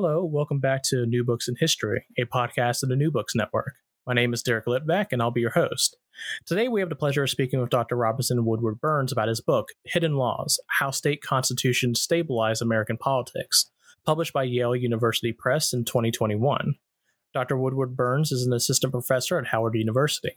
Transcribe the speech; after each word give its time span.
Hello, 0.00 0.24
welcome 0.24 0.60
back 0.60 0.84
to 0.84 1.06
New 1.06 1.24
Books 1.24 1.48
in 1.48 1.56
History, 1.58 2.06
a 2.16 2.24
podcast 2.24 2.84
of 2.84 2.88
the 2.88 2.94
New 2.94 3.10
Books 3.10 3.34
Network. 3.34 3.74
My 4.06 4.14
name 4.14 4.32
is 4.32 4.44
Derek 4.44 4.66
Litvak, 4.66 5.08
and 5.10 5.20
I'll 5.20 5.32
be 5.32 5.40
your 5.40 5.50
host. 5.50 5.96
Today, 6.46 6.68
we 6.68 6.78
have 6.78 6.88
the 6.88 6.94
pleasure 6.94 7.24
of 7.24 7.30
speaking 7.30 7.60
with 7.60 7.70
Dr. 7.70 7.96
Robinson 7.96 8.44
Woodward 8.44 8.80
Burns 8.80 9.10
about 9.10 9.26
his 9.26 9.40
book, 9.40 9.70
Hidden 9.86 10.14
Laws 10.14 10.60
How 10.68 10.92
State 10.92 11.20
Constitutions 11.20 12.00
Stabilize 12.00 12.60
American 12.60 12.96
Politics, 12.96 13.72
published 14.06 14.32
by 14.32 14.44
Yale 14.44 14.76
University 14.76 15.32
Press 15.32 15.72
in 15.72 15.84
2021. 15.84 16.76
Dr. 17.34 17.58
Woodward 17.58 17.96
Burns 17.96 18.30
is 18.30 18.46
an 18.46 18.52
assistant 18.52 18.92
professor 18.92 19.36
at 19.36 19.48
Howard 19.48 19.74
University. 19.74 20.36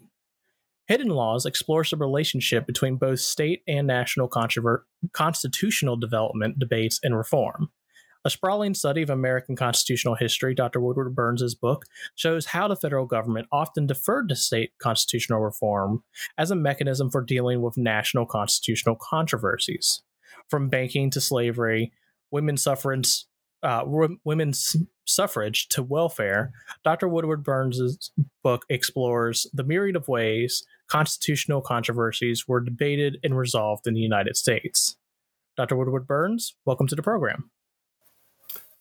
Hidden 0.88 1.10
Laws 1.10 1.46
explores 1.46 1.92
the 1.92 1.98
relationship 1.98 2.66
between 2.66 2.96
both 2.96 3.20
state 3.20 3.62
and 3.68 3.86
national 3.86 4.28
controver- 4.28 4.86
constitutional 5.14 5.98
development, 5.98 6.58
debates, 6.58 7.00
and 7.04 7.16
reform. 7.16 7.70
A 8.24 8.30
sprawling 8.30 8.76
study 8.76 9.02
of 9.02 9.10
American 9.10 9.56
constitutional 9.56 10.14
history, 10.14 10.54
Dr. 10.54 10.80
Woodward 10.80 11.16
Burns' 11.16 11.56
book 11.56 11.86
shows 12.16 12.46
how 12.46 12.68
the 12.68 12.76
federal 12.76 13.08
government 13.08 13.48
often 13.52 13.88
deferred 13.88 14.30
to 14.30 14.36
state 14.36 14.74
constitutional 14.78 15.40
reform 15.40 16.04
as 16.38 16.52
a 16.52 16.56
mechanism 16.56 17.10
for 17.10 17.22
dealing 17.22 17.62
with 17.62 17.78
national 17.78 18.28
constitutional 18.28 18.96
controversies. 18.96 20.04
From 20.50 20.70
banking 20.70 21.10
to 21.12 21.22
slavery, 21.22 21.92
women's 22.30 22.62
suffrage, 22.62 23.26
uh, 23.64 23.86
women's 24.24 24.76
suffrage 25.06 25.68
to 25.70 25.82
welfare, 25.82 26.52
Dr. 26.84 27.08
Woodward 27.08 27.44
Burns' 27.44 28.12
book 28.44 28.66
explores 28.70 29.48
the 29.52 29.64
myriad 29.64 29.96
of 29.96 30.08
ways 30.08 30.64
constitutional 30.88 31.62
controversies 31.62 32.48
were 32.48 32.60
debated 32.60 33.18
and 33.24 33.36
resolved 33.36 33.88
in 33.88 33.96
the 33.96 34.00
United 34.00 34.38
States. 34.38 34.96
Dr. 35.58 35.76
Woodward 35.76 36.06
Burns, 36.06 36.56
welcome 36.66 36.86
to 36.86 36.96
the 36.96 37.02
program. 37.02 37.50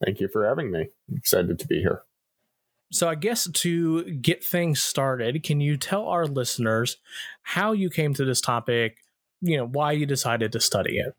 Thank 0.04 0.20
you 0.20 0.28
for 0.28 0.46
having 0.46 0.70
me. 0.70 0.88
I'm 1.10 1.16
excited 1.16 1.58
to 1.58 1.66
be 1.66 1.80
here. 1.80 2.02
So, 2.92 3.08
I 3.08 3.14
guess 3.14 3.48
to 3.48 4.04
get 4.14 4.44
things 4.44 4.82
started, 4.82 5.42
can 5.44 5.60
you 5.60 5.76
tell 5.76 6.06
our 6.06 6.26
listeners 6.26 6.96
how 7.42 7.72
you 7.72 7.88
came 7.88 8.14
to 8.14 8.24
this 8.24 8.40
topic, 8.40 8.98
you 9.40 9.56
know, 9.56 9.66
why 9.66 9.92
you 9.92 10.06
decided 10.06 10.50
to 10.52 10.60
study 10.60 10.98
it? 10.98 11.14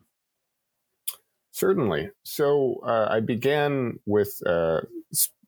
Certainly. 1.52 2.10
So, 2.24 2.80
uh, 2.84 3.08
I 3.10 3.20
began 3.20 3.98
with 4.04 4.42
uh, 4.46 4.80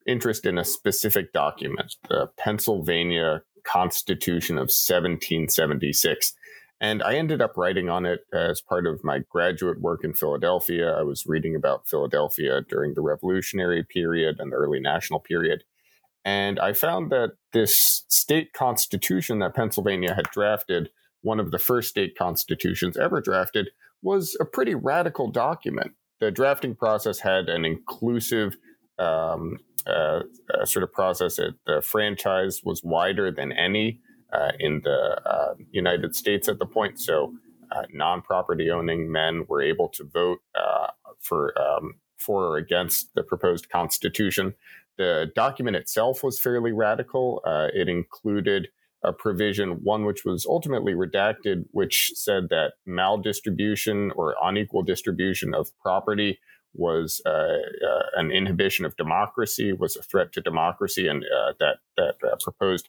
interest 0.07 0.47
in 0.47 0.57
a 0.57 0.65
specific 0.65 1.33
document, 1.33 1.97
the 2.09 2.31
Pennsylvania 2.39 3.43
Constitution 3.65 4.57
of 4.57 4.69
1776. 4.69 6.35
And 6.81 7.03
I 7.03 7.15
ended 7.15 7.41
up 7.41 7.57
writing 7.57 7.89
on 7.89 8.05
it 8.05 8.21
as 8.33 8.61
part 8.61 8.87
of 8.87 9.05
my 9.05 9.21
graduate 9.31 9.81
work 9.81 10.05
in 10.05 10.13
Philadelphia. 10.13 10.93
I 10.93 11.03
was 11.03 11.25
reading 11.27 11.55
about 11.55 11.89
Philadelphia 11.89 12.61
during 12.69 12.95
the 12.95 13.01
Revolutionary 13.01 13.85
period 13.85 14.37
and 14.39 14.53
the 14.53 14.57
early 14.57 14.81
national 14.81 15.21
period. 15.21 15.65
And 16.25 16.59
I 16.59 16.73
found 16.73 17.11
that 17.11 17.33
this 17.53 18.05
state 18.09 18.53
constitution 18.53 19.39
that 19.41 19.55
Pennsylvania 19.55 20.15
had 20.15 20.31
drafted, 20.31 20.91
one 21.23 21.39
of 21.39 21.51
the 21.51 21.59
first 21.59 21.91
state 21.91 22.17
constitutions 22.19 22.97
ever 22.97 23.21
drafted, 23.21 23.71
was 24.03 24.37
a 24.41 24.45
pretty 24.45 24.75
radical 24.75 25.31
document. 25.31 25.93
The 26.21 26.31
drafting 26.31 26.75
process 26.75 27.21
had 27.21 27.49
an 27.49 27.65
inclusive 27.65 28.57
um, 28.99 29.59
uh, 29.87 30.21
uh, 30.53 30.65
sort 30.65 30.83
of 30.83 30.93
process. 30.93 31.39
It, 31.39 31.55
the 31.67 31.83
franchise 31.83 32.63
was 32.65 32.83
wider 32.83 33.31
than 33.31 33.53
any 33.53 34.01
in 34.59 34.81
the 34.85 35.21
uh, 35.27 35.55
United 35.73 36.15
States 36.15 36.49
at 36.49 36.59
the 36.59 36.67
point. 36.67 37.01
So 37.01 37.35
uh, 37.73 37.83
non-property 37.93 38.71
owning 38.71 39.11
men 39.11 39.45
were 39.49 39.63
able 39.63 39.89
to 39.91 40.05
vote 40.05 40.41
uh, 40.55 40.89
for 41.21 41.55
um, 41.61 41.95
for 42.19 42.45
or 42.45 42.57
against 42.57 43.15
the 43.15 43.23
proposed 43.23 43.69
constitution. 43.69 44.55
The 44.97 45.31
document 45.35 45.77
itself 45.77 46.23
was 46.23 46.39
fairly 46.39 46.73
radical. 46.73 47.43
Uh, 47.45 47.69
it 47.75 47.89
included 47.89 48.69
a 49.03 49.13
provision, 49.13 49.83
one 49.83 50.05
which 50.05 50.25
was 50.25 50.47
ultimately 50.47 50.95
redacted, 50.95 51.67
which 51.73 52.13
said 52.15 52.49
that 52.49 52.75
maldistribution 52.89 54.11
or 54.17 54.35
unequal 54.43 54.83
distribution 54.83 55.53
of 55.53 55.77
property 55.81 56.39
was 56.73 57.21
uh, 57.27 57.29
uh, 57.29 58.03
an 58.17 58.31
inhibition 58.31 58.85
of 58.85 58.97
democracy, 58.97 59.73
was 59.73 59.97
a 59.97 60.03
threat 60.03 60.33
to 60.33 60.41
democracy, 60.41 61.07
and 61.07 61.25
uh, 61.25 61.53
that 61.61 61.77
that 61.97 62.15
proposed 62.41 62.89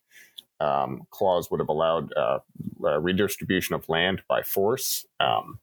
um, 0.60 1.02
clause 1.12 1.50
would 1.52 1.60
have 1.60 1.70
allowed 1.70 2.14
uh, 2.16 2.40
redistribution 3.00 3.76
of 3.76 3.88
land 3.90 4.22
by 4.28 4.42
force 4.42 5.06
um, 5.20 5.60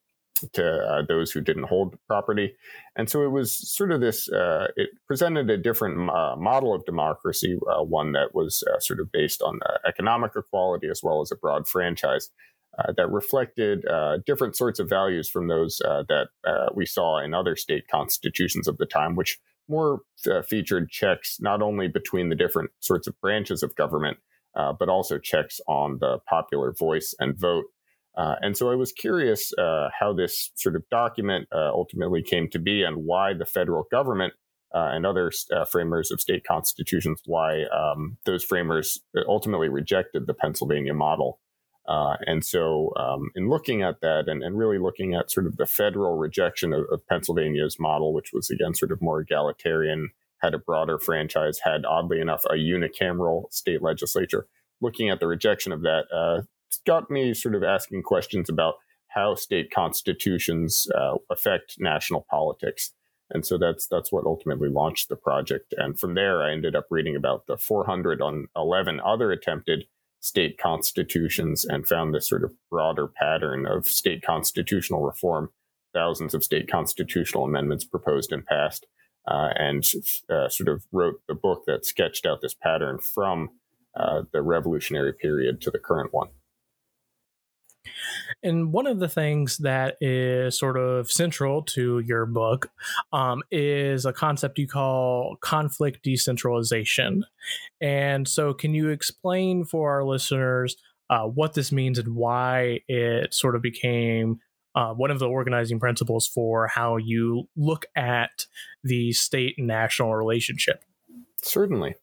to 0.53 0.65
uh, 0.65 1.03
those 1.07 1.31
who 1.31 1.41
didn't 1.41 1.65
hold 1.65 1.97
property. 2.07 2.55
And 2.97 3.09
so 3.09 3.23
it 3.23 3.31
was 3.31 3.55
sort 3.55 3.93
of 3.93 4.01
this, 4.01 4.29
uh, 4.31 4.69
it 4.77 4.91
presented 5.07 5.49
a 5.51 5.57
different 5.57 6.11
uh, 6.11 6.37
model 6.37 6.75
of 6.75 6.85
democracy, 6.85 7.59
uh, 7.71 7.83
one 7.83 8.13
that 8.13 8.35
was 8.35 8.65
uh, 8.73 8.79
sort 8.81 9.01
of 9.01 9.11
based 9.13 9.43
on 9.43 9.61
economic 9.87 10.33
equality 10.37 10.89
as 10.89 11.03
well 11.03 11.21
as 11.21 11.31
a 11.31 11.37
broad 11.37 11.69
franchise. 11.69 12.31
that 12.97 13.11
reflected 13.11 13.85
different 14.27 14.57
sorts 14.57 14.81
of 14.81 14.89
values 14.89 15.29
from 15.29 15.49
those 15.49 15.79
that 16.09 16.29
we 16.75 16.87
saw 16.87 17.19
in 17.19 17.35
other 17.35 17.55
state 17.57 17.87
constitutions 17.89 18.67
of 18.67 18.79
the 18.79 18.87
time, 18.87 19.15
which 19.15 19.39
more 19.69 20.01
featured 20.49 20.91
checks 20.91 21.39
not 21.41 21.63
only 21.63 21.87
between 21.87 22.31
the 22.31 22.35
different 22.35 22.71
sorts 22.81 23.07
of 23.07 23.21
branches 23.21 23.63
of 23.63 23.77
government, 23.77 24.19
uh, 24.55 24.73
but 24.73 24.89
also 24.89 25.19
checks 25.19 25.61
on 25.67 25.99
the 26.01 26.19
popular 26.29 26.73
voice 26.73 27.15
and 27.19 27.39
vote. 27.39 27.65
Uh, 28.17 28.35
and 28.43 28.57
so 28.57 28.71
I 28.71 28.75
was 28.75 28.93
curious 28.93 29.53
uh, 29.59 29.89
how 29.99 30.13
this 30.13 30.51
sort 30.55 30.77
of 30.77 30.89
document 30.91 31.49
uh, 31.53 31.71
ultimately 31.71 32.23
came 32.23 32.49
to 32.51 32.59
be 32.59 32.83
and 32.83 33.05
why 33.05 33.33
the 33.33 33.47
federal 33.47 33.85
government 33.91 34.35
uh, 34.75 34.91
and 34.93 35.07
other 35.07 35.33
uh, 35.55 35.65
framers 35.65 36.11
of 36.11 36.21
state 36.21 36.45
constitutions, 36.45 37.21
why 37.27 37.65
um, 37.65 38.19
those 38.25 38.45
framers 38.45 39.01
ultimately 39.27 39.69
rejected 39.69 40.27
the 40.27 40.35
Pennsylvania 40.35 40.95
model. 40.95 41.41
and 41.87 42.45
so, 42.45 42.93
um, 42.97 43.31
in 43.35 43.49
looking 43.49 43.83
at 43.83 44.01
that 44.01 44.29
and, 44.29 44.43
and, 44.43 44.57
really 44.57 44.79
looking 44.79 45.15
at 45.15 45.31
sort 45.31 45.47
of 45.47 45.57
the 45.57 45.67
federal 45.67 46.17
rejection 46.17 46.73
of, 46.73 46.85
of 46.91 47.07
Pennsylvania's 47.07 47.79
model, 47.79 48.13
which 48.15 48.33
was 48.33 48.51
again 48.51 48.75
sort 48.75 48.93
of 48.93 49.03
more 49.03 49.21
egalitarian, 49.21 50.11
had 50.43 50.55
a 50.55 50.59
broader 50.59 50.99
franchise, 50.99 51.61
had 51.63 51.85
oddly 51.85 52.21
enough 52.21 52.43
a 52.51 52.55
unicameral 52.55 53.53
state 53.53 53.83
legislature. 53.83 54.47
Looking 54.81 55.09
at 55.09 55.21
the 55.21 55.29
rejection 55.29 55.73
of 55.73 55.83
that, 55.83 56.05
uh, 56.13 56.43
got 56.87 57.11
me 57.11 57.35
sort 57.35 57.55
of 57.55 57.63
asking 57.63 58.03
questions 58.03 58.49
about 58.49 58.75
how 59.09 59.35
state 59.35 59.71
constitutions 59.71 60.87
uh, 60.95 61.15
affect 61.31 61.77
national 61.79 62.27
politics. 62.31 62.93
And 63.31 63.47
so 63.47 63.57
that's 63.57 63.87
that's 63.87 64.13
what 64.13 64.27
ultimately 64.27 64.69
launched 64.69 65.09
the 65.09 65.17
project. 65.17 65.75
And 65.77 65.99
from 65.99 66.15
there, 66.15 66.43
I 66.43 66.53
ended 66.53 66.75
up 66.75 66.87
reading 66.91 67.17
about 67.17 67.47
the 67.47 67.57
411 67.57 69.01
other 69.05 69.33
attempted 69.33 69.85
state 70.21 70.59
constitutions 70.59 71.65
and 71.65 71.87
found 71.87 72.15
this 72.15 72.29
sort 72.29 72.45
of 72.45 72.53
broader 72.71 73.09
pattern 73.09 73.67
of 73.67 73.87
state 73.87 74.23
constitutional 74.23 75.03
reform. 75.03 75.51
Thousands 75.95 76.33
of 76.33 76.45
state 76.45 76.71
constitutional 76.71 77.45
amendments 77.45 77.85
proposed 77.85 78.33
and 78.33 78.45
passed 78.47 78.87
uh, 79.27 79.51
and 79.57 79.85
uh, 80.29 80.49
sort 80.49 80.69
of 80.69 80.85
wrote 80.93 81.21
the 81.29 81.35
book 81.35 81.65
that 81.67 81.87
sketched 81.87 82.27
out 82.27 82.41
this 82.41 82.55
pattern 82.55 82.99
from 82.99 83.51
uh, 83.95 84.23
the 84.33 84.43
revolutionary 84.43 85.13
period 85.13 85.61
to 85.61 85.71
the 85.71 85.79
current 85.79 86.13
one. 86.13 86.29
And 88.43 88.73
one 88.73 88.87
of 88.87 88.99
the 88.99 89.09
things 89.09 89.59
that 89.59 89.97
is 90.01 90.59
sort 90.59 90.77
of 90.77 91.11
central 91.11 91.63
to 91.63 91.99
your 92.01 92.27
book 92.27 92.71
um, 93.13 93.43
is 93.51 94.07
a 94.07 94.13
concept 94.13 94.59
you 94.59 94.69
call 94.69 95.37
conflict 95.41 96.03
decentralization. 96.03 97.25
And 97.81 98.27
so, 98.27 98.55
can 98.55 98.75
you 98.75 98.89
explain 98.91 99.65
for 99.65 99.93
our 99.93 100.05
listeners 100.05 100.77
uh, 101.11 101.25
what 101.25 101.55
this 101.55 101.73
means 101.73 101.99
and 101.99 102.15
why 102.15 102.81
it 102.89 103.35
sort 103.35 103.57
of 103.57 103.63
became 103.63 104.41
uh, 104.75 104.93
one 104.93 105.11
of 105.11 105.19
the 105.19 105.29
organizing 105.29 105.79
principles 105.79 106.27
for 106.27 106.67
how 106.67 106.97
you 106.97 107.49
look 107.57 107.87
at 107.97 108.47
the 108.83 109.13
state 109.13 109.55
and 109.59 109.67
national 109.67 110.15
relationship? 110.15 110.85
Certainly. 111.43 111.97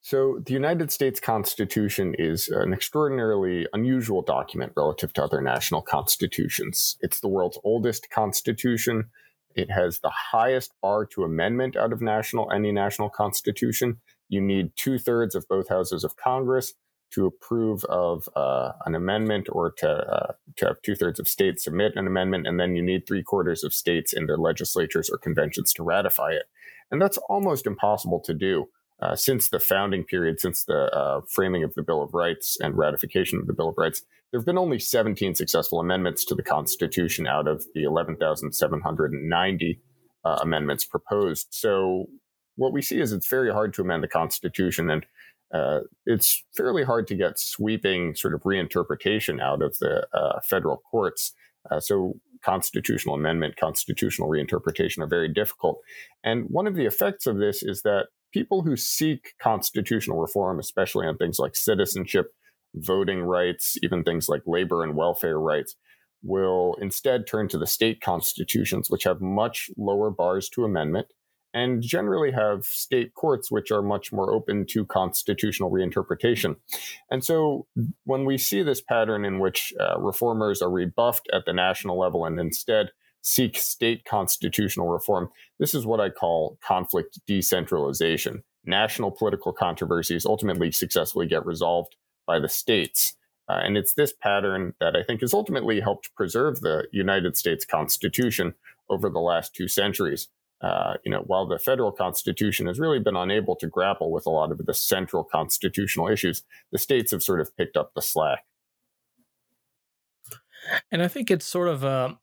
So, 0.00 0.40
the 0.46 0.54
United 0.54 0.90
States 0.90 1.20
Constitution 1.20 2.14
is 2.18 2.48
an 2.48 2.72
extraordinarily 2.72 3.66
unusual 3.74 4.22
document 4.22 4.72
relative 4.74 5.12
to 5.14 5.24
other 5.24 5.42
national 5.42 5.82
constitutions. 5.82 6.96
It's 7.00 7.20
the 7.20 7.28
world's 7.28 7.58
oldest 7.62 8.08
constitution. 8.08 9.10
It 9.54 9.70
has 9.70 9.98
the 9.98 10.12
highest 10.32 10.72
bar 10.80 11.04
to 11.06 11.24
amendment 11.24 11.76
out 11.76 11.92
of 11.92 12.00
national 12.00 12.50
any 12.50 12.72
national 12.72 13.10
constitution. 13.10 14.00
You 14.30 14.40
need 14.40 14.70
two 14.76 14.98
thirds 14.98 15.34
of 15.34 15.46
both 15.48 15.68
houses 15.68 16.04
of 16.04 16.16
Congress 16.16 16.72
to 17.10 17.26
approve 17.26 17.84
of 17.84 18.28
uh, 18.36 18.72
an 18.86 18.94
amendment 18.94 19.48
or 19.50 19.70
to 19.72 19.88
uh, 19.88 20.32
to 20.56 20.66
have 20.66 20.82
two 20.82 20.94
thirds 20.94 21.18
of 21.18 21.28
states 21.28 21.64
submit 21.64 21.92
an 21.96 22.06
amendment, 22.06 22.46
and 22.46 22.58
then 22.58 22.76
you 22.76 22.82
need 22.82 23.06
three 23.06 23.22
quarters 23.22 23.64
of 23.64 23.72
states 23.72 24.12
in 24.12 24.26
their 24.26 24.36
legislatures 24.36 25.08
or 25.10 25.18
conventions 25.18 25.72
to 25.74 25.82
ratify 25.82 26.30
it. 26.32 26.44
And 26.90 27.00
that's 27.00 27.18
almost 27.28 27.66
impossible 27.66 28.20
to 28.20 28.34
do. 28.34 28.68
Uh, 29.00 29.14
since 29.14 29.48
the 29.48 29.60
founding 29.60 30.02
period, 30.02 30.40
since 30.40 30.64
the 30.64 30.92
uh, 30.92 31.20
framing 31.28 31.62
of 31.62 31.72
the 31.74 31.82
Bill 31.82 32.02
of 32.02 32.14
Rights 32.14 32.56
and 32.60 32.76
ratification 32.76 33.38
of 33.38 33.46
the 33.46 33.52
Bill 33.52 33.68
of 33.68 33.78
Rights, 33.78 34.02
there 34.30 34.40
have 34.40 34.46
been 34.46 34.58
only 34.58 34.80
17 34.80 35.36
successful 35.36 35.78
amendments 35.78 36.24
to 36.24 36.34
the 36.34 36.42
Constitution 36.42 37.26
out 37.26 37.46
of 37.46 37.64
the 37.74 37.84
11,790 37.84 39.80
uh, 40.24 40.38
amendments 40.42 40.84
proposed. 40.84 41.46
So, 41.50 42.06
what 42.56 42.72
we 42.72 42.82
see 42.82 43.00
is 43.00 43.12
it's 43.12 43.28
very 43.28 43.52
hard 43.52 43.72
to 43.74 43.82
amend 43.82 44.02
the 44.02 44.08
Constitution, 44.08 44.90
and 44.90 45.06
uh, 45.52 45.80
it's 46.04 46.44
fairly 46.56 46.84
hard 46.84 47.06
to 47.06 47.14
get 47.14 47.38
sweeping 47.38 48.14
sort 48.14 48.34
of 48.34 48.42
reinterpretation 48.42 49.40
out 49.40 49.62
of 49.62 49.78
the 49.78 50.06
uh, 50.12 50.40
federal 50.40 50.78
courts. 50.90 51.32
Uh, 51.70 51.80
so, 51.80 52.14
constitutional 52.44 53.14
amendment, 53.14 53.56
constitutional 53.56 54.28
reinterpretation 54.28 54.98
are 54.98 55.08
very 55.08 55.28
difficult. 55.28 55.80
And 56.22 56.46
one 56.48 56.66
of 56.66 56.76
the 56.76 56.86
effects 56.86 57.26
of 57.26 57.38
this 57.38 57.62
is 57.62 57.82
that 57.82 58.08
people 58.32 58.62
who 58.62 58.76
seek 58.76 59.32
constitutional 59.40 60.20
reform, 60.20 60.58
especially 60.58 61.06
on 61.06 61.16
things 61.16 61.38
like 61.38 61.56
citizenship, 61.56 62.26
voting 62.74 63.22
rights, 63.22 63.76
even 63.82 64.04
things 64.04 64.28
like 64.28 64.42
labor 64.46 64.84
and 64.84 64.94
welfare 64.94 65.40
rights, 65.40 65.74
will 66.22 66.76
instead 66.80 67.26
turn 67.26 67.48
to 67.48 67.58
the 67.58 67.66
state 67.66 68.00
constitutions, 68.00 68.90
which 68.90 69.04
have 69.04 69.20
much 69.20 69.70
lower 69.76 70.10
bars 70.10 70.48
to 70.50 70.64
amendment 70.64 71.08
and 71.54 71.82
generally 71.82 72.30
have 72.30 72.64
state 72.64 73.14
courts 73.14 73.50
which 73.50 73.70
are 73.70 73.82
much 73.82 74.12
more 74.12 74.32
open 74.32 74.66
to 74.66 74.84
constitutional 74.84 75.70
reinterpretation. 75.70 76.56
And 77.10 77.24
so 77.24 77.66
when 78.04 78.24
we 78.24 78.38
see 78.38 78.62
this 78.62 78.80
pattern 78.80 79.24
in 79.24 79.38
which 79.38 79.72
uh, 79.80 79.98
reformers 79.98 80.60
are 80.60 80.70
rebuffed 80.70 81.28
at 81.32 81.44
the 81.46 81.52
national 81.52 81.98
level 81.98 82.24
and 82.24 82.38
instead 82.38 82.90
seek 83.22 83.56
state 83.58 84.04
constitutional 84.04 84.88
reform. 84.88 85.30
This 85.58 85.74
is 85.74 85.86
what 85.86 86.00
I 86.00 86.10
call 86.10 86.58
conflict 86.64 87.20
decentralization. 87.26 88.42
National 88.64 89.10
political 89.10 89.52
controversies 89.52 90.26
ultimately 90.26 90.70
successfully 90.70 91.26
get 91.26 91.44
resolved 91.44 91.96
by 92.26 92.38
the 92.38 92.48
states. 92.48 93.14
Uh, 93.48 93.60
and 93.62 93.76
it's 93.76 93.94
this 93.94 94.12
pattern 94.12 94.74
that 94.80 94.94
I 94.94 95.02
think 95.02 95.22
has 95.22 95.32
ultimately 95.32 95.80
helped 95.80 96.14
preserve 96.14 96.60
the 96.60 96.86
United 96.92 97.36
States 97.36 97.64
Constitution 97.64 98.54
over 98.90 99.08
the 99.08 99.20
last 99.20 99.54
two 99.54 99.68
centuries. 99.68 100.28
Uh, 100.60 100.94
you 101.04 101.10
know, 101.10 101.22
while 101.26 101.46
the 101.46 101.58
federal 101.58 101.92
constitution 101.92 102.66
has 102.66 102.80
really 102.80 102.98
been 102.98 103.16
unable 103.16 103.54
to 103.54 103.68
grapple 103.68 104.10
with 104.10 104.26
a 104.26 104.30
lot 104.30 104.50
of 104.50 104.58
the 104.58 104.74
central 104.74 105.22
constitutional 105.22 106.08
issues, 106.08 106.42
the 106.72 106.78
states 106.78 107.12
have 107.12 107.22
sort 107.22 107.40
of 107.40 107.56
picked 107.56 107.76
up 107.76 107.92
the 107.94 108.02
slack. 108.02 108.44
And 110.90 111.02
I 111.02 111.08
think 111.08 111.30
it's 111.30 111.46
sort 111.46 111.68
of 111.68 111.84
a 111.84 112.18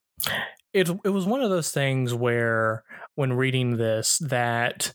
it 0.74 0.90
it 1.06 1.10
was 1.10 1.26
one 1.26 1.42
of 1.42 1.50
those 1.50 1.72
things 1.72 2.14
where 2.14 2.84
when 3.16 3.34
reading 3.34 3.78
this 3.78 4.18
that 4.20 4.94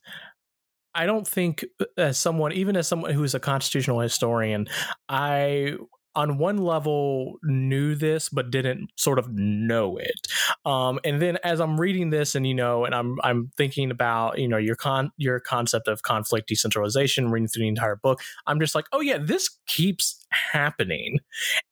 I 0.94 1.06
don't 1.06 1.26
think 1.26 1.64
uh, 1.80 1.86
as 1.96 2.18
someone 2.18 2.52
even 2.52 2.76
as 2.76 2.86
someone 2.86 3.12
who 3.12 3.24
is 3.24 3.34
a 3.34 3.40
constitutional 3.40 4.00
historian 4.00 4.68
I 5.08 5.76
on 6.14 6.38
one 6.38 6.58
level 6.58 7.38
knew 7.42 7.94
this 7.94 8.28
but 8.28 8.50
didn't 8.50 8.90
sort 8.96 9.18
of 9.18 9.28
know 9.32 9.96
it. 9.96 10.26
Um, 10.64 10.98
and 11.04 11.20
then 11.22 11.38
as 11.44 11.60
i'm 11.60 11.80
reading 11.80 12.10
this 12.10 12.34
and 12.34 12.46
you 12.46 12.54
know 12.54 12.84
and 12.84 12.94
i'm 12.94 13.16
i'm 13.22 13.50
thinking 13.56 13.90
about 13.90 14.38
you 14.38 14.48
know 14.48 14.56
your 14.56 14.76
con 14.76 15.10
your 15.16 15.40
concept 15.40 15.88
of 15.88 16.02
conflict 16.02 16.48
decentralization 16.48 17.30
reading 17.30 17.48
through 17.48 17.62
the 17.62 17.68
entire 17.68 17.96
book 17.96 18.20
i'm 18.46 18.60
just 18.60 18.74
like 18.74 18.86
oh 18.92 19.00
yeah 19.00 19.18
this 19.18 19.50
keeps 19.66 20.24
happening. 20.30 21.18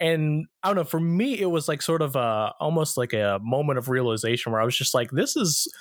And 0.01 0.47
i 0.63 0.69
don't 0.69 0.77
know 0.77 0.85
for 0.85 1.01
me 1.01 1.39
it 1.39 1.51
was 1.51 1.69
like 1.69 1.83
sort 1.83 2.03
of 2.03 2.17
a 2.17 2.53
almost 2.61 2.97
like 2.97 3.13
a 3.13 3.39
moment 3.43 3.79
of 3.79 3.89
realization 3.89 4.53
where 4.53 4.61
i 4.61 4.65
was 4.65 4.77
just 4.77 4.95
like 4.95 5.11
this 5.11 5.37
is 5.37 5.73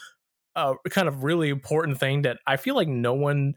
a 0.55 0.73
kind 0.89 1.07
of 1.07 1.23
really 1.23 1.49
important 1.49 1.99
thing 1.99 2.23
that 2.23 2.39
i 2.47 2.57
feel 2.57 2.75
like 2.75 2.87
no 2.87 3.13
one 3.13 3.53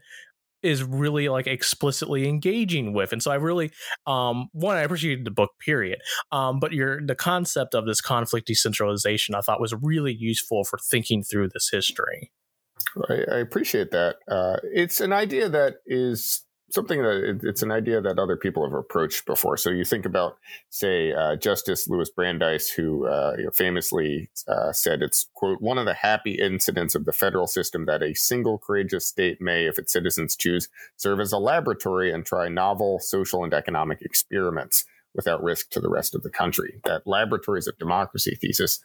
is 0.63 0.83
really 0.83 1.29
like 1.29 1.47
explicitly 1.47 2.27
engaging 2.27 2.93
with 2.93 3.11
and 3.11 3.21
so 3.21 3.31
i 3.31 3.35
really 3.35 3.71
um 4.07 4.47
one 4.53 4.77
i 4.77 4.81
appreciated 4.81 5.25
the 5.25 5.31
book 5.31 5.51
period 5.63 5.99
um 6.31 6.59
but 6.59 6.71
your 6.71 7.01
the 7.05 7.15
concept 7.15 7.73
of 7.73 7.85
this 7.85 8.01
conflict 8.01 8.47
decentralization 8.47 9.35
i 9.35 9.41
thought 9.41 9.59
was 9.59 9.73
really 9.81 10.13
useful 10.13 10.63
for 10.63 10.77
thinking 10.89 11.23
through 11.23 11.49
this 11.49 11.69
history 11.71 12.31
I, 13.09 13.13
I 13.31 13.37
appreciate 13.37 13.91
that. 13.91 14.17
Uh, 14.27 14.57
it's 14.63 14.99
an 14.99 15.13
idea 15.13 15.47
that 15.49 15.75
is 15.85 16.43
something 16.71 17.01
that 17.03 17.41
it's 17.43 17.61
an 17.61 17.71
idea 17.71 18.01
that 18.01 18.17
other 18.17 18.37
people 18.37 18.63
have 18.63 18.73
approached 18.73 19.25
before. 19.25 19.57
So 19.57 19.69
you 19.69 19.83
think 19.83 20.05
about, 20.05 20.37
say, 20.69 21.13
uh, 21.13 21.35
Justice 21.35 21.87
Louis 21.87 22.09
Brandeis, 22.09 22.69
who 22.69 23.05
uh, 23.07 23.35
famously 23.53 24.29
uh, 24.47 24.71
said 24.71 25.01
it's 25.01 25.27
quote 25.33 25.61
one 25.61 25.77
of 25.77 25.85
the 25.85 25.93
happy 25.93 26.35
incidents 26.35 26.95
of 26.95 27.05
the 27.05 27.13
federal 27.13 27.47
system 27.47 27.85
that 27.85 28.01
a 28.01 28.13
single 28.13 28.57
courageous 28.57 29.05
state 29.05 29.41
may, 29.41 29.65
if 29.65 29.77
its 29.77 29.93
citizens 29.93 30.35
choose, 30.35 30.69
serve 30.95 31.19
as 31.19 31.31
a 31.31 31.37
laboratory 31.37 32.11
and 32.11 32.25
try 32.25 32.47
novel 32.47 32.99
social 32.99 33.43
and 33.43 33.53
economic 33.53 34.01
experiments 34.01 34.85
without 35.13 35.43
risk 35.43 35.69
to 35.71 35.81
the 35.81 35.89
rest 35.89 36.15
of 36.15 36.23
the 36.23 36.29
country. 36.29 36.79
That 36.85 37.05
laboratories 37.05 37.67
of 37.67 37.77
democracy 37.77 38.35
thesis 38.39 38.79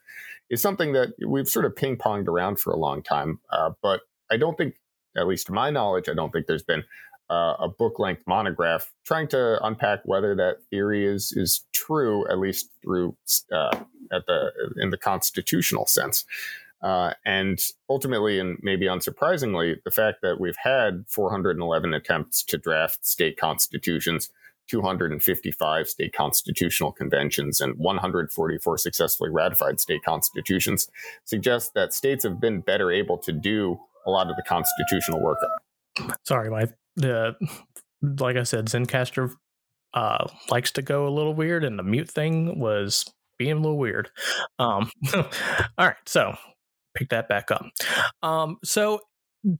is 0.50 0.60
something 0.60 0.92
that 0.92 1.14
we've 1.24 1.48
sort 1.48 1.64
of 1.64 1.76
ping 1.76 1.96
ponged 1.96 2.26
around 2.26 2.58
for 2.58 2.72
a 2.72 2.76
long 2.76 3.02
time, 3.02 3.38
uh, 3.50 3.70
but 3.80 4.00
I 4.28 4.36
don't 4.36 4.58
think 4.58 4.74
at 5.16 5.26
least 5.26 5.46
to 5.46 5.52
my 5.52 5.70
knowledge, 5.70 6.08
I 6.08 6.14
don't 6.14 6.32
think 6.32 6.46
there's 6.46 6.62
been 6.62 6.84
uh, 7.30 7.54
a 7.58 7.68
book 7.68 7.98
length 7.98 8.22
monograph 8.26 8.92
trying 9.04 9.28
to 9.28 9.64
unpack 9.64 10.00
whether 10.04 10.34
that 10.34 10.58
theory 10.70 11.06
is 11.06 11.32
is 11.32 11.64
true, 11.72 12.26
at 12.28 12.38
least 12.38 12.70
through 12.82 13.16
uh, 13.52 13.76
at 14.12 14.26
the 14.26 14.52
in 14.76 14.90
the 14.90 14.96
constitutional 14.96 15.86
sense. 15.86 16.24
Uh, 16.82 17.14
and 17.24 17.60
ultimately, 17.88 18.38
and 18.38 18.58
maybe 18.62 18.86
unsurprisingly, 18.86 19.76
the 19.84 19.90
fact 19.90 20.18
that 20.22 20.38
we've 20.38 20.58
had 20.62 21.04
411 21.08 21.94
attempts 21.94 22.42
to 22.44 22.58
draft 22.58 23.04
state 23.04 23.38
constitutions, 23.38 24.30
255 24.68 25.88
state 25.88 26.12
constitutional 26.12 26.92
conventions, 26.92 27.60
and 27.60 27.76
144 27.78 28.78
successfully 28.78 29.30
ratified 29.30 29.80
state 29.80 30.04
constitutions 30.04 30.88
suggests 31.24 31.70
that 31.70 31.94
states 31.94 32.24
have 32.24 32.40
been 32.40 32.60
better 32.60 32.92
able 32.92 33.16
to 33.18 33.32
do 33.32 33.80
a 34.06 34.10
lot 34.10 34.30
of 34.30 34.36
the 34.36 34.42
constitutional 34.42 35.20
work. 35.20 35.38
Sorry, 36.26 36.50
my 36.50 36.66
the 36.96 37.34
like 38.02 38.36
I 38.36 38.42
said, 38.42 38.66
Zencastr 38.66 39.32
uh, 39.94 40.26
likes 40.50 40.72
to 40.72 40.82
go 40.82 41.06
a 41.06 41.10
little 41.10 41.34
weird, 41.34 41.64
and 41.64 41.78
the 41.78 41.82
mute 41.82 42.10
thing 42.10 42.58
was 42.58 43.04
being 43.38 43.52
a 43.52 43.60
little 43.60 43.78
weird. 43.78 44.10
Um, 44.58 44.90
all 45.14 45.24
right, 45.78 45.96
so 46.06 46.36
pick 46.94 47.08
that 47.10 47.28
back 47.28 47.50
up. 47.50 47.66
Um, 48.22 48.58
so 48.64 49.00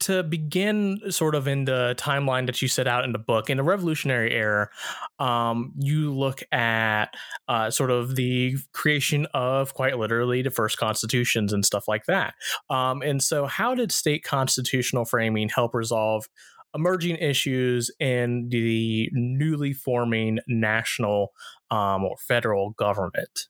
to 0.01 0.23
begin 0.23 1.01
sort 1.11 1.35
of 1.35 1.47
in 1.47 1.65
the 1.65 1.95
timeline 1.99 2.47
that 2.47 2.61
you 2.61 2.69
set 2.69 2.87
out 2.87 3.05
in 3.05 3.13
the 3.13 3.19
book 3.19 3.49
in 3.51 3.57
the 3.57 3.63
revolutionary 3.63 4.33
era 4.33 4.69
um, 5.19 5.73
you 5.79 6.13
look 6.13 6.43
at 6.53 7.07
uh, 7.49 7.71
sort 7.71 7.91
of 7.91 8.17
the 8.17 8.57
creation 8.73 9.27
of 9.35 9.75
quite 9.75 9.99
literally 9.99 10.43
the 10.43 10.51
first 10.51 10.79
constitutions 10.79 11.53
and 11.53 11.65
stuff 11.65 11.87
like 11.89 12.05
that 12.07 12.35
um, 12.71 13.03
and 13.03 13.23
so 13.23 13.47
how 13.47 13.75
did 13.75 13.93
state 13.93 14.25
constitutional 14.25 15.05
framing 15.05 15.49
help 15.49 15.75
resolve 15.75 16.27
emerging 16.75 17.17
issues 17.17 17.91
in 17.99 18.49
the 18.51 19.09
newly 19.13 19.73
forming 19.73 20.39
national 20.47 21.33
um, 21.71 22.05
or 22.05 22.17
federal 22.19 22.71
government. 22.71 23.49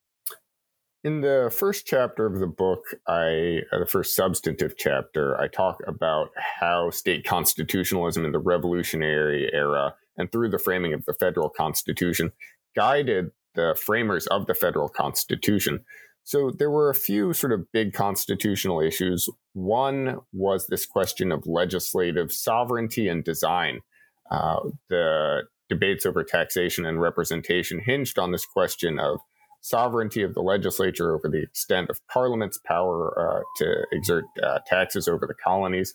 In 1.07 1.21
the 1.21 1.55
first 1.57 1.87
chapter 1.87 2.27
of 2.27 2.41
the 2.41 2.49
book, 2.49 2.83
I 3.07 3.61
uh, 3.71 3.79
the 3.79 3.87
first 3.87 4.17
substantive 4.17 4.77
chapter, 4.77 5.41
I 5.41 5.47
talk 5.47 5.79
about 5.87 6.31
how 6.37 6.91
state 6.91 7.25
constitutionalism 7.25 8.25
in 8.25 8.33
the 8.33 8.41
Revolutionary 8.41 9.49
era 9.53 9.95
and 10.17 10.33
through 10.33 10.51
the 10.51 10.59
framing 10.59 10.93
of 10.95 11.05
the 11.05 11.13
federal 11.13 11.49
constitution 11.49 12.33
guided 12.75 13.31
the 13.55 13.79
framers 13.81 14.27
of 14.27 14.49
the 14.49 14.55
federal 14.55 14.89
constitution. 14.89 15.85
So 16.25 16.51
there 16.51 16.73
were 16.73 16.91
a 16.91 16.95
few 16.97 17.33
sort 17.35 17.53
of 17.53 17.71
big 17.71 17.93
constitutional 17.93 18.81
issues. 18.81 19.29
One 19.53 20.19
was 20.33 20.67
this 20.67 20.87
question 20.87 21.31
of 21.31 21.47
legislative 21.47 22.33
sovereignty 22.33 23.07
and 23.07 23.23
design. 23.23 23.83
Uh, 24.29 24.59
the 24.91 25.43
debates 25.69 26.05
over 26.05 26.25
taxation 26.25 26.85
and 26.85 27.01
representation 27.01 27.79
hinged 27.79 28.19
on 28.19 28.33
this 28.33 28.45
question 28.45 28.99
of 28.99 29.21
sovereignty 29.67 30.23
of 30.23 30.33
the 30.35 30.43
legislature 30.43 31.13
over 31.13 31.29
the 31.29 31.43
extent 31.43 31.91
of 31.91 32.01
Parliament's 32.07 32.59
power 32.65 33.13
uh, 33.19 33.43
to 33.57 33.87
exert 33.91 34.25
uh, 34.41 34.61
taxes 34.65 35.09
over 35.09 35.27
the 35.27 35.35
colonies. 35.35 35.93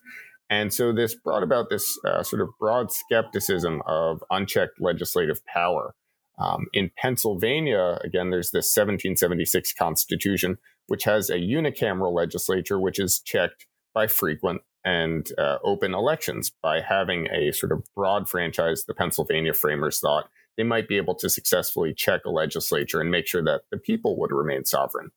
And 0.49 0.73
so 0.73 0.91
this 0.91 1.15
brought 1.15 1.41
about 1.41 1.69
this 1.69 1.97
uh, 2.05 2.21
sort 2.21 2.41
of 2.41 2.49
broad 2.59 2.91
skepticism 2.91 3.81
of 3.85 4.21
unchecked 4.29 4.81
legislative 4.81 5.45
power. 5.45 5.95
Um, 6.37 6.65
in 6.73 6.91
Pennsylvania, 6.97 7.97
again, 8.03 8.29
there's 8.29 8.51
this 8.51 8.75
1776 8.75 9.73
Constitution, 9.73 10.57
which 10.87 11.05
has 11.05 11.29
a 11.29 11.37
unicameral 11.37 12.13
legislature, 12.13 12.77
which 12.77 12.99
is 12.99 13.21
checked 13.21 13.67
by 13.93 14.07
frequent 14.07 14.61
and 14.83 15.29
uh, 15.37 15.59
open 15.63 15.93
elections. 15.93 16.51
By 16.61 16.81
having 16.81 17.27
a 17.31 17.53
sort 17.53 17.71
of 17.71 17.85
broad 17.95 18.27
franchise, 18.27 18.83
the 18.85 18.93
Pennsylvania 18.93 19.53
framers 19.53 20.01
thought 20.01 20.29
they 20.57 20.63
might 20.63 20.87
be 20.87 20.97
able 20.97 21.15
to 21.15 21.29
successfully 21.29 21.93
check 21.93 22.21
a 22.25 22.29
legislature 22.29 22.99
and 22.99 23.11
make 23.11 23.27
sure 23.27 23.43
that 23.43 23.61
the 23.71 23.77
people 23.77 24.19
would 24.19 24.31
remain 24.31 24.65
sovereign. 24.65 25.11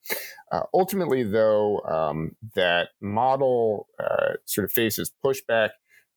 Uh, 0.53 0.63
ultimately, 0.73 1.23
though, 1.23 1.81
um, 1.81 2.37
that 2.55 2.91
model 3.01 3.89
uh, 3.99 4.35
sort 4.45 4.65
of 4.65 4.73
faces 4.73 5.13
pushback 5.25 5.71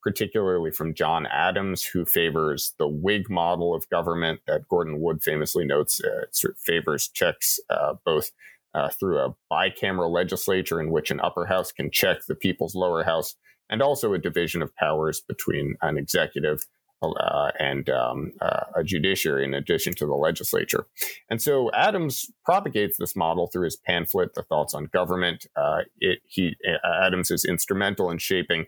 particularly 0.08 0.72
from 0.72 0.94
John 0.94 1.26
Adams, 1.26 1.84
who 1.84 2.06
favors 2.06 2.74
the 2.80 2.88
Whig 2.88 3.30
model 3.30 3.76
of 3.76 3.90
government 3.90 4.40
that 4.48 4.66
Gordon 4.70 5.02
Wood 5.02 5.22
famously 5.22 5.66
notes 5.66 6.00
uh, 6.02 6.28
sort 6.32 6.54
of 6.54 6.60
favors 6.60 7.10
checks 7.10 7.60
uh, 7.70 7.96
both 8.06 8.32
uh, 8.74 8.88
through 8.90 9.20
a 9.20 9.36
bicameral 9.52 10.10
legislature 10.10 10.80
in 10.80 10.92
which 10.92 11.12
an 11.12 11.20
upper 11.20 11.46
house 11.46 11.74
can 11.74 11.92
check 11.92 12.20
the 12.26 12.36
people's 12.36 12.74
lower 12.74 13.04
house, 13.04 13.36
and 13.70 13.82
also 13.82 14.14
a 14.14 14.18
division 14.18 14.62
of 14.62 14.74
powers 14.78 15.20
between 15.20 15.76
an 15.82 15.98
executive 15.98 16.66
uh, 17.02 17.52
and 17.60 17.90
um, 17.90 18.32
uh, 18.42 18.66
a 18.76 18.84
judiciary 18.84 19.46
in 19.46 19.54
addition 19.54 19.94
to 19.94 20.06
the 20.06 20.16
legislature. 20.16 20.88
And 21.30 21.42
so 21.42 21.70
Adams 21.74 22.32
propagates 22.44 22.98
this 22.98 23.16
model 23.16 23.48
through 23.48 23.66
his 23.66 23.76
pamphlet, 23.76 24.34
The 24.34 24.44
Thoughts 24.44 24.74
on 24.74 24.86
Government. 24.86 25.46
Uh, 25.56 25.82
it, 26.00 26.20
he, 26.26 26.56
Adams 26.84 27.32
is 27.32 27.46
instrumental 27.46 28.10
in 28.10 28.18
shaping 28.18 28.66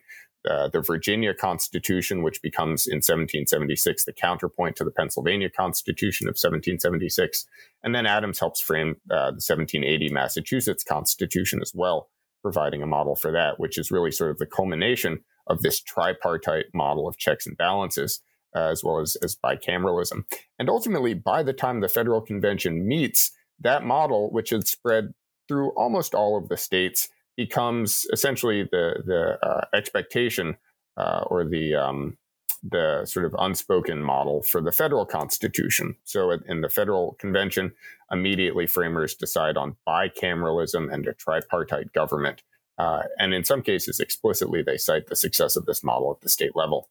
uh, 0.50 0.70
the 0.70 0.82
Virginia 0.82 1.34
Constitution, 1.34 2.24
which 2.24 2.42
becomes 2.42 2.88
in 2.88 2.98
1776 2.98 4.06
the 4.06 4.14
counterpoint 4.14 4.76
to 4.78 4.86
the 4.86 4.92
Pennsylvania 4.92 5.50
Constitution 5.50 6.28
of 6.28 6.34
1776. 6.34 7.46
And 7.84 7.94
then 7.94 8.06
Adams 8.06 8.40
helps 8.40 8.62
frame 8.62 8.96
uh, 9.12 9.32
the 9.32 9.44
1780 9.44 10.10
Massachusetts 10.10 10.84
Constitution 10.84 11.62
as 11.62 11.74
well, 11.76 12.10
providing 12.42 12.82
a 12.82 12.88
model 12.88 13.16
for 13.16 13.32
that, 13.32 13.60
which 13.60 13.78
is 13.78 13.92
really 13.92 14.12
sort 14.12 14.32
of 14.32 14.38
the 14.38 14.46
culmination 14.46 15.26
of 15.50 15.62
this 15.62 15.82
tripartite 15.82 16.74
model 16.74 17.08
of 17.08 17.18
checks 17.18 17.46
and 17.46 17.58
balances. 17.58 18.22
Uh, 18.56 18.72
as 18.72 18.84
well 18.84 18.98
as, 18.98 19.16
as 19.18 19.36
bicameralism. 19.36 20.24
And 20.58 20.72
ultimately, 20.72 21.14
by 21.14 21.44
the 21.44 21.54
time 21.54 21.82
the 21.82 21.88
federal 21.88 22.20
convention 22.20 22.88
meets, 22.88 23.32
that 23.60 23.86
model, 23.86 24.32
which 24.32 24.50
had 24.50 24.68
spread 24.68 25.14
through 25.48 25.70
almost 25.74 26.16
all 26.16 26.36
of 26.36 26.50
the 26.50 26.58
states, 26.58 27.10
becomes 27.38 28.08
essentially 28.12 28.64
the 28.64 29.04
the 29.06 29.38
uh, 29.48 29.66
expectation 29.74 30.58
uh, 30.98 31.26
or 31.28 31.46
the 31.46 31.76
um, 31.76 32.18
the 32.64 33.06
sort 33.06 33.26
of 33.26 33.36
unspoken 33.40 34.02
model 34.02 34.42
for 34.44 34.62
the 34.62 34.72
federal 34.72 35.06
constitution. 35.06 35.96
So 36.04 36.32
in 36.32 36.62
the 36.62 36.70
federal 36.70 37.14
convention, 37.20 37.72
immediately 38.12 38.68
framers 38.68 39.16
decide 39.16 39.58
on 39.58 39.78
bicameralism 39.88 40.92
and 40.94 41.08
a 41.08 41.14
tripartite 41.14 41.94
government. 41.94 42.44
Uh, 42.80 43.04
and 43.18 43.34
in 43.34 43.44
some 43.44 43.62
cases, 43.62 44.00
explicitly, 44.00 44.64
they 44.64 44.78
cite 44.78 45.08
the 45.08 45.16
success 45.16 45.56
of 45.56 45.66
this 45.66 45.84
model 45.84 46.12
at 46.16 46.22
the 46.22 46.30
state 46.30 46.56
level. 46.56 46.90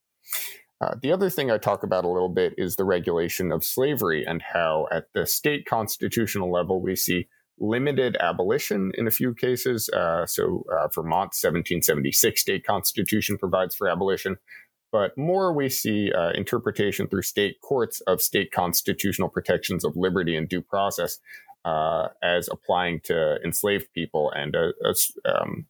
Uh, 0.81 0.95
the 1.03 1.11
other 1.11 1.31
thing 1.31 1.51
I 1.51 1.59
talk 1.59 1.83
about 1.83 2.05
a 2.05 2.09
little 2.09 2.29
bit 2.29 2.55
is 2.57 2.77
the 2.77 2.85
regulation 2.85 3.51
of 3.51 3.65
slavery 3.65 4.25
and 4.25 4.43
how, 4.43 4.87
at 4.93 5.07
the 5.15 5.27
state 5.27 5.67
constitutional 5.67 6.53
level, 6.53 6.81
we 6.81 6.95
see 6.95 7.27
limited 7.59 8.17
abolition 8.21 8.93
in 8.97 9.09
a 9.09 9.11
few 9.11 9.35
cases. 9.35 9.89
Uh, 9.89 10.25
so, 10.27 10.65
uh, 10.71 10.87
Vermont's 10.89 11.43
1776 11.43 12.41
state 12.41 12.65
constitution 12.65 13.39
provides 13.39 13.75
for 13.75 13.89
abolition, 13.89 14.37
but 14.93 15.17
more 15.19 15.53
we 15.53 15.69
see 15.69 16.13
uh, 16.13 16.31
interpretation 16.31 17.09
through 17.09 17.23
state 17.23 17.61
courts 17.61 18.01
of 18.03 18.23
state 18.23 18.53
constitutional 18.53 19.29
protections 19.29 19.85
of 19.85 19.97
liberty 19.97 20.37
and 20.37 20.49
due 20.49 20.63
process 20.63 21.19
uh, 21.65 22.09
as 22.23 22.49
applying 22.53 23.01
to 23.01 23.39
enslaved 23.45 23.93
people 23.93 24.31
and 24.31 24.55
uh, 24.55 24.73
um, 25.25 25.67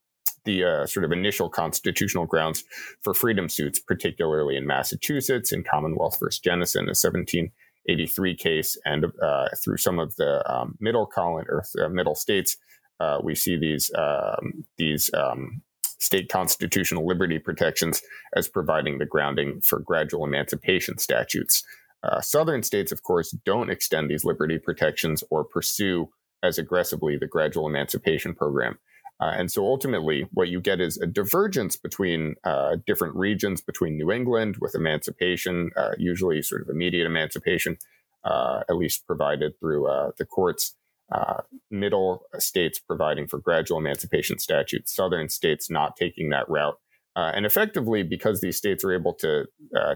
the 0.48 0.64
uh, 0.64 0.86
sort 0.86 1.04
of 1.04 1.12
initial 1.12 1.50
constitutional 1.50 2.24
grounds 2.24 2.64
for 3.02 3.12
freedom 3.12 3.50
suits, 3.50 3.78
particularly 3.78 4.56
in 4.56 4.66
Massachusetts 4.66 5.52
in 5.52 5.62
Commonwealth 5.62 6.18
versus 6.18 6.40
Jennison, 6.40 6.84
a 6.86 6.96
1783 6.96 8.34
case, 8.34 8.78
and 8.86 9.04
uh, 9.22 9.48
through 9.62 9.76
some 9.76 9.98
of 9.98 10.16
the 10.16 10.42
um, 10.50 10.76
middle 10.80 11.04
colony 11.04 11.46
or 11.50 11.64
uh, 11.84 11.88
middle 11.90 12.14
states, 12.14 12.56
uh, 12.98 13.18
we 13.22 13.34
see 13.34 13.58
these 13.58 13.90
um, 13.94 14.64
these 14.78 15.10
um, 15.12 15.60
state 16.00 16.30
constitutional 16.30 17.06
liberty 17.06 17.38
protections 17.38 18.00
as 18.34 18.48
providing 18.48 18.96
the 18.96 19.06
grounding 19.06 19.60
for 19.60 19.80
gradual 19.80 20.24
emancipation 20.24 20.96
statutes. 20.96 21.62
Uh, 22.02 22.22
southern 22.22 22.62
states, 22.62 22.90
of 22.90 23.02
course, 23.02 23.32
don't 23.44 23.70
extend 23.70 24.08
these 24.08 24.24
liberty 24.24 24.58
protections 24.58 25.22
or 25.30 25.44
pursue 25.44 26.08
as 26.42 26.56
aggressively 26.56 27.18
the 27.18 27.26
gradual 27.26 27.66
emancipation 27.66 28.34
program. 28.34 28.78
Uh, 29.20 29.34
and 29.37 29.50
so 29.50 29.64
ultimately, 29.64 30.28
what 30.32 30.48
you 30.48 30.60
get 30.60 30.80
is 30.80 30.96
a 30.98 31.06
divergence 31.06 31.76
between 31.76 32.37
uh, 32.44 32.76
different 32.87 33.16
regions 33.16 33.60
between 33.60 33.96
New 33.96 34.12
England 34.12 34.58
with 34.60 34.76
emancipation, 34.76 35.70
uh, 35.76 35.90
usually 35.98 36.40
sort 36.40 36.62
of 36.62 36.68
immediate 36.68 37.04
emancipation, 37.04 37.78
uh, 38.25 38.62
at 38.68 38.76
least 38.76 39.06
provided 39.06 39.58
through 39.58 39.88
uh, 39.88 40.12
the 40.18 40.25
courts, 40.25 40.76
uh, 41.10 41.42
middle 41.70 42.22
states 42.38 42.78
providing 42.78 43.26
for 43.26 43.38
gradual 43.38 43.78
emancipation 43.78 44.38
statutes, 44.38 44.94
southern 44.94 45.28
states 45.28 45.68
not 45.68 45.96
taking 45.96 46.30
that 46.30 46.48
route. 46.48 46.78
and 47.16 47.44
effectively, 47.44 48.04
because 48.04 48.40
these 48.40 48.56
states 48.56 48.84
are 48.84 48.92
able 48.92 49.12
to 49.12 49.44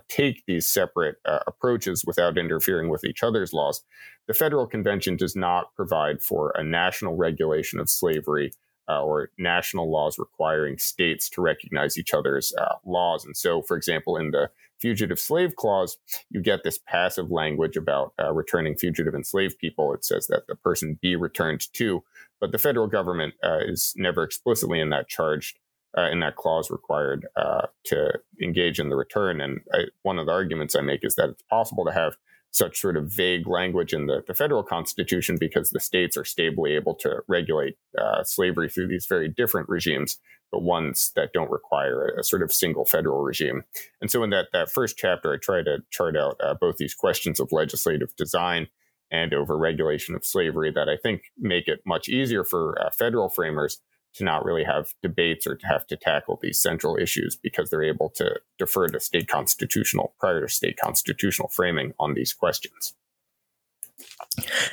take 0.08 0.42
these 0.46 0.66
separate 0.66 1.16
approaches 1.46 2.04
without 2.04 2.36
interfering 2.36 2.88
with 2.88 3.04
each 3.04 3.22
other's 3.22 3.52
laws, 3.52 3.84
the 4.26 4.34
federal 4.34 4.66
convention 4.66 5.16
does 5.16 5.36
not 5.36 5.72
provide 5.76 6.20
for 6.20 6.52
a 6.56 6.64
national 6.64 7.14
regulation 7.14 7.78
of 7.78 7.88
slavery 7.88 8.50
uh, 8.88 9.02
or 9.02 9.30
national 9.38 9.90
laws 9.90 10.18
requiring 10.18 10.78
states 10.78 11.28
to 11.30 11.40
recognize 11.40 11.98
each 11.98 12.14
other's 12.14 12.52
uh, 12.58 12.74
laws. 12.84 13.24
And 13.24 13.36
so, 13.36 13.62
for 13.62 13.76
example, 13.76 14.16
in 14.16 14.30
the 14.30 14.50
Fugitive 14.80 15.20
Slave 15.20 15.54
Clause, 15.54 15.96
you 16.30 16.42
get 16.42 16.64
this 16.64 16.78
passive 16.88 17.30
language 17.30 17.76
about 17.76 18.14
uh, 18.20 18.32
returning 18.32 18.74
fugitive 18.74 19.14
enslaved 19.14 19.58
people. 19.58 19.94
It 19.94 20.04
says 20.04 20.26
that 20.26 20.48
the 20.48 20.56
person 20.56 20.98
be 21.00 21.14
returned 21.14 21.72
to, 21.74 22.02
but 22.40 22.50
the 22.50 22.58
federal 22.58 22.88
government 22.88 23.34
uh, 23.44 23.60
is 23.60 23.94
never 23.96 24.24
explicitly 24.24 24.80
in 24.80 24.90
that 24.90 25.08
charged. 25.08 25.58
Uh, 25.94 26.08
in 26.10 26.20
that 26.20 26.36
clause 26.36 26.70
required 26.70 27.26
uh, 27.36 27.66
to 27.84 28.18
engage 28.42 28.80
in 28.80 28.88
the 28.88 28.96
return. 28.96 29.42
And 29.42 29.60
I, 29.74 29.80
one 30.00 30.18
of 30.18 30.24
the 30.24 30.32
arguments 30.32 30.74
I 30.74 30.80
make 30.80 31.04
is 31.04 31.16
that 31.16 31.28
it's 31.28 31.42
possible 31.50 31.84
to 31.84 31.92
have 31.92 32.16
such 32.52 32.80
sort 32.80 32.98
of 32.98 33.10
vague 33.10 33.46
language 33.46 33.94
in 33.94 34.06
the, 34.06 34.22
the 34.26 34.34
federal 34.34 34.62
constitution 34.62 35.36
because 35.40 35.70
the 35.70 35.80
states 35.80 36.16
are 36.18 36.24
stably 36.24 36.72
able 36.72 36.94
to 36.94 37.22
regulate 37.26 37.76
uh, 37.98 38.22
slavery 38.22 38.68
through 38.68 38.86
these 38.86 39.06
very 39.06 39.26
different 39.26 39.68
regimes, 39.70 40.18
but 40.50 40.62
ones 40.62 41.12
that 41.16 41.32
don't 41.32 41.50
require 41.50 42.08
a, 42.08 42.20
a, 42.20 42.22
sort 42.22 42.42
of 42.42 42.52
single 42.52 42.84
federal 42.84 43.22
regime. 43.22 43.64
And 44.02 44.10
so 44.10 44.22
in 44.22 44.30
that, 44.30 44.48
that 44.52 44.70
first 44.70 44.98
chapter, 44.98 45.32
I 45.32 45.38
try 45.38 45.62
to 45.62 45.78
chart 45.90 46.14
out 46.14 46.36
uh, 46.44 46.52
both 46.52 46.76
these 46.76 46.94
questions 46.94 47.40
of 47.40 47.52
legislative 47.52 48.14
design 48.16 48.68
and 49.10 49.32
over 49.32 49.56
regulation 49.56 50.14
of 50.14 50.24
slavery 50.24 50.70
that 50.72 50.90
I 50.90 50.98
think 50.98 51.32
make 51.38 51.68
it 51.68 51.80
much 51.86 52.08
easier 52.08 52.44
for 52.44 52.80
uh, 52.80 52.90
federal 52.90 53.30
framers 53.30 53.80
to 54.14 54.24
not 54.24 54.44
really 54.44 54.64
have 54.64 54.94
debates 55.02 55.46
or 55.46 55.56
to 55.56 55.66
have 55.66 55.86
to 55.86 55.96
tackle 55.96 56.38
these 56.42 56.60
central 56.60 56.96
issues 56.96 57.36
because 57.36 57.70
they're 57.70 57.82
able 57.82 58.10
to 58.10 58.40
defer 58.58 58.88
to 58.88 59.00
state 59.00 59.28
constitutional 59.28 60.14
prior 60.18 60.40
to 60.40 60.48
state 60.48 60.78
constitutional 60.78 61.48
framing 61.48 61.94
on 61.98 62.14
these 62.14 62.32
questions. 62.32 62.94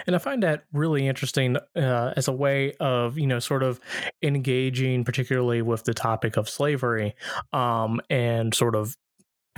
And 0.08 0.16
I 0.16 0.20
find 0.20 0.42
that 0.44 0.64
really 0.74 1.08
interesting 1.08 1.58
uh, 1.76 2.14
as 2.16 2.28
a 2.28 2.34
way 2.34 2.74
of, 2.80 3.18
you 3.18 3.28
know, 3.28 3.40
sort 3.40 3.64
of 3.64 3.80
engaging, 4.22 5.04
particularly 5.04 5.62
with 5.62 5.84
the 5.84 5.94
topic 5.94 6.38
of 6.38 6.50
slavery 6.50 7.16
um, 7.54 8.00
and 8.10 8.54
sort 8.54 8.76
of 8.76 8.96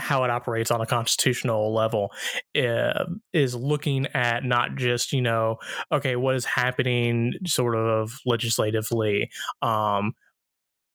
how 0.01 0.24
it 0.24 0.29
operates 0.29 0.72
on 0.72 0.81
a 0.81 0.86
constitutional 0.86 1.74
level 1.74 2.12
uh, 2.58 3.05
is 3.34 3.55
looking 3.55 4.08
at 4.13 4.43
not 4.43 4.75
just 4.75 5.13
you 5.13 5.22
know 5.22 5.58
okay 5.91 6.15
what 6.15 6.36
is 6.36 6.46
happening 6.46 7.34
sort 7.46 7.75
of 7.75 8.12
legislatively 8.25 9.29
um, 9.62 10.13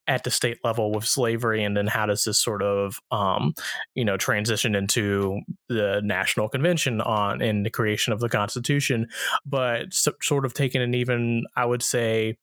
at 0.09 0.25
the 0.25 0.31
state 0.31 0.59
level 0.63 0.93
with 0.93 1.05
slavery, 1.05 1.65
and 1.65 1.77
then 1.77 1.87
how 1.87 2.07
does 2.07 2.25
this 2.25 2.41
sort 2.41 2.63
of 2.63 2.99
um, 3.11 3.55
you 3.95 4.05
know 4.05 4.17
transition 4.17 4.75
into 4.75 5.41
the 5.69 6.01
national 6.05 6.49
convention 6.49 7.01
on 7.01 7.43
in 7.43 7.63
the 7.63 7.71
creation 7.71 8.13
of 8.13 8.21
the 8.21 8.29
Constitution, 8.29 9.07
but 9.45 9.93
so, 9.93 10.13
sort 10.23 10.45
of 10.45 10.55
taking 10.55 10.83
an 10.83 10.95
even 10.95 11.45
I 11.57 11.65
would 11.65 11.83
say 11.83 12.37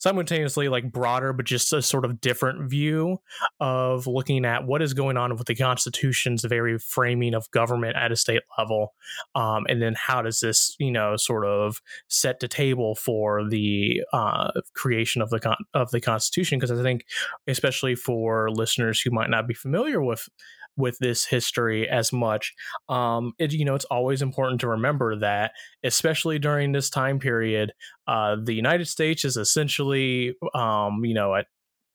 simultaneously 0.00 0.68
like 0.68 0.90
broader 0.92 1.32
but 1.32 1.46
just 1.46 1.72
a 1.72 1.80
sort 1.80 2.04
of 2.04 2.20
different 2.20 2.68
view 2.68 3.18
of 3.60 4.06
looking 4.06 4.44
at 4.44 4.66
what 4.66 4.82
is 4.82 4.92
going 4.94 5.16
on 5.16 5.34
with 5.36 5.46
the 5.46 5.54
constitution's 5.54 6.44
very 6.44 6.78
framing 6.78 7.34
of 7.34 7.50
government 7.52 7.96
at 7.96 8.10
a 8.10 8.16
state 8.16 8.42
level 8.58 8.94
um, 9.34 9.64
and 9.68 9.80
then 9.80 9.94
how 9.94 10.20
does 10.20 10.40
this 10.40 10.74
you 10.78 10.90
know 10.90 11.16
sort 11.16 11.46
of 11.46 11.80
set 12.08 12.40
the 12.40 12.48
table 12.48 12.94
for 12.94 13.48
the 13.48 14.00
uh, 14.12 14.50
creation 14.74 15.22
of 15.22 15.30
the 15.30 15.40
con- 15.40 15.56
of 15.74 15.90
the 15.90 16.00
constitution? 16.00 16.58
Because 16.58 16.72
i 16.72 16.82
think 16.82 17.04
especially 17.46 17.94
for 17.94 18.50
listeners 18.50 19.00
who 19.00 19.10
might 19.10 19.30
not 19.30 19.46
be 19.46 19.54
familiar 19.54 20.02
with 20.02 20.28
with 20.76 20.98
this 20.98 21.26
history 21.26 21.88
as 21.88 22.12
much. 22.12 22.54
Um, 22.88 23.32
it, 23.38 23.52
you 23.52 23.64
know, 23.64 23.74
it's 23.74 23.84
always 23.86 24.22
important 24.22 24.60
to 24.62 24.68
remember 24.68 25.16
that, 25.16 25.52
especially 25.84 26.38
during 26.38 26.72
this 26.72 26.90
time 26.90 27.18
period, 27.18 27.72
uh, 28.06 28.36
the 28.42 28.54
United 28.54 28.88
States 28.88 29.24
is 29.24 29.36
essentially, 29.36 30.34
um, 30.54 31.04
you 31.04 31.14
know, 31.14 31.34
at 31.34 31.46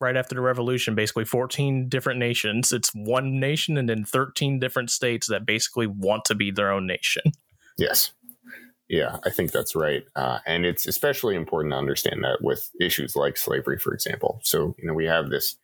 right 0.02 0.18
after 0.18 0.36
the 0.36 0.42
revolution 0.42 0.94
basically 0.96 1.26
14 1.26 1.88
different 1.90 2.20
nations. 2.20 2.72
It's 2.72 2.92
one 2.94 3.40
nation 3.40 3.78
and 3.78 3.88
then 3.88 4.04
13 4.04 4.60
different 4.60 4.92
states 4.92 5.28
that 5.28 5.46
basically 5.46 5.88
want 5.88 6.26
to 6.26 6.36
be 6.36 6.52
their 6.52 6.72
own 6.72 6.86
nation. 6.86 7.24
Yes. 7.78 8.12
Yeah 8.88 9.18
i 9.26 9.32
think 9.32 9.52
that's 9.52 9.76
right 9.76 10.04
uh, 10.16 10.40
and 10.46 10.64
it's 10.64 10.88
especially 10.88 11.36
important 11.36 11.74
to 11.74 11.78
understand 11.78 12.24
that 12.24 12.38
with 12.42 12.70
issues 12.80 13.16
like 13.16 13.36
slavery 13.36 13.80
for 13.80 13.94
example. 13.94 14.40
So 14.44 14.76
you 14.78 14.88
know 14.88 14.94
we 14.94 15.06
have 15.06 15.30
this 15.30 15.58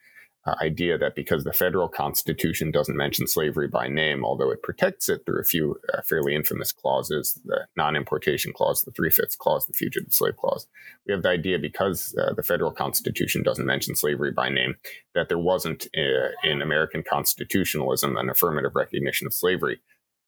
uh, 0.46 0.56
idea 0.62 0.98
that 0.98 1.16
because 1.16 1.44
the 1.44 1.54
federal 1.54 1.88
constitution 1.88 2.72
doesn't 2.72 2.98
mention 2.98 3.28
slavery 3.28 3.68
by 3.68 3.88
name, 3.88 4.26
although 4.26 4.50
it 4.50 4.64
protects 4.64 5.08
it 5.08 5.22
through 5.26 5.40
a 5.40 5.46
few 5.46 5.78
uh, 5.94 6.02
fairly 6.02 6.34
infamous 6.34 6.72
clauses, 6.72 7.40
the 7.46 7.68
non-importation 7.78 8.52
clause, 8.52 8.82
the 8.82 8.92
three-fifths 8.92 9.36
clause, 9.36 9.68
the 9.68 9.74
fugitive 9.74 10.12
slave 10.12 10.38
clause, 10.38 10.68
we 11.06 11.14
have 11.14 11.22
the 11.22 11.30
idea 11.30 11.60
because 11.60 12.16
uh, 12.20 12.34
the 12.34 12.42
federal 12.42 12.72
constitution 12.72 13.44
doesn't 13.44 13.68
mention 13.68 13.96
slavery 13.96 14.32
by 14.32 14.50
name, 14.50 14.76
that 15.14 15.30
there 15.30 15.38
wasn't 15.38 15.88
uh, 15.96 16.30
in 16.44 16.62
American 16.62 17.04
constitutionalism 17.08 18.18
an 18.18 18.30
affirmative 18.30 18.72
recognition 18.76 19.28
of 19.28 19.34
slavery. 19.34 19.80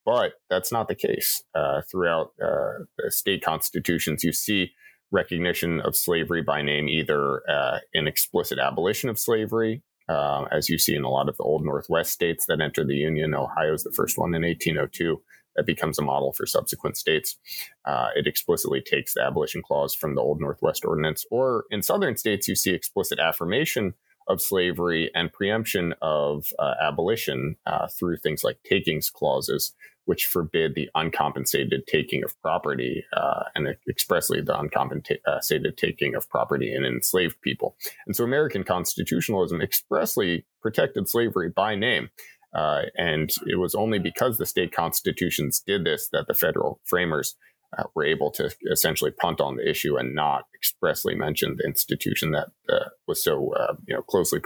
But 0.06 0.34
that's 0.50 0.72
not 0.72 0.90
the 0.90 0.96
case. 0.96 1.44
Uh, 1.56 1.82
throughout 1.90 2.34
uh, 2.44 2.84
the 2.98 3.10
state 3.10 3.44
constitutions, 3.44 4.24
you 4.24 4.34
see 4.34 4.74
recognition 5.12 5.80
of 5.80 5.96
slavery 5.96 6.42
by 6.42 6.62
name, 6.62 6.90
either 6.90 7.42
uh, 7.50 7.80
explicit 7.94 8.60
abolition 8.60 9.10
of 9.10 9.18
slavery 9.18 9.82
uh, 10.10 10.46
as 10.52 10.70
you 10.70 10.78
see 10.78 10.96
in 10.96 11.04
a 11.04 11.10
lot 11.10 11.30
of 11.30 11.38
the 11.38 11.44
old 11.44 11.64
Northwest 11.64 12.12
states 12.12 12.46
that 12.48 12.62
entered 12.62 12.88
the 12.88 12.96
Union. 12.96 13.34
Ohio 13.34 13.74
is 13.74 13.84
the 13.84 13.92
first 13.92 14.18
one 14.18 14.34
in 14.34 14.44
1802 14.44 15.22
that 15.56 15.66
becomes 15.66 16.00
a 16.00 16.04
model 16.04 16.34
for 16.34 16.46
subsequent 16.46 16.98
states. 16.98 17.38
Uh, 17.86 18.08
it 18.16 18.28
explicitly 18.28 18.82
takes 18.82 19.14
the 19.14 19.22
abolition 19.22 19.62
clause 19.62 19.94
from 19.94 20.16
the 20.16 20.22
Old 20.22 20.42
Northwest 20.42 20.84
Ordinance. 20.86 21.26
Or 21.32 21.66
in 21.70 21.84
Southern 21.84 22.18
states, 22.18 22.48
you 22.48 22.56
see 22.56 22.72
explicit 22.72 23.20
affirmation 23.20 23.94
of 24.28 24.42
slavery 24.42 25.12
and 25.14 25.32
preemption 25.34 25.94
of 26.02 26.46
uh, 26.58 26.74
abolition 26.82 27.58
uh, 27.66 27.88
through 27.88 28.18
things 28.18 28.44
like 28.44 28.58
takings 28.64 29.10
clauses, 29.10 29.74
which 30.06 30.26
forbid 30.26 30.76
the 30.76 30.90
uncompensated 30.96 31.86
taking 31.88 32.24
of 32.24 32.40
property 32.42 33.04
uh, 33.16 33.44
and 33.56 33.76
expressly 33.90 34.42
the 34.42 34.58
uncompensated 34.58 35.78
taking 35.78 36.16
of 36.16 36.30
property 36.30 36.74
in 36.74 36.84
enslaved 36.84 37.40
people. 37.42 37.76
And 38.06 38.16
so 38.16 38.24
American 38.24 38.64
constitutionalism 38.64 39.62
expressly 39.62 40.46
protected 40.62 41.08
slavery 41.10 41.50
by 41.50 41.76
name. 41.76 42.10
Uh, 42.54 42.84
and 42.98 43.32
it 43.48 43.58
was 43.58 43.74
only 43.74 43.98
because 43.98 44.38
the 44.38 44.46
state 44.46 44.72
constitutions 44.72 45.64
did 45.66 45.84
this 45.84 46.10
that 46.12 46.28
the 46.28 46.36
federal 46.36 46.80
framers 46.86 47.36
uh, 47.78 47.84
were 47.96 48.06
able 48.06 48.30
to 48.30 48.52
essentially 48.72 49.10
punt 49.10 49.42
on 49.42 49.56
the 49.56 49.68
issue 49.68 49.98
and 49.98 50.14
not 50.14 50.44
expressly 50.54 51.16
mention 51.16 51.56
the 51.58 51.66
institution 51.66 52.32
that 52.32 52.50
uh, 52.70 52.90
was 53.08 53.24
so 53.24 53.54
uh, 53.56 53.74
you 53.88 53.96
know 53.96 54.02
closely 54.04 54.40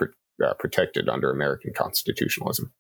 uh, 0.46 0.54
protected 0.54 1.10
under 1.10 1.30
American 1.30 1.74
constitutionalism. 1.74 2.72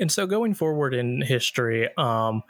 And 0.00 0.10
so 0.10 0.26
going 0.26 0.54
forward 0.54 0.94
in 0.94 1.22
history, 1.22 1.88
um, 1.96 2.42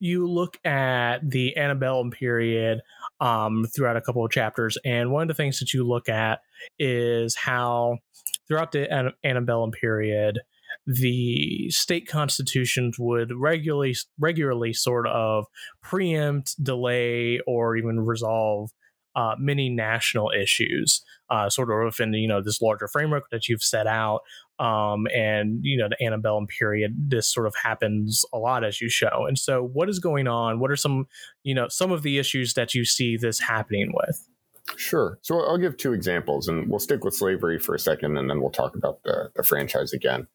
you 0.00 0.28
look 0.28 0.58
at 0.64 1.18
the 1.22 1.56
antebellum 1.56 2.10
period 2.10 2.80
um, 3.20 3.66
throughout 3.74 3.96
a 3.96 4.00
couple 4.00 4.24
of 4.24 4.32
chapters, 4.32 4.76
and 4.84 5.12
one 5.12 5.22
of 5.22 5.28
the 5.28 5.34
things 5.34 5.60
that 5.60 5.72
you 5.72 5.86
look 5.86 6.08
at 6.08 6.40
is 6.78 7.36
how 7.36 7.98
throughout 8.48 8.72
the 8.72 9.12
antebellum 9.24 9.70
period, 9.70 10.40
the 10.86 11.70
state 11.70 12.08
constitutions 12.08 12.98
would 12.98 13.30
regularly 13.32 13.94
regularly 14.18 14.72
sort 14.72 15.06
of 15.06 15.46
preempt, 15.82 16.62
delay, 16.62 17.40
or 17.46 17.76
even 17.76 18.00
resolve 18.00 18.70
uh, 19.14 19.34
many 19.38 19.68
national 19.68 20.30
issues, 20.30 21.02
uh, 21.30 21.48
sort 21.50 21.70
of 21.70 21.84
within 21.84 22.12
you 22.14 22.28
know 22.28 22.42
this 22.42 22.60
larger 22.60 22.88
framework 22.88 23.30
that 23.30 23.48
you've 23.48 23.62
set 23.62 23.86
out. 23.86 24.20
Um, 24.58 25.06
and 25.12 25.58
you 25.62 25.76
know 25.76 25.88
the 25.88 26.04
antebellum 26.04 26.46
period, 26.46 26.94
this 27.10 27.26
sort 27.26 27.46
of 27.46 27.54
happens 27.60 28.24
a 28.32 28.38
lot 28.38 28.64
as 28.64 28.80
you 28.80 28.88
show. 28.88 29.26
And 29.26 29.38
so, 29.38 29.62
what 29.62 29.88
is 29.88 29.98
going 29.98 30.28
on? 30.28 30.60
What 30.60 30.70
are 30.70 30.76
some 30.76 31.06
you 31.42 31.54
know 31.54 31.68
some 31.68 31.90
of 31.90 32.02
the 32.02 32.18
issues 32.18 32.54
that 32.54 32.74
you 32.74 32.84
see 32.84 33.16
this 33.16 33.40
happening 33.40 33.92
with? 33.94 34.28
Sure. 34.76 35.18
So 35.22 35.40
I'll 35.40 35.58
give 35.58 35.76
two 35.76 35.92
examples, 35.92 36.48
and 36.48 36.68
we'll 36.68 36.78
stick 36.78 37.04
with 37.04 37.14
slavery 37.14 37.58
for 37.58 37.74
a 37.74 37.78
second, 37.78 38.16
and 38.16 38.30
then 38.30 38.40
we'll 38.40 38.50
talk 38.50 38.76
about 38.76 39.02
the, 39.02 39.30
the 39.34 39.42
franchise 39.42 39.92
again. 39.92 40.26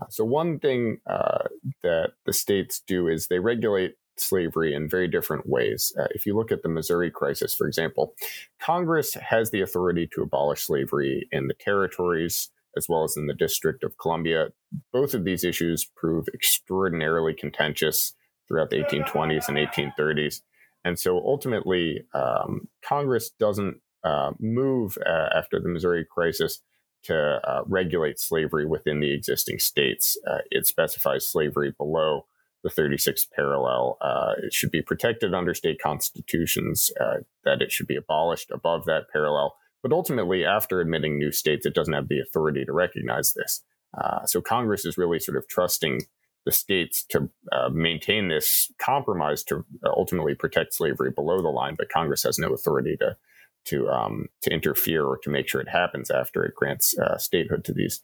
Uh, 0.00 0.06
so 0.08 0.24
one 0.24 0.58
thing 0.58 0.98
uh, 1.06 1.44
that 1.82 2.12
the 2.24 2.32
states 2.32 2.82
do 2.86 3.08
is 3.08 3.26
they 3.26 3.38
regulate 3.38 3.96
slavery 4.22 4.74
in 4.74 4.88
very 4.88 5.08
different 5.08 5.48
ways. 5.48 5.92
Uh, 5.98 6.06
if 6.10 6.26
you 6.26 6.36
look 6.36 6.52
at 6.52 6.62
the 6.62 6.68
Missouri 6.68 7.10
crisis, 7.10 7.54
for 7.54 7.66
example, 7.66 8.14
Congress 8.60 9.14
has 9.14 9.50
the 9.50 9.60
authority 9.60 10.08
to 10.14 10.22
abolish 10.22 10.66
slavery 10.66 11.28
in 11.32 11.48
the 11.48 11.54
territories 11.54 12.50
as 12.76 12.88
well 12.88 13.04
as 13.04 13.16
in 13.16 13.26
the 13.26 13.34
District 13.34 13.84
of 13.84 13.98
Columbia. 13.98 14.48
Both 14.92 15.14
of 15.14 15.24
these 15.24 15.44
issues 15.44 15.84
prove 15.84 16.26
extraordinarily 16.32 17.34
contentious 17.34 18.14
throughout 18.48 18.70
the 18.70 18.82
1820s 18.82 19.48
and 19.48 19.58
1830s. 19.58 20.42
And 20.84 20.98
so 20.98 21.18
ultimately, 21.18 22.04
um, 22.14 22.68
Congress 22.84 23.30
doesn't 23.38 23.78
uh, 24.04 24.32
move 24.40 24.98
uh, 25.06 25.28
after 25.34 25.60
the 25.60 25.68
Missouri 25.68 26.04
crisis 26.04 26.60
to 27.04 27.40
uh, 27.44 27.62
regulate 27.66 28.18
slavery 28.18 28.66
within 28.66 29.00
the 29.00 29.12
existing 29.12 29.58
states. 29.58 30.16
Uh, 30.26 30.38
it 30.50 30.66
specifies 30.66 31.28
slavery 31.28 31.72
below 31.76 32.26
the 32.62 32.70
36th 32.70 33.30
parallel. 33.34 33.98
Uh, 34.00 34.32
it 34.42 34.52
should 34.52 34.70
be 34.70 34.82
protected 34.82 35.34
under 35.34 35.54
state 35.54 35.80
constitutions, 35.82 36.90
uh, 37.00 37.18
that 37.44 37.62
it 37.62 37.72
should 37.72 37.86
be 37.86 37.96
abolished 37.96 38.50
above 38.50 38.84
that 38.86 39.04
parallel. 39.12 39.56
But 39.82 39.92
ultimately, 39.92 40.44
after 40.44 40.80
admitting 40.80 41.18
new 41.18 41.32
states, 41.32 41.66
it 41.66 41.74
doesn't 41.74 41.94
have 41.94 42.08
the 42.08 42.20
authority 42.20 42.64
to 42.64 42.72
recognize 42.72 43.32
this. 43.32 43.62
Uh, 44.00 44.24
so 44.26 44.40
Congress 44.40 44.84
is 44.84 44.96
really 44.96 45.18
sort 45.18 45.36
of 45.36 45.48
trusting 45.48 46.02
the 46.44 46.52
states 46.52 47.04
to 47.04 47.28
uh, 47.52 47.68
maintain 47.68 48.28
this 48.28 48.72
compromise 48.78 49.44
to 49.44 49.64
ultimately 49.84 50.34
protect 50.34 50.74
slavery 50.74 51.10
below 51.10 51.40
the 51.40 51.48
line, 51.48 51.74
but 51.76 51.88
Congress 51.88 52.22
has 52.22 52.38
no 52.38 52.52
authority 52.52 52.96
to 52.98 53.16
to 53.64 53.88
um, 53.88 54.26
to 54.40 54.50
interfere 54.50 55.04
or 55.04 55.18
to 55.18 55.30
make 55.30 55.48
sure 55.48 55.60
it 55.60 55.68
happens 55.68 56.10
after 56.10 56.44
it 56.44 56.54
grants 56.56 56.98
uh, 56.98 57.16
statehood 57.16 57.64
to 57.64 57.72
these 57.72 58.02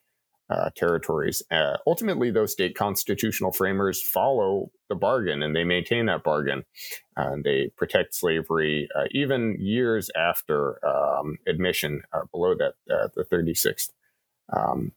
uh, 0.50 0.70
territories. 0.76 1.42
Uh, 1.50 1.76
ultimately, 1.86 2.30
those 2.30 2.52
state 2.52 2.74
constitutional 2.74 3.52
framers 3.52 4.02
follow 4.02 4.70
the 4.88 4.94
bargain 4.94 5.42
and 5.42 5.54
they 5.54 5.64
maintain 5.64 6.06
that 6.06 6.22
bargain. 6.22 6.64
Uh, 7.18 7.32
and 7.32 7.44
they 7.44 7.70
protect 7.76 8.14
slavery 8.14 8.88
uh, 8.96 9.04
even 9.10 9.56
years 9.60 10.10
after 10.16 10.78
um, 10.86 11.36
admission 11.46 12.02
uh, 12.12 12.22
below 12.32 12.54
that 12.54 12.74
the 13.14 13.24
36th 13.24 13.90
um, 14.56 14.92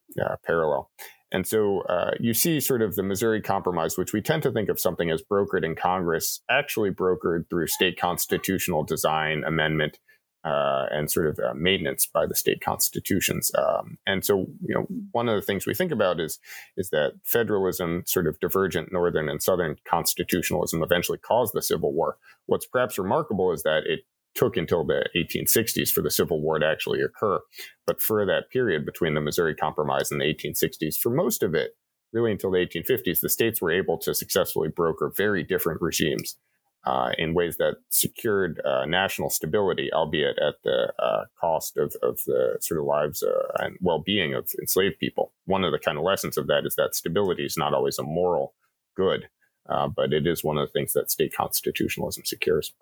parallel. 0.45 0.89
And 1.33 1.47
so 1.47 1.83
you 2.19 2.33
see 2.33 2.59
sort 2.59 2.81
of 2.81 2.95
the 2.95 3.03
Missouri 3.03 3.41
Compromise, 3.41 3.97
which 3.97 4.11
we 4.11 4.21
tend 4.21 4.43
to 4.43 4.51
think 4.51 4.69
of 4.69 4.79
something 4.79 5.09
as 5.09 5.21
brokered 5.21 5.63
in 5.63 5.75
Congress, 5.75 6.41
actually 6.49 6.91
brokered 6.91 7.49
through 7.49 7.67
state 7.67 7.97
constitutional 7.99 8.83
design 8.83 9.43
amendment 9.45 9.99
uh, 10.43 10.85
and 10.91 11.11
sort 11.11 11.27
of 11.27 11.39
uh, 11.39 11.53
maintenance 11.53 12.07
by 12.07 12.25
the 12.25 12.35
state 12.35 12.61
constitutions. 12.61 13.51
Um, 13.55 13.97
and 14.07 14.25
so, 14.25 14.47
you 14.61 14.73
know, 14.73 14.87
one 15.11 15.29
of 15.29 15.35
the 15.35 15.41
things 15.41 15.67
we 15.67 15.75
think 15.75 15.91
about 15.91 16.19
is 16.19 16.39
is 16.77 16.89
that 16.89 17.13
federalism, 17.23 18.03
sort 18.05 18.27
of 18.27 18.39
divergent 18.39 18.91
northern 18.91 19.29
and 19.29 19.41
southern 19.41 19.75
constitutionalism, 19.87 20.81
eventually 20.81 21.19
caused 21.19 21.53
the 21.53 21.61
Civil 21.61 21.93
War. 21.93 22.17
What's 22.47 22.65
perhaps 22.65 22.97
remarkable 22.97 23.51
is 23.51 23.63
that 23.63 23.83
it 23.85 24.01
took 24.33 24.57
until 24.57 24.85
the 24.85 25.05
1860s 25.15 25.89
for 25.89 26.01
the 26.01 26.09
Civil 26.09 26.41
War 26.41 26.57
to 26.57 26.65
actually 26.65 27.01
occur. 27.01 27.39
But 27.85 28.01
for 28.01 28.25
that 28.25 28.49
period 28.49 28.85
between 28.85 29.13
the 29.13 29.21
Missouri 29.21 29.55
Compromise 29.55 30.09
and 30.09 30.21
the 30.21 30.33
1860s, 30.33 30.97
for 30.97 31.09
most 31.09 31.43
of 31.43 31.53
it, 31.53 31.71
really 32.13 32.31
until 32.31 32.51
the 32.51 32.65
1850s, 32.65 33.19
the 33.19 33.29
states 33.29 33.61
were 33.61 33.71
able 33.71 33.97
to 33.99 34.13
successfully 34.13 34.69
broker 34.69 35.11
very 35.15 35.43
different 35.43 35.81
regimes 35.81 36.37
uh, 36.83 37.11
in 37.17 37.33
ways 37.33 37.57
that 37.57 37.75
secured 37.89 38.59
uh, 38.65 38.85
national 38.85 39.29
stability, 39.29 39.91
albeit 39.93 40.39
at 40.39 40.55
the 40.63 40.91
uh, 40.97 41.25
cost 41.39 41.77
of, 41.77 41.95
of 42.01 42.19
the 42.25 42.57
sort 42.59 42.79
of 42.79 42.85
lives 42.85 43.21
uh, 43.21 43.63
and 43.63 43.77
well 43.81 43.99
being 43.99 44.33
of 44.33 44.49
enslaved 44.59 44.97
people. 44.99 45.31
One 45.45 45.63
of 45.63 45.71
the 45.71 45.79
kind 45.79 45.97
of 45.97 46.03
lessons 46.03 46.37
of 46.37 46.47
that 46.47 46.65
is 46.65 46.75
that 46.75 46.95
stability 46.95 47.45
is 47.45 47.57
not 47.57 47.73
always 47.73 47.99
a 47.99 48.03
moral 48.03 48.55
good, 48.95 49.29
uh, 49.69 49.87
but 49.87 50.11
it 50.11 50.25
is 50.25 50.43
one 50.43 50.57
of 50.57 50.67
the 50.67 50.71
things 50.71 50.93
that 50.93 51.11
state 51.11 51.35
constitutionalism 51.35 52.25
secures. 52.25 52.73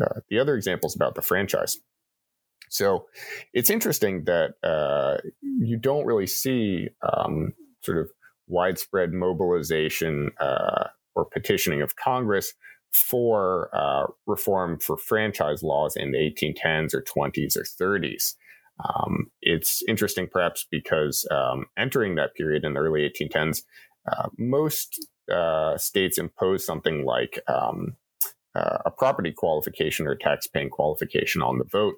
Uh, 0.00 0.20
the 0.28 0.38
other 0.38 0.54
example 0.54 0.88
is 0.88 0.94
about 0.94 1.14
the 1.14 1.22
franchise. 1.22 1.78
So 2.68 3.06
it's 3.54 3.70
interesting 3.70 4.24
that 4.24 4.54
you 5.40 5.78
don't 5.78 6.04
really 6.04 6.26
see 6.26 6.88
um, 7.10 7.54
sort 7.80 7.98
of 7.98 8.10
widespread 8.48 9.12
mobilization 9.12 10.32
or 11.16 11.24
petitioning 11.24 11.80
of 11.80 11.96
Congress 11.96 12.52
for 12.96 13.70
uh, 13.74 14.06
reform 14.26 14.78
for 14.78 14.96
franchise 14.96 15.62
laws 15.62 15.96
in 15.96 16.12
the 16.12 16.18
1810s 16.18 16.94
or 16.94 17.02
20s 17.02 17.56
or 17.56 17.62
30s. 17.62 18.34
Um, 18.84 19.30
it's 19.40 19.82
interesting, 19.88 20.28
perhaps, 20.30 20.66
because 20.70 21.26
um, 21.30 21.66
entering 21.78 22.14
that 22.16 22.34
period 22.34 22.64
in 22.64 22.74
the 22.74 22.80
early 22.80 23.08
1810s, 23.08 23.62
uh, 24.10 24.28
most 24.38 25.06
uh, 25.32 25.76
states 25.78 26.18
imposed 26.18 26.64
something 26.64 27.04
like 27.04 27.40
um, 27.48 27.96
uh, 28.54 28.78
a 28.84 28.90
property 28.90 29.32
qualification 29.32 30.06
or 30.06 30.14
tax 30.14 30.46
paying 30.46 30.70
qualification 30.70 31.42
on 31.42 31.58
the 31.58 31.64
vote. 31.64 31.94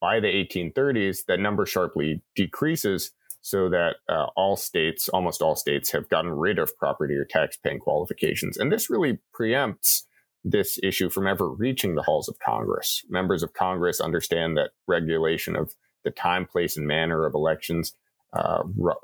By 0.00 0.20
the 0.20 0.28
1830s, 0.28 1.24
that 1.26 1.40
number 1.40 1.66
sharply 1.66 2.22
decreases 2.36 3.10
so 3.40 3.68
that 3.68 3.96
uh, 4.08 4.26
all 4.36 4.56
states, 4.56 5.08
almost 5.08 5.42
all 5.42 5.56
states, 5.56 5.90
have 5.92 6.08
gotten 6.08 6.30
rid 6.30 6.58
of 6.58 6.76
property 6.76 7.14
or 7.14 7.24
tax 7.24 7.56
paying 7.56 7.78
qualifications. 7.78 8.58
And 8.58 8.70
this 8.70 8.90
really 8.90 9.18
preempts 9.38 10.02
this 10.44 10.78
issue 10.82 11.10
from 11.10 11.26
ever 11.26 11.48
reaching 11.48 11.94
the 11.94 12.02
halls 12.02 12.28
of 12.28 12.38
Congress. 12.38 13.04
Members 13.08 13.42
of 13.42 13.52
Congress 13.52 14.00
understand 14.00 14.56
that 14.56 14.70
regulation 14.86 15.56
of 15.56 15.74
the 16.04 16.10
time, 16.10 16.46
place, 16.46 16.76
and 16.76 16.86
manner 16.86 17.26
of 17.26 17.34
elections 17.34 17.94
uh, 18.32 18.62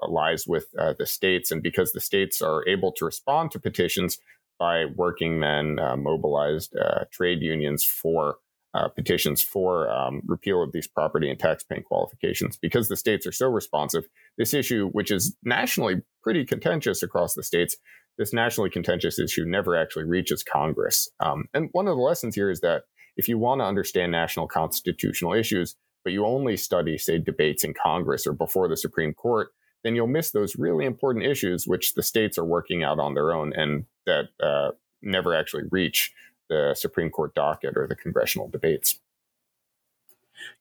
lies 0.08 0.46
with 0.46 0.66
uh, 0.78 0.94
the 0.98 1.06
states. 1.06 1.50
And 1.50 1.62
because 1.62 1.92
the 1.92 2.00
states 2.00 2.40
are 2.42 2.66
able 2.68 2.92
to 2.92 3.04
respond 3.04 3.50
to 3.50 3.58
petitions 3.58 4.18
by 4.58 4.84
working 4.84 5.38
men, 5.38 5.78
uh, 5.78 5.96
mobilized 5.96 6.76
uh, 6.76 7.04
trade 7.10 7.42
unions 7.42 7.84
for 7.84 8.36
uh, 8.74 8.88
petitions 8.88 9.42
for 9.42 9.88
um, 9.90 10.20
repeal 10.26 10.62
of 10.62 10.72
these 10.72 10.88
property 10.88 11.30
and 11.30 11.38
tax 11.38 11.62
paying 11.62 11.84
qualifications, 11.84 12.56
because 12.56 12.88
the 12.88 12.96
states 12.96 13.26
are 13.26 13.32
so 13.32 13.48
responsive, 13.48 14.08
this 14.36 14.52
issue, 14.52 14.88
which 14.88 15.10
is 15.10 15.36
nationally 15.44 16.02
pretty 16.22 16.44
contentious 16.44 17.02
across 17.02 17.34
the 17.34 17.42
states, 17.42 17.76
this 18.18 18.32
nationally 18.32 18.70
contentious 18.70 19.18
issue 19.18 19.44
never 19.44 19.76
actually 19.76 20.04
reaches 20.04 20.42
Congress. 20.42 21.08
Um, 21.20 21.44
and 21.52 21.68
one 21.72 21.88
of 21.88 21.96
the 21.96 22.02
lessons 22.02 22.34
here 22.34 22.50
is 22.50 22.60
that 22.60 22.82
if 23.16 23.28
you 23.28 23.38
want 23.38 23.60
to 23.60 23.64
understand 23.64 24.12
national 24.12 24.48
constitutional 24.48 25.32
issues, 25.32 25.76
but 26.04 26.12
you 26.12 26.24
only 26.26 26.56
study, 26.56 26.98
say, 26.98 27.18
debates 27.18 27.64
in 27.64 27.74
Congress 27.74 28.26
or 28.26 28.32
before 28.32 28.68
the 28.68 28.76
Supreme 28.76 29.14
Court, 29.14 29.48
then 29.82 29.94
you'll 29.94 30.06
miss 30.06 30.30
those 30.30 30.56
really 30.56 30.84
important 30.84 31.24
issues 31.24 31.66
which 31.66 31.94
the 31.94 32.02
states 32.02 32.38
are 32.38 32.44
working 32.44 32.82
out 32.82 32.98
on 32.98 33.14
their 33.14 33.32
own 33.32 33.52
and 33.54 33.84
that 34.06 34.28
uh, 34.42 34.70
never 35.02 35.34
actually 35.34 35.64
reach 35.70 36.12
the 36.48 36.74
Supreme 36.76 37.10
Court 37.10 37.34
docket 37.34 37.76
or 37.76 37.86
the 37.86 37.96
congressional 37.96 38.48
debates. 38.48 38.98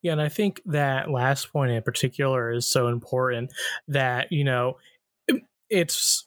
Yeah, 0.01 0.13
and 0.13 0.21
I 0.21 0.29
think 0.29 0.61
that 0.65 1.09
last 1.09 1.51
point 1.51 1.71
in 1.71 1.81
particular 1.81 2.51
is 2.51 2.67
so 2.67 2.87
important 2.87 3.51
that, 3.87 4.31
you 4.31 4.43
know, 4.43 4.77
it's 5.69 6.25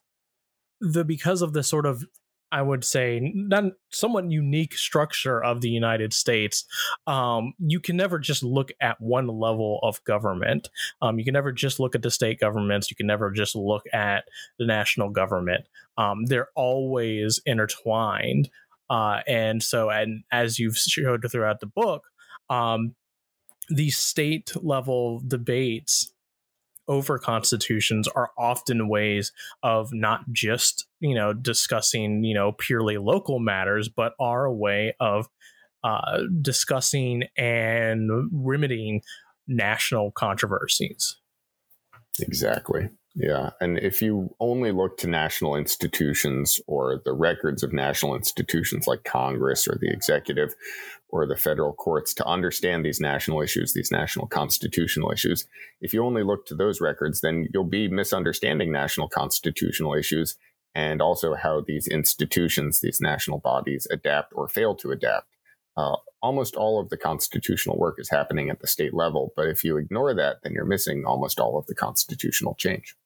the 0.81 1.05
because 1.05 1.43
of 1.43 1.53
the 1.53 1.63
sort 1.63 1.87
of 1.87 2.05
I 2.53 2.63
would 2.63 2.85
say 2.85 3.33
not 3.35 3.65
somewhat 3.91 4.31
unique 4.31 4.75
structure 4.75 5.43
of 5.43 5.61
the 5.61 5.69
United 5.69 6.13
States, 6.13 6.65
um, 7.07 7.55
you 7.59 7.81
can 7.81 7.97
never 7.97 8.19
just 8.19 8.43
look 8.43 8.71
at 8.81 9.01
one 9.01 9.27
level 9.27 9.81
of 9.83 10.03
government. 10.05 10.71
Um, 11.03 11.19
you 11.19 11.25
can 11.25 11.35
never 11.35 11.51
just 11.51 11.81
look 11.81 11.97
at 11.97 12.03
the 12.03 12.11
state 12.11 12.39
governments. 12.39 12.89
You 12.89 12.97
can 12.97 13.07
never 13.07 13.31
just 13.33 13.57
look 13.57 13.83
at 13.93 14.25
the 14.59 14.67
national 14.67 15.11
government. 15.11 15.67
Um, 15.99 16.27
they're 16.27 16.49
always 16.55 17.41
intertwined, 17.45 18.49
uh, 18.89 19.21
and 19.27 19.63
so 19.63 19.91
and 19.91 20.23
as 20.31 20.59
you've 20.59 20.79
showed 20.79 21.27
throughout 21.31 21.59
the 21.59 21.67
book, 21.67 22.05
um, 22.49 22.95
these 23.69 23.99
state 23.99 24.53
level 24.63 25.21
debates 25.27 26.13
over 26.89 27.19
constitutions 27.19 28.09
are 28.09 28.31
often 28.39 28.89
ways 28.89 29.33
of 29.63 29.93
not 29.93 30.21
just 30.33 30.87
you 31.01 31.15
know 31.15 31.33
discussing 31.33 32.25
you 32.25 32.35
know 32.35 32.53
purely 32.53 32.99
local 32.99 33.39
matters 33.39 33.89
but 33.89 34.15
are 34.21 34.45
a 34.45 34.53
way 34.53 34.95
of 35.01 35.29
uh, 35.85 36.23
discussing 36.41 37.25
and 37.37 38.11
remedying 38.33 39.03
national 39.47 40.11
controversies 40.11 41.17
exactly 42.21 42.89
yeah. 43.19 43.51
And 43.63 43.79
if 43.79 44.03
you 44.03 44.35
only 44.41 44.73
look 44.73 44.99
to 44.99 45.07
national 45.07 45.57
institutions 45.57 46.61
or 46.67 47.01
the 47.03 47.15
records 47.15 47.63
of 47.63 47.73
national 47.73 48.15
institutions 48.15 48.87
like 48.87 49.05
Congress 49.05 49.67
or 49.67 49.79
the 49.81 49.91
executive 49.91 50.55
or 51.09 51.27
the 51.27 51.37
federal 51.37 51.73
courts 51.73 52.13
to 52.15 52.27
understand 52.27 52.85
these 52.85 53.01
national 53.01 53.41
issues, 53.41 53.73
these 53.73 53.93
national 53.93 54.27
constitutional 54.27 55.13
issues, 55.13 55.47
if 55.81 55.93
you 55.93 56.05
only 56.05 56.23
look 56.23 56.47
to 56.47 56.55
those 56.55 56.81
records, 56.81 57.21
then 57.21 57.49
you'll 57.53 57.65
be 57.65 57.89
misunderstanding 57.89 58.73
national 58.73 59.09
constitutional 59.09 59.95
issues 59.95 60.37
and 60.75 61.01
also 61.01 61.35
how 61.35 61.63
these 61.67 61.87
institutions, 61.87 62.81
these 62.81 63.01
national 63.01 63.39
bodies 63.39 63.87
adapt 63.91 64.33
or 64.35 64.47
fail 64.49 64.75
to 64.75 64.91
adapt. 64.91 65.27
Uh, 65.77 65.97
almost 66.23 66.57
all 66.57 66.81
of 66.81 66.89
the 66.89 66.97
constitutional 66.97 67.79
work 67.79 67.97
is 67.99 68.11
happening 68.11 68.51
at 68.51 68.61
the 68.61 68.67
state 68.67 68.93
level, 68.93 69.33
but 69.37 69.49
if 69.49 69.63
you 69.63 69.77
ignore 69.77 70.15
that, 70.15 70.39
then 70.43 70.53
you're 70.53 70.65
missing 70.65 71.05
almost 71.07 71.39
all 71.39 71.59
of 71.59 71.67
the 71.67 71.75
constitutional 71.75 72.55
change. 72.55 72.97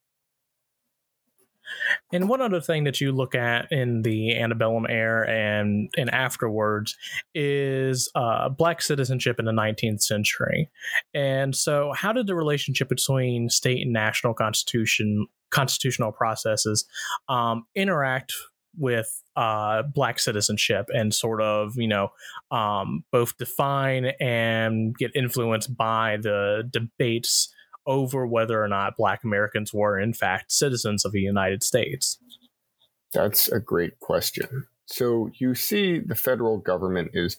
And 2.12 2.28
one 2.28 2.40
other 2.40 2.60
thing 2.60 2.84
that 2.84 3.00
you 3.00 3.12
look 3.12 3.34
at 3.34 3.70
in 3.70 4.02
the 4.02 4.36
antebellum 4.36 4.86
era 4.88 5.28
and 5.30 5.90
and 5.96 6.10
afterwards 6.10 6.96
is 7.34 8.10
uh, 8.14 8.48
black 8.48 8.82
citizenship 8.82 9.38
in 9.38 9.44
the 9.44 9.52
19th 9.52 10.02
century. 10.02 10.70
And 11.14 11.54
so, 11.54 11.92
how 11.94 12.12
did 12.12 12.26
the 12.26 12.34
relationship 12.34 12.88
between 12.88 13.48
state 13.48 13.82
and 13.82 13.92
national 13.92 14.34
constitution 14.34 15.26
constitutional 15.50 16.12
processes 16.12 16.84
um, 17.28 17.66
interact 17.74 18.32
with 18.78 19.22
uh, 19.36 19.82
black 19.82 20.18
citizenship 20.18 20.86
and 20.94 21.12
sort 21.12 21.42
of 21.42 21.74
you 21.76 21.88
know 21.88 22.10
um, 22.50 23.04
both 23.10 23.36
define 23.36 24.06
and 24.20 24.96
get 24.96 25.10
influenced 25.14 25.76
by 25.76 26.16
the 26.20 26.68
debates 26.70 27.52
over 27.86 28.26
whether 28.26 28.62
or 28.62 28.68
not 28.68 28.96
Black 28.96 29.24
Americans 29.24 29.72
were, 29.72 29.98
in 29.98 30.12
fact, 30.12 30.52
citizens 30.52 31.04
of 31.04 31.12
the 31.12 31.20
United 31.20 31.62
States? 31.62 32.18
That's 33.12 33.48
a 33.48 33.60
great 33.60 33.98
question. 34.00 34.66
So 34.86 35.30
you 35.38 35.54
see, 35.54 35.98
the 35.98 36.14
federal 36.14 36.58
government 36.58 37.10
is 37.14 37.38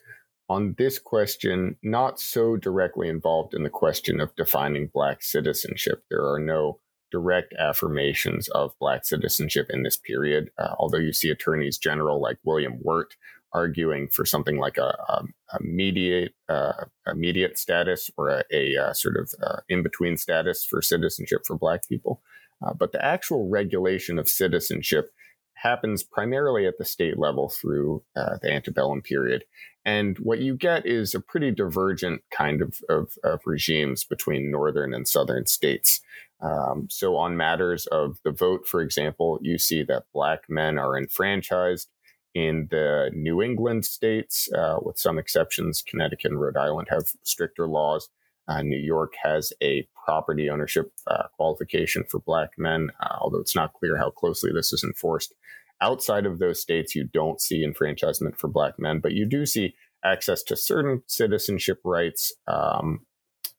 on 0.49 0.75
this 0.77 0.99
question 0.99 1.77
not 1.81 2.19
so 2.19 2.57
directly 2.57 3.07
involved 3.07 3.53
in 3.53 3.63
the 3.63 3.69
question 3.69 4.19
of 4.19 4.35
defining 4.35 4.87
Black 4.93 5.23
citizenship. 5.23 6.03
There 6.09 6.25
are 6.29 6.39
no 6.39 6.79
direct 7.11 7.53
affirmations 7.59 8.47
of 8.49 8.77
Black 8.79 9.05
citizenship 9.05 9.67
in 9.69 9.83
this 9.83 9.97
period, 9.97 10.49
uh, 10.57 10.75
although 10.77 10.97
you 10.97 11.13
see 11.13 11.29
attorneys 11.29 11.77
general 11.77 12.21
like 12.21 12.37
William 12.43 12.79
Wirt 12.81 13.15
arguing 13.53 14.07
for 14.07 14.25
something 14.25 14.57
like 14.57 14.77
a, 14.77 14.95
a, 15.09 15.23
a 15.53 15.57
immediate 15.59 16.33
uh, 16.49 16.85
immediate 17.07 17.57
status 17.57 18.09
or 18.17 18.29
a, 18.29 18.43
a 18.51 18.77
uh, 18.77 18.93
sort 18.93 19.17
of 19.17 19.33
uh, 19.43 19.57
in 19.69 19.83
between 19.83 20.17
status 20.17 20.65
for 20.65 20.81
citizenship 20.81 21.41
for 21.45 21.57
Black 21.57 21.87
people. 21.87 22.21
Uh, 22.65 22.73
but 22.73 22.91
the 22.91 23.03
actual 23.03 23.49
regulation 23.49 24.19
of 24.19 24.29
citizenship 24.29 25.09
happens 25.55 26.03
primarily 26.03 26.65
at 26.65 26.77
the 26.77 26.85
state 26.85 27.19
level 27.19 27.49
through 27.49 28.03
uh, 28.15 28.37
the 28.41 28.51
antebellum 28.51 29.01
period. 29.01 29.43
And 29.85 30.17
what 30.19 30.39
you 30.39 30.55
get 30.55 30.85
is 30.85 31.15
a 31.15 31.19
pretty 31.19 31.51
divergent 31.51 32.21
kind 32.31 32.61
of, 32.61 32.79
of, 32.89 33.13
of 33.23 33.41
regimes 33.45 34.03
between 34.03 34.51
northern 34.51 34.93
and 34.93 35.07
southern 35.07 35.45
states. 35.45 36.01
Um, 36.41 36.87
so, 36.89 37.17
on 37.17 37.37
matters 37.37 37.85
of 37.87 38.17
the 38.23 38.31
vote, 38.31 38.67
for 38.67 38.81
example, 38.81 39.39
you 39.41 39.59
see 39.59 39.83
that 39.83 40.05
black 40.13 40.49
men 40.49 40.79
are 40.79 40.97
enfranchised 40.97 41.87
in 42.33 42.67
the 42.71 43.11
New 43.13 43.41
England 43.41 43.85
states, 43.85 44.49
uh, 44.53 44.77
with 44.81 44.97
some 44.97 45.17
exceptions. 45.17 45.81
Connecticut 45.81 46.31
and 46.31 46.41
Rhode 46.41 46.57
Island 46.57 46.87
have 46.89 47.11
stricter 47.23 47.67
laws. 47.67 48.09
Uh, 48.47 48.61
New 48.61 48.77
York 48.77 49.13
has 49.21 49.53
a 49.61 49.87
property 50.05 50.49
ownership 50.49 50.91
uh, 51.07 51.23
qualification 51.35 52.03
for 52.09 52.19
Black 52.19 52.51
men, 52.57 52.89
uh, 53.01 53.17
although 53.19 53.39
it's 53.39 53.55
not 53.55 53.73
clear 53.73 53.97
how 53.97 54.09
closely 54.09 54.51
this 54.53 54.73
is 54.73 54.83
enforced. 54.83 55.33
Outside 55.81 56.25
of 56.25 56.39
those 56.39 56.61
states, 56.61 56.95
you 56.95 57.03
don't 57.03 57.41
see 57.41 57.63
enfranchisement 57.63 58.37
for 58.37 58.47
Black 58.47 58.79
men, 58.79 58.99
but 58.99 59.13
you 59.13 59.25
do 59.25 59.45
see 59.45 59.75
access 60.03 60.43
to 60.43 60.55
certain 60.55 61.03
citizenship 61.07 61.79
rights. 61.83 62.33
Um, 62.47 63.05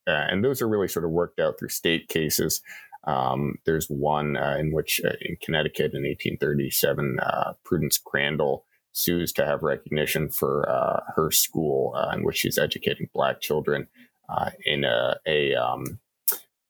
and 0.06 0.44
those 0.44 0.60
are 0.60 0.68
really 0.68 0.88
sort 0.88 1.04
of 1.04 1.10
worked 1.10 1.40
out 1.40 1.58
through 1.58 1.68
state 1.68 2.08
cases. 2.08 2.60
Um, 3.04 3.56
there's 3.66 3.86
one 3.88 4.36
uh, 4.36 4.56
in 4.58 4.72
which, 4.72 5.00
uh, 5.04 5.12
in 5.20 5.36
Connecticut 5.42 5.92
in 5.94 6.02
1837, 6.02 7.18
uh, 7.20 7.52
Prudence 7.64 7.98
Crandall 7.98 8.64
sues 8.92 9.32
to 9.32 9.46
have 9.46 9.62
recognition 9.62 10.28
for 10.28 10.68
uh, 10.68 11.00
her 11.16 11.30
school 11.30 11.94
uh, 11.96 12.14
in 12.14 12.24
which 12.24 12.36
she's 12.36 12.58
educating 12.58 13.08
black 13.12 13.40
children 13.40 13.88
uh, 14.28 14.50
in 14.64 14.84
a, 14.84 15.16
a 15.26 15.54
um, 15.54 15.98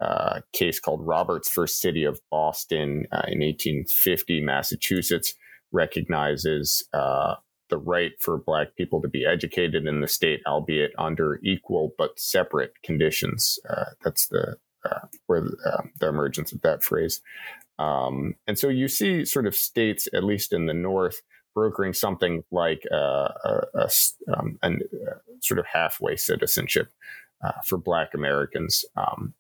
uh, 0.01 0.41
case 0.53 0.81
called 0.81 1.07
Roberts 1.07 1.53
versus 1.55 1.81
City 1.81 2.05
of 2.05 2.21
Boston 2.31 3.07
uh, 3.13 3.27
in 3.29 3.41
1850. 3.41 4.41
Massachusetts 4.41 5.35
recognizes 5.73 6.87
uh, 6.93 7.37
the 7.71 7.79
right 7.79 8.13
for 8.21 8.39
black 8.39 8.77
people 8.77 9.01
to 9.03 9.09
be 9.09 9.25
educated 9.25 9.87
in 9.87 10.01
the 10.01 10.09
state, 10.09 10.41
albeit 10.47 10.93
under 10.99 11.41
equal 11.43 11.95
but 11.97 12.19
separate 12.19 12.73
conditions. 12.83 13.59
that's 14.03 14.29
the 14.29 14.57
where 15.27 15.41
the, 15.41 15.85
the 16.01 16.09
emergence 16.09 16.53
of 16.53 16.61
that 16.63 16.83
phrase. 16.83 17.21
Um, 17.79 18.35
and 18.47 18.59
so 18.59 18.69
you 18.69 18.89
see 18.89 19.25
sort 19.25 19.47
of 19.47 19.55
states, 19.55 20.09
at 20.15 20.25
least 20.25 20.53
in 20.53 20.67
the 20.67 20.75
North, 20.75 21.23
brokering 21.55 21.93
something 21.93 22.45
like 22.51 22.83
uh, 22.93 23.29
a, 23.45 23.61
a, 23.75 23.89
um, 24.37 24.59
a, 24.63 24.71
sort 25.41 25.59
of 25.59 25.67
halfway 25.67 26.17
citizenship 26.17 26.91
uh, 27.45 27.53
for 27.67 27.79
Black 27.79 28.15
Americans. 28.15 28.85
Um, 28.97 29.35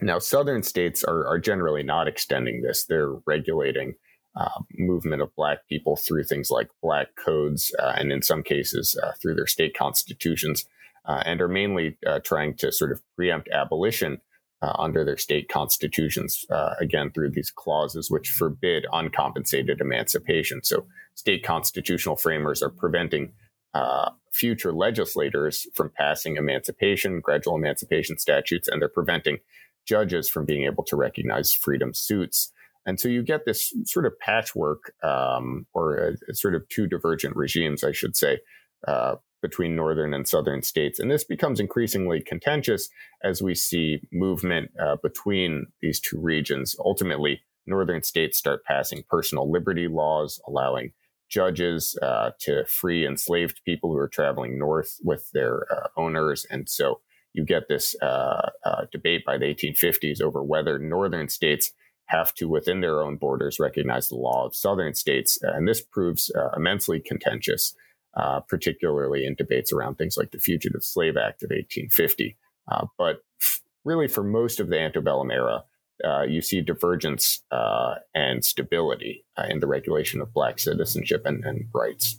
now, 0.00 0.18
Southern 0.18 0.62
states 0.62 1.04
are, 1.04 1.26
are, 1.26 1.38
generally 1.38 1.82
not 1.82 2.08
extending 2.08 2.62
this. 2.62 2.84
They're 2.84 3.12
regulating 3.26 3.94
uh, 4.34 4.62
movement 4.72 5.22
of 5.22 5.34
Black 5.36 5.68
people 5.68 5.96
through 5.96 6.24
things 6.24 6.50
like 6.50 6.70
Black 6.82 7.08
codes, 7.22 7.74
uh, 7.78 7.92
and 7.96 8.10
in 8.10 8.22
some 8.22 8.42
cases 8.42 8.98
uh, 9.00 9.12
through 9.20 9.34
their 9.34 9.46
state 9.46 9.76
constitutions, 9.76 10.66
uh, 11.04 11.22
and 11.26 11.40
are 11.40 11.48
mainly 11.48 11.98
trying 12.24 12.54
to 12.54 12.72
sort 12.72 12.92
of 12.92 13.02
preempt 13.14 13.48
abolition 13.50 14.20
uh, 14.62 14.72
under 14.78 15.04
their 15.04 15.16
state 15.16 15.48
constitutions, 15.48 16.46
uh, 16.50 16.74
again, 16.80 17.10
through 17.10 17.30
these 17.30 17.50
clauses 17.50 18.10
which 18.10 18.30
forbid 18.30 18.86
uncompensated 18.92 19.80
emancipation. 19.80 20.62
So, 20.62 20.86
state 21.14 21.44
constitutional 21.44 22.16
framers 22.16 22.62
are 22.62 22.70
preventing 22.70 23.32
uh, 23.74 24.10
future 24.30 24.72
legislators 24.72 25.66
from 25.74 25.90
passing 25.96 26.36
emancipation, 26.36 27.20
gradual 27.20 27.56
emancipation 27.56 28.18
statutes, 28.18 28.68
and 28.68 28.80
they're 28.80 28.88
preventing 28.88 29.38
judges 29.84 30.28
from 30.28 30.44
being 30.44 30.64
able 30.64 30.84
to 30.84 30.96
recognize 30.96 31.52
freedom 31.52 31.92
suits. 31.92 32.52
And 32.86 32.98
so 32.98 33.08
you 33.08 33.22
get 33.22 33.44
this 33.44 33.72
sort 33.84 34.06
of 34.06 34.18
patchwork, 34.18 34.92
um, 35.02 35.66
or 35.72 35.96
a, 35.96 36.12
a 36.30 36.34
sort 36.34 36.54
of 36.54 36.68
two 36.68 36.86
divergent 36.86 37.36
regimes, 37.36 37.82
I 37.84 37.92
should 37.92 38.16
say, 38.16 38.40
uh, 38.86 39.16
between 39.42 39.76
northern 39.76 40.14
and 40.14 40.26
southern 40.26 40.62
states. 40.62 40.98
And 40.98 41.10
this 41.10 41.24
becomes 41.24 41.60
increasingly 41.60 42.20
contentious 42.20 42.88
as 43.22 43.42
we 43.42 43.54
see 43.54 44.00
movement 44.12 44.70
uh, 44.80 44.96
between 45.02 45.66
these 45.82 46.00
two 46.00 46.18
regions. 46.18 46.76
Ultimately, 46.78 47.42
northern 47.66 48.02
states 48.02 48.38
start 48.38 48.64
passing 48.64 49.04
personal 49.10 49.50
liberty 49.50 49.88
laws, 49.88 50.40
allowing 50.46 50.92
judges 51.28 51.98
uh, 52.02 52.30
to 52.40 52.64
free 52.66 53.06
enslaved 53.06 53.60
people 53.64 53.90
who 53.90 53.98
are 53.98 54.08
traveling 54.08 54.58
north 54.58 54.98
with 55.02 55.30
their 55.32 55.66
uh, 55.72 55.88
owners. 55.96 56.46
And 56.50 56.68
so 56.68 57.00
you 57.32 57.44
get 57.44 57.68
this 57.68 57.96
uh, 58.02 58.50
uh, 58.64 58.84
debate 58.92 59.24
by 59.24 59.38
the 59.38 59.46
1850s 59.46 60.20
over 60.20 60.42
whether 60.42 60.78
northern 60.78 61.28
states 61.28 61.72
have 62.06 62.34
to, 62.34 62.48
within 62.48 62.80
their 62.80 63.00
own 63.00 63.16
borders, 63.16 63.58
recognize 63.58 64.08
the 64.08 64.16
law 64.16 64.44
of 64.44 64.54
southern 64.54 64.94
states. 64.94 65.38
And 65.42 65.66
this 65.66 65.80
proves 65.80 66.30
uh, 66.34 66.50
immensely 66.54 67.00
contentious 67.00 67.74
uh, 68.16 68.40
particularly 68.40 69.26
in 69.26 69.34
debates 69.34 69.72
around 69.72 69.96
things 69.96 70.16
like 70.16 70.30
the 70.30 70.38
Fugitive 70.38 70.84
Slave 70.84 71.16
Act 71.16 71.42
of 71.42 71.50
1850. 71.50 72.36
Uh, 72.70 72.86
but 72.98 73.22
f- 73.40 73.60
really, 73.84 74.08
for 74.08 74.22
most 74.22 74.60
of 74.60 74.68
the 74.68 74.78
antebellum 74.78 75.30
era, 75.30 75.64
uh, 76.04 76.22
you 76.22 76.42
see 76.42 76.60
divergence 76.60 77.42
uh, 77.50 77.94
and 78.14 78.44
stability 78.44 79.24
uh, 79.36 79.46
in 79.48 79.60
the 79.60 79.66
regulation 79.66 80.20
of 80.20 80.32
Black 80.32 80.58
citizenship 80.58 81.22
and, 81.24 81.44
and 81.44 81.68
rights. 81.74 82.18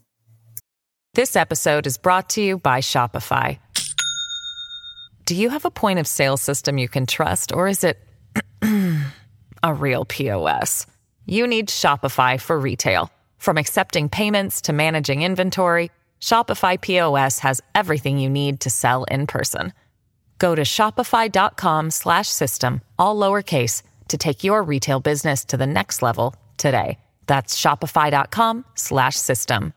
This 1.13 1.35
episode 1.35 1.85
is 1.85 1.97
brought 1.97 2.29
to 2.29 2.41
you 2.41 2.57
by 2.57 2.79
Shopify. 2.79 3.59
Do 5.25 5.35
you 5.35 5.49
have 5.49 5.63
a 5.63 5.71
point 5.71 5.99
of 5.99 6.07
sale 6.07 6.37
system 6.37 6.77
you 6.77 6.89
can 6.89 7.05
trust, 7.05 7.53
or 7.53 7.67
is 7.67 7.83
it 7.83 7.99
a 9.63 9.73
real 9.73 10.05
POS? 10.05 10.87
You 11.25 11.47
need 11.47 11.69
Shopify 11.69 12.39
for 12.41 12.59
retail. 12.59 13.11
From 13.43 13.57
accepting 13.57 14.07
payments 14.07 14.61
to 14.61 14.71
managing 14.71 15.21
inventory, 15.21 15.91
Shopify 16.21 16.79
POS 16.79 17.39
has 17.39 17.59
everything 17.75 18.17
you 18.17 18.29
need 18.29 18.61
to 18.61 18.69
sell 18.69 19.03
in 19.11 19.27
person. 19.27 19.73
Go 20.39 20.55
to 20.55 20.61
shopify.com/system 20.61 22.81
all 22.97 23.17
lowercase 23.17 23.83
to 24.07 24.17
take 24.17 24.45
your 24.45 24.63
retail 24.63 25.01
business 25.01 25.43
to 25.43 25.57
the 25.57 25.67
next 25.67 26.01
level 26.01 26.33
today. 26.55 26.97
That's 27.27 27.59
shopify.com/system. 27.59 29.73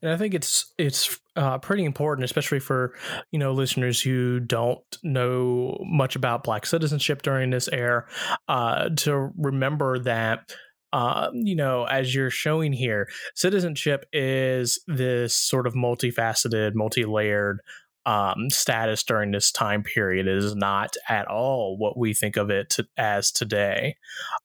And 0.00 0.12
I 0.12 0.16
think 0.16 0.34
it's 0.34 0.72
it's 0.78 1.18
uh, 1.34 1.58
pretty 1.58 1.84
important, 1.84 2.24
especially 2.24 2.60
for 2.60 2.94
you 3.32 3.40
know 3.40 3.50
listeners 3.50 4.00
who 4.00 4.38
don't 4.38 4.78
know 5.02 5.76
much 5.84 6.14
about 6.14 6.44
Black 6.44 6.66
citizenship 6.66 7.22
during 7.22 7.50
this 7.50 7.66
era, 7.66 8.06
uh, 8.46 8.90
to 8.90 9.32
remember 9.36 9.98
that 9.98 10.52
uh, 10.92 11.30
you 11.32 11.54
know, 11.54 11.84
as 11.84 12.14
you're 12.14 12.30
showing 12.30 12.72
here, 12.72 13.08
citizenship 13.34 14.06
is 14.12 14.80
this 14.86 15.34
sort 15.34 15.66
of 15.66 15.74
multifaceted, 15.74 16.74
multi-layered 16.74 17.60
um, 18.06 18.50
status 18.50 19.02
during 19.02 19.30
this 19.30 19.52
time 19.52 19.82
period. 19.82 20.26
It 20.26 20.36
is 20.36 20.54
not 20.54 20.96
at 21.08 21.28
all 21.28 21.76
what 21.76 21.96
we 21.96 22.14
think 22.14 22.36
of 22.36 22.50
it 22.50 22.70
to, 22.70 22.86
as 22.96 23.30
today. 23.30 23.96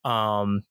Um, 0.03 0.63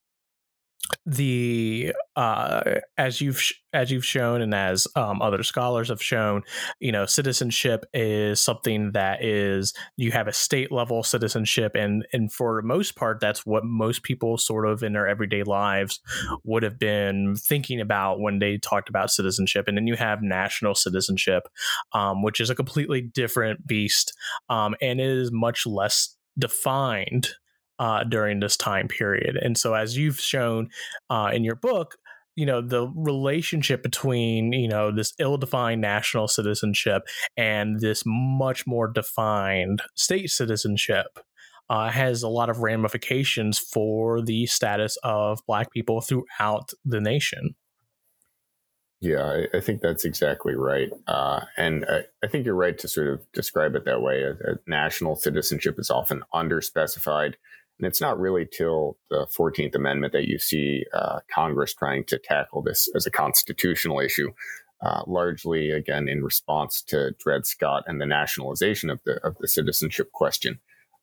the 1.06 1.94
uh, 2.14 2.62
as 2.98 3.20
you've 3.20 3.40
sh- 3.40 3.54
as 3.72 3.90
you've 3.90 4.04
shown 4.04 4.40
and 4.42 4.54
as 4.54 4.86
um, 4.96 5.22
other 5.22 5.42
scholars 5.42 5.88
have 5.88 6.02
shown, 6.02 6.42
you 6.78 6.92
know, 6.92 7.06
citizenship 7.06 7.86
is 7.94 8.40
something 8.40 8.92
that 8.92 9.24
is 9.24 9.72
you 9.96 10.12
have 10.12 10.28
a 10.28 10.32
state 10.32 10.70
level 10.70 11.02
citizenship, 11.02 11.74
and 11.74 12.06
and 12.12 12.32
for 12.32 12.60
the 12.60 12.66
most 12.66 12.96
part, 12.96 13.18
that's 13.20 13.46
what 13.46 13.64
most 13.64 14.02
people 14.02 14.36
sort 14.36 14.66
of 14.66 14.82
in 14.82 14.92
their 14.92 15.08
everyday 15.08 15.42
lives 15.42 16.00
would 16.44 16.62
have 16.62 16.78
been 16.78 17.34
thinking 17.36 17.80
about 17.80 18.20
when 18.20 18.38
they 18.38 18.58
talked 18.58 18.88
about 18.88 19.10
citizenship, 19.10 19.66
and 19.66 19.76
then 19.76 19.86
you 19.86 19.96
have 19.96 20.22
national 20.22 20.74
citizenship, 20.74 21.48
um, 21.92 22.22
which 22.22 22.40
is 22.40 22.50
a 22.50 22.54
completely 22.54 23.00
different 23.00 23.66
beast, 23.66 24.12
um, 24.50 24.74
and 24.82 25.00
is 25.00 25.32
much 25.32 25.66
less 25.66 26.16
defined 26.38 27.30
uh, 27.78 28.04
during 28.04 28.40
this 28.40 28.56
time 28.56 28.88
period. 28.88 29.36
And 29.36 29.56
so, 29.58 29.74
as 29.74 29.96
you've 29.96 30.20
shown 30.20 30.68
uh, 31.10 31.30
in 31.32 31.44
your 31.44 31.56
book, 31.56 31.96
you 32.36 32.46
know 32.46 32.60
the 32.60 32.88
relationship 32.94 33.82
between 33.82 34.52
you 34.52 34.68
know 34.68 34.90
this 34.90 35.12
ill-defined 35.18 35.80
national 35.80 36.28
citizenship 36.28 37.02
and 37.36 37.80
this 37.80 38.02
much 38.06 38.66
more 38.66 38.88
defined 38.88 39.82
state 39.94 40.30
citizenship 40.30 41.18
uh, 41.70 41.90
has 41.90 42.22
a 42.22 42.28
lot 42.28 42.50
of 42.50 42.58
ramifications 42.58 43.58
for 43.58 44.20
the 44.20 44.46
status 44.46 44.98
of 45.02 45.40
black 45.46 45.70
people 45.72 46.00
throughout 46.00 46.70
the 46.84 47.00
nation 47.00 47.54
yeah 49.00 49.24
i, 49.24 49.56
I 49.56 49.60
think 49.60 49.80
that's 49.80 50.04
exactly 50.04 50.54
right 50.54 50.90
uh, 51.06 51.44
and 51.56 51.84
I, 51.88 52.04
I, 52.22 52.26
think 52.26 52.46
you're 52.46 52.54
right 52.54 52.76
to 52.78 52.88
sort 52.88 53.08
of 53.08 53.32
describe 53.32 53.74
it 53.76 53.84
that 53.84 54.02
way 54.02 54.22
a, 54.22 54.32
a 54.32 54.56
national 54.66 55.16
citizenship 55.16 55.78
is 55.78 55.90
often 55.90 56.24
underspecified 56.34 57.34
and 57.78 57.86
it's 57.86 58.00
not 58.00 58.20
really 58.20 58.46
till 58.46 58.98
the 59.10 59.26
14th 59.36 59.74
Amendment 59.74 60.12
that 60.12 60.28
you 60.28 60.38
see 60.38 60.84
uh, 60.92 61.20
Congress 61.32 61.74
trying 61.74 62.04
to 62.04 62.18
tackle 62.18 62.62
this 62.62 62.88
as 62.94 63.06
a 63.06 63.10
constitutional 63.10 64.00
issue, 64.00 64.32
uh, 64.80 65.02
largely, 65.06 65.70
again, 65.70 66.08
in 66.08 66.22
response 66.22 66.82
to 66.82 67.12
Dred 67.18 67.46
Scott 67.46 67.84
and 67.86 68.00
the 68.00 68.06
nationalization 68.06 68.90
of 68.90 69.00
the, 69.04 69.14
of 69.26 69.36
the 69.38 69.48
citizenship 69.48 70.12
question. 70.12 70.60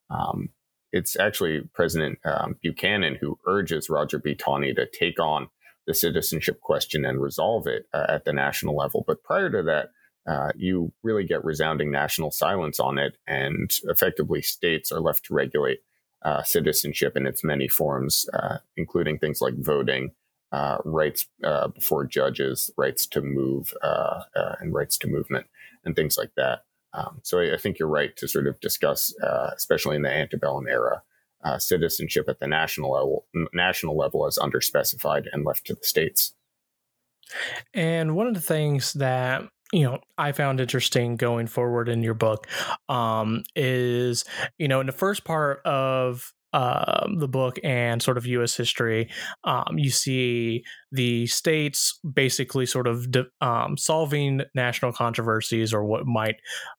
Um, 0.10 0.50
it's 0.94 1.18
actually 1.18 1.62
President 1.74 2.20
um, 2.26 2.56
Buchanan 2.62 3.18
who 3.20 3.38
urges 3.46 3.90
Roger 3.90 4.20
B. 4.20 4.36
Taney 4.36 4.74
to 4.74 4.88
take 4.88 5.20
on 5.20 5.50
the 5.88 5.94
citizenship 5.94 6.62
question 6.62 7.06
and 7.06 7.22
resolve 7.22 7.68
it 7.68 7.88
uh, 7.94 8.06
at 8.08 8.24
the 8.24 8.34
national 8.34 8.76
level. 8.76 9.04
But 9.06 9.24
prior 9.24 9.50
to 9.50 9.64
that, 9.64 9.90
uh, 10.32 10.52
you 10.56 10.94
really 11.02 11.26
get 11.26 11.44
resounding 11.44 11.92
national 11.92 12.32
silence 12.32 12.80
on 12.80 13.00
it, 13.00 13.18
and 13.26 13.72
effectively 13.86 14.42
states 14.42 14.92
are 14.92 15.00
left 15.00 15.26
to 15.26 15.34
regulate 15.34 15.80
uh, 16.24 16.44
citizenship 16.44 17.18
in 17.18 17.26
its 17.26 17.44
many 17.44 17.68
forms, 17.68 18.28
uh, 18.34 18.58
including 18.78 19.18
things 19.18 19.42
like 19.42 19.56
voting, 19.58 20.12
uh, 20.52 20.78
rights 20.84 21.28
uh, 21.44 21.68
before 21.70 22.06
judges, 22.06 22.70
rights 22.78 23.08
to 23.08 23.22
move, 23.22 23.74
uh, 23.84 24.24
uh, 24.36 24.56
and 24.60 24.74
rights 24.74 24.98
to 24.98 25.08
movement, 25.08 25.46
and 25.86 25.96
things 25.96 26.18
like 26.18 26.32
that. 26.36 26.66
Um, 26.94 27.20
so 27.24 27.40
I, 27.40 27.54
I, 27.54 27.58
think 27.58 27.80
you're 27.80 27.88
right 27.88 28.16
to 28.18 28.28
sort 28.28 28.48
of 28.48 28.60
discuss, 28.60 29.14
especially 29.56 29.96
in 29.96 30.02
the 30.02 30.12
antebellum 30.12 30.68
era, 30.68 31.02
citizenship 31.58 32.28
at 32.28 32.40
the 32.40 32.48
national 32.48 32.92
level, 32.92 33.26
national 33.54 33.98
level 33.98 34.28
as 34.28 34.38
underspecified 34.38 35.26
and 35.32 35.46
left 35.46 35.66
to 35.68 35.74
the 35.74 35.84
states. 35.84 36.34
And 37.74 38.16
one 38.16 38.28
of 38.28 38.34
the 38.34 38.42
things 38.42 38.92
that 38.94 39.44
you 39.72 39.84
know 39.84 40.00
i 40.18 40.32
found 40.32 40.60
interesting 40.60 41.16
going 41.16 41.48
forward 41.48 41.90
in 41.90 42.02
your 42.02 42.14
book 42.14 42.48
um, 42.90 43.44
is 43.56 44.26
you 44.58 44.68
know 44.68 44.80
in 44.80 44.86
the 44.86 44.92
first 44.92 45.24
part 45.24 45.66
of 45.66 46.34
um, 46.54 47.18
the 47.18 47.28
book 47.28 47.60
and 47.64 48.02
sort 48.02 48.18
of 48.18 48.26
U.S. 48.26 48.56
history, 48.56 49.10
um, 49.46 49.78
you 49.78 49.90
see 49.90 50.64
the 50.92 51.26
states 51.28 51.98
basically 52.14 52.66
sort 52.66 52.88
of 52.88 53.10
de- 53.10 53.28
um, 53.40 53.78
solving 53.78 54.42
national 54.54 54.92
controversies 54.92 55.74
or 55.74 55.86
what 55.86 56.06
might 56.06 56.36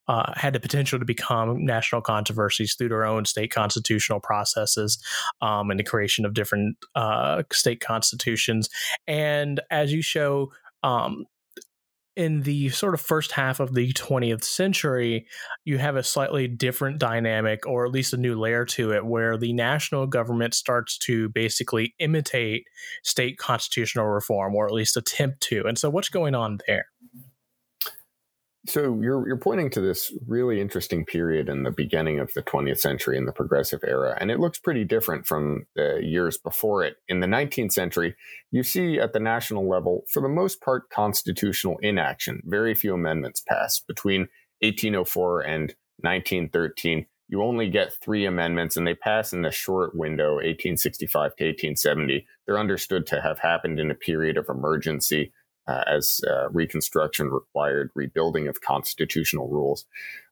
uh, 0.08 0.32
had 0.36 0.52
the 0.52 0.60
potential 0.60 0.98
to 0.98 1.04
become 1.04 1.64
national 1.64 2.02
controversies 2.02 2.74
through 2.74 2.90
their 2.90 3.04
own 3.04 3.24
state 3.24 3.50
constitutional 3.50 4.20
processes 4.20 5.02
um, 5.40 5.70
and 5.70 5.80
the 5.80 5.84
creation 5.84 6.26
of 6.26 6.34
different 6.34 6.76
uh, 6.94 7.42
state 7.50 7.80
constitutions. 7.80 8.68
And 9.06 9.60
as 9.70 9.92
you 9.92 10.02
show, 10.02 10.52
um, 10.82 11.24
in 12.16 12.42
the 12.42 12.68
sort 12.70 12.94
of 12.94 13.00
first 13.00 13.32
half 13.32 13.60
of 13.60 13.74
the 13.74 13.92
20th 13.92 14.44
century, 14.44 15.26
you 15.64 15.78
have 15.78 15.96
a 15.96 16.02
slightly 16.02 16.46
different 16.46 16.98
dynamic, 16.98 17.66
or 17.66 17.84
at 17.86 17.92
least 17.92 18.12
a 18.12 18.16
new 18.16 18.38
layer 18.38 18.64
to 18.66 18.92
it, 18.92 19.04
where 19.04 19.36
the 19.36 19.52
national 19.52 20.06
government 20.06 20.54
starts 20.54 20.98
to 20.98 21.28
basically 21.30 21.94
imitate 21.98 22.64
state 23.02 23.38
constitutional 23.38 24.06
reform, 24.06 24.54
or 24.54 24.66
at 24.66 24.72
least 24.72 24.96
attempt 24.96 25.40
to. 25.42 25.64
And 25.66 25.78
so, 25.78 25.88
what's 25.88 26.10
going 26.10 26.34
on 26.34 26.58
there? 26.66 26.86
So 28.66 28.96
you're 29.00 29.26
you're 29.26 29.36
pointing 29.36 29.70
to 29.70 29.80
this 29.80 30.12
really 30.28 30.60
interesting 30.60 31.04
period 31.04 31.48
in 31.48 31.64
the 31.64 31.72
beginning 31.72 32.20
of 32.20 32.32
the 32.32 32.44
20th 32.44 32.78
century 32.78 33.18
in 33.18 33.26
the 33.26 33.32
progressive 33.32 33.80
era, 33.84 34.16
and 34.20 34.30
it 34.30 34.38
looks 34.38 34.58
pretty 34.58 34.84
different 34.84 35.26
from 35.26 35.66
the 35.74 36.00
years 36.00 36.38
before 36.38 36.84
it. 36.84 36.96
In 37.08 37.18
the 37.18 37.26
19th 37.26 37.72
century, 37.72 38.14
you 38.52 38.62
see 38.62 39.00
at 39.00 39.12
the 39.12 39.18
national 39.18 39.68
level, 39.68 40.04
for 40.08 40.22
the 40.22 40.28
most 40.28 40.60
part, 40.60 40.90
constitutional 40.90 41.76
inaction. 41.82 42.40
Very 42.44 42.74
few 42.74 42.94
amendments 42.94 43.40
pass 43.40 43.80
between 43.80 44.28
1804 44.60 45.40
and 45.40 45.74
1913. 46.02 47.06
You 47.28 47.42
only 47.42 47.68
get 47.68 47.94
three 47.94 48.26
amendments, 48.26 48.76
and 48.76 48.86
they 48.86 48.94
pass 48.94 49.32
in 49.32 49.42
the 49.42 49.50
short 49.50 49.96
window, 49.96 50.34
1865 50.34 51.10
to 51.36 51.44
1870. 51.44 52.26
They're 52.46 52.58
understood 52.58 53.06
to 53.06 53.20
have 53.20 53.40
happened 53.40 53.80
in 53.80 53.90
a 53.90 53.96
period 53.96 54.36
of 54.36 54.48
emergency 54.48 55.32
uh, 55.66 55.84
as 55.86 56.20
uh, 56.28 56.50
Reconstruction 56.50 57.30
required 57.30 57.90
rebuilding 57.94 58.48
of 58.48 58.60
constitutional 58.60 59.48
rules. 59.48 59.86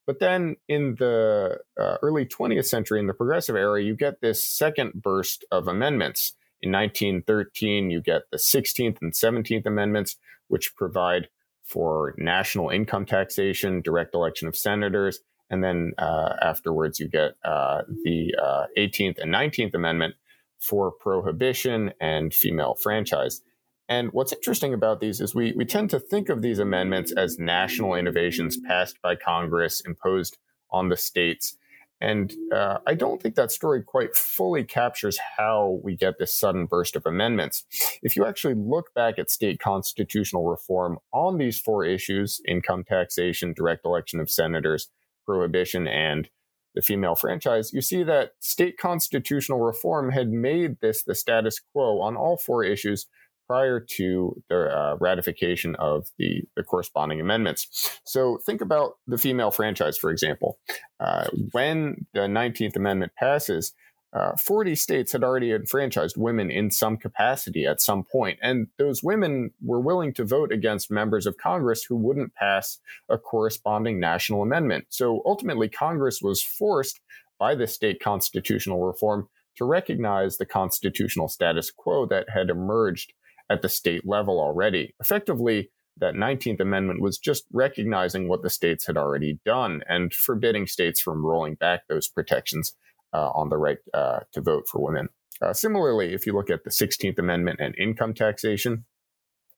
But 0.06 0.18
then 0.18 0.56
in 0.68 0.96
the 0.98 1.58
uh, 1.78 1.96
early 2.02 2.26
20th 2.26 2.66
century, 2.66 2.98
in 2.98 3.06
the 3.06 3.14
progressive 3.14 3.56
era, 3.56 3.82
you 3.82 3.94
get 3.94 4.20
this 4.20 4.44
second 4.44 4.94
burst 4.94 5.44
of 5.52 5.68
amendments. 5.68 6.34
In 6.62 6.72
1913, 6.72 7.90
you 7.90 8.00
get 8.00 8.22
the 8.30 8.36
16th 8.36 8.98
and 9.00 9.12
17th 9.12 9.66
Amendments, 9.66 10.16
which 10.48 10.74
provide 10.74 11.28
for 11.62 12.14
national 12.18 12.70
income 12.70 13.06
taxation, 13.06 13.80
direct 13.80 14.14
election 14.14 14.48
of 14.48 14.56
senators, 14.56 15.20
and 15.48 15.62
then 15.62 15.92
uh, 15.98 16.34
afterwards 16.42 16.98
you 16.98 17.08
get 17.08 17.32
uh, 17.44 17.82
the 18.04 18.34
18th 18.76 19.18
uh, 19.18 19.22
and 19.22 19.32
19th 19.32 19.74
Amendment 19.74 20.14
for 20.58 20.90
prohibition 20.90 21.92
and 22.00 22.34
female 22.34 22.74
franchise. 22.74 23.42
And 23.90 24.12
what's 24.12 24.33
interesting 24.33 24.72
about 24.72 25.00
these 25.00 25.20
is 25.20 25.35
we, 25.35 25.53
we 25.57 25.64
tend 25.64 25.90
to 25.90 25.98
think 25.98 26.29
of 26.29 26.42
these 26.42 26.61
amendments 26.61 27.11
as 27.11 27.40
national 27.40 27.94
innovations 27.94 28.57
passed 28.57 29.03
by 29.03 29.16
Congress, 29.16 29.81
imposed 29.81 30.38
on 30.70 30.88
the 30.88 30.96
states. 30.96 31.57
And 32.00 32.33
uh, 32.55 32.79
I 32.87 32.94
don't 32.94 33.20
think 33.20 33.35
that 33.35 33.50
story 33.50 33.83
quite 33.83 34.14
fully 34.14 34.62
captures 34.62 35.18
how 35.37 35.81
we 35.83 35.96
get 35.96 36.18
this 36.18 36.35
sudden 36.35 36.66
burst 36.66 36.94
of 36.94 37.05
amendments. 37.05 37.64
If 38.00 38.14
you 38.14 38.24
actually 38.24 38.55
look 38.55 38.94
back 38.94 39.18
at 39.18 39.29
state 39.29 39.59
constitutional 39.59 40.48
reform 40.48 40.98
on 41.12 41.38
these 41.38 41.59
four 41.59 41.85
issues 41.85 42.40
income 42.46 42.85
taxation, 42.85 43.53
direct 43.53 43.85
election 43.85 44.20
of 44.20 44.31
senators, 44.31 44.88
prohibition, 45.26 45.88
and 45.88 46.31
the 46.76 46.81
female 46.81 47.16
franchise, 47.16 47.72
you 47.72 47.83
see 47.83 48.05
that 48.05 48.35
state 48.38 48.79
constitutional 48.79 49.59
reform 49.59 50.12
had 50.12 50.31
made 50.31 50.81
this 50.81 51.03
the 51.03 51.16
status 51.16 51.61
quo 51.72 52.00
on 52.00 52.16
all 52.16 52.37
four 52.37 52.62
issues 52.62 53.09
prior 53.50 53.80
to 53.80 54.40
the 54.48 54.70
uh, 54.70 54.96
ratification 55.00 55.74
of 55.74 56.06
the, 56.18 56.44
the 56.54 56.62
corresponding 56.62 57.20
amendments. 57.20 57.98
So 58.04 58.38
think 58.46 58.60
about 58.60 58.92
the 59.08 59.18
female 59.18 59.50
franchise, 59.50 59.98
for 59.98 60.12
example. 60.12 60.60
Uh, 61.00 61.26
when 61.50 62.06
the 62.14 62.20
19th 62.20 62.76
Amendment 62.76 63.10
passes, 63.18 63.72
uh, 64.12 64.36
40 64.36 64.76
states 64.76 65.10
had 65.10 65.24
already 65.24 65.50
enfranchised 65.50 66.16
women 66.16 66.48
in 66.48 66.70
some 66.70 66.96
capacity 66.96 67.66
at 67.66 67.80
some 67.80 68.04
point, 68.04 68.38
and 68.40 68.68
those 68.78 69.02
women 69.02 69.50
were 69.60 69.80
willing 69.80 70.14
to 70.14 70.24
vote 70.24 70.52
against 70.52 70.88
members 70.88 71.26
of 71.26 71.36
Congress 71.36 71.82
who 71.82 71.96
wouldn't 71.96 72.36
pass 72.36 72.78
a 73.08 73.18
corresponding 73.18 73.98
national 73.98 74.42
amendment. 74.42 74.84
So 74.90 75.22
ultimately, 75.26 75.68
Congress 75.68 76.22
was 76.22 76.40
forced 76.40 77.00
by 77.40 77.56
the 77.56 77.66
state 77.66 78.00
constitutional 78.00 78.86
reform 78.86 79.28
to 79.56 79.64
recognize 79.64 80.38
the 80.38 80.46
constitutional 80.46 81.26
status 81.26 81.72
quo 81.72 82.06
that 82.06 82.28
had 82.30 82.48
emerged 82.48 83.12
at 83.50 83.62
the 83.62 83.68
state 83.68 84.06
level 84.06 84.40
already. 84.40 84.94
Effectively, 85.00 85.70
that 85.98 86.14
19th 86.14 86.60
Amendment 86.60 87.02
was 87.02 87.18
just 87.18 87.44
recognizing 87.52 88.28
what 88.28 88.42
the 88.42 88.48
states 88.48 88.86
had 88.86 88.96
already 88.96 89.38
done 89.44 89.82
and 89.88 90.14
forbidding 90.14 90.66
states 90.66 91.00
from 91.00 91.26
rolling 91.26 91.56
back 91.56 91.82
those 91.88 92.08
protections 92.08 92.74
uh, 93.12 93.30
on 93.30 93.50
the 93.50 93.58
right 93.58 93.78
uh, 93.92 94.20
to 94.32 94.40
vote 94.40 94.66
for 94.66 94.80
women. 94.80 95.08
Uh, 95.42 95.52
similarly, 95.52 96.14
if 96.14 96.26
you 96.26 96.32
look 96.32 96.48
at 96.48 96.64
the 96.64 96.70
16th 96.70 97.18
Amendment 97.18 97.60
and 97.60 97.74
income 97.76 98.14
taxation, 98.14 98.84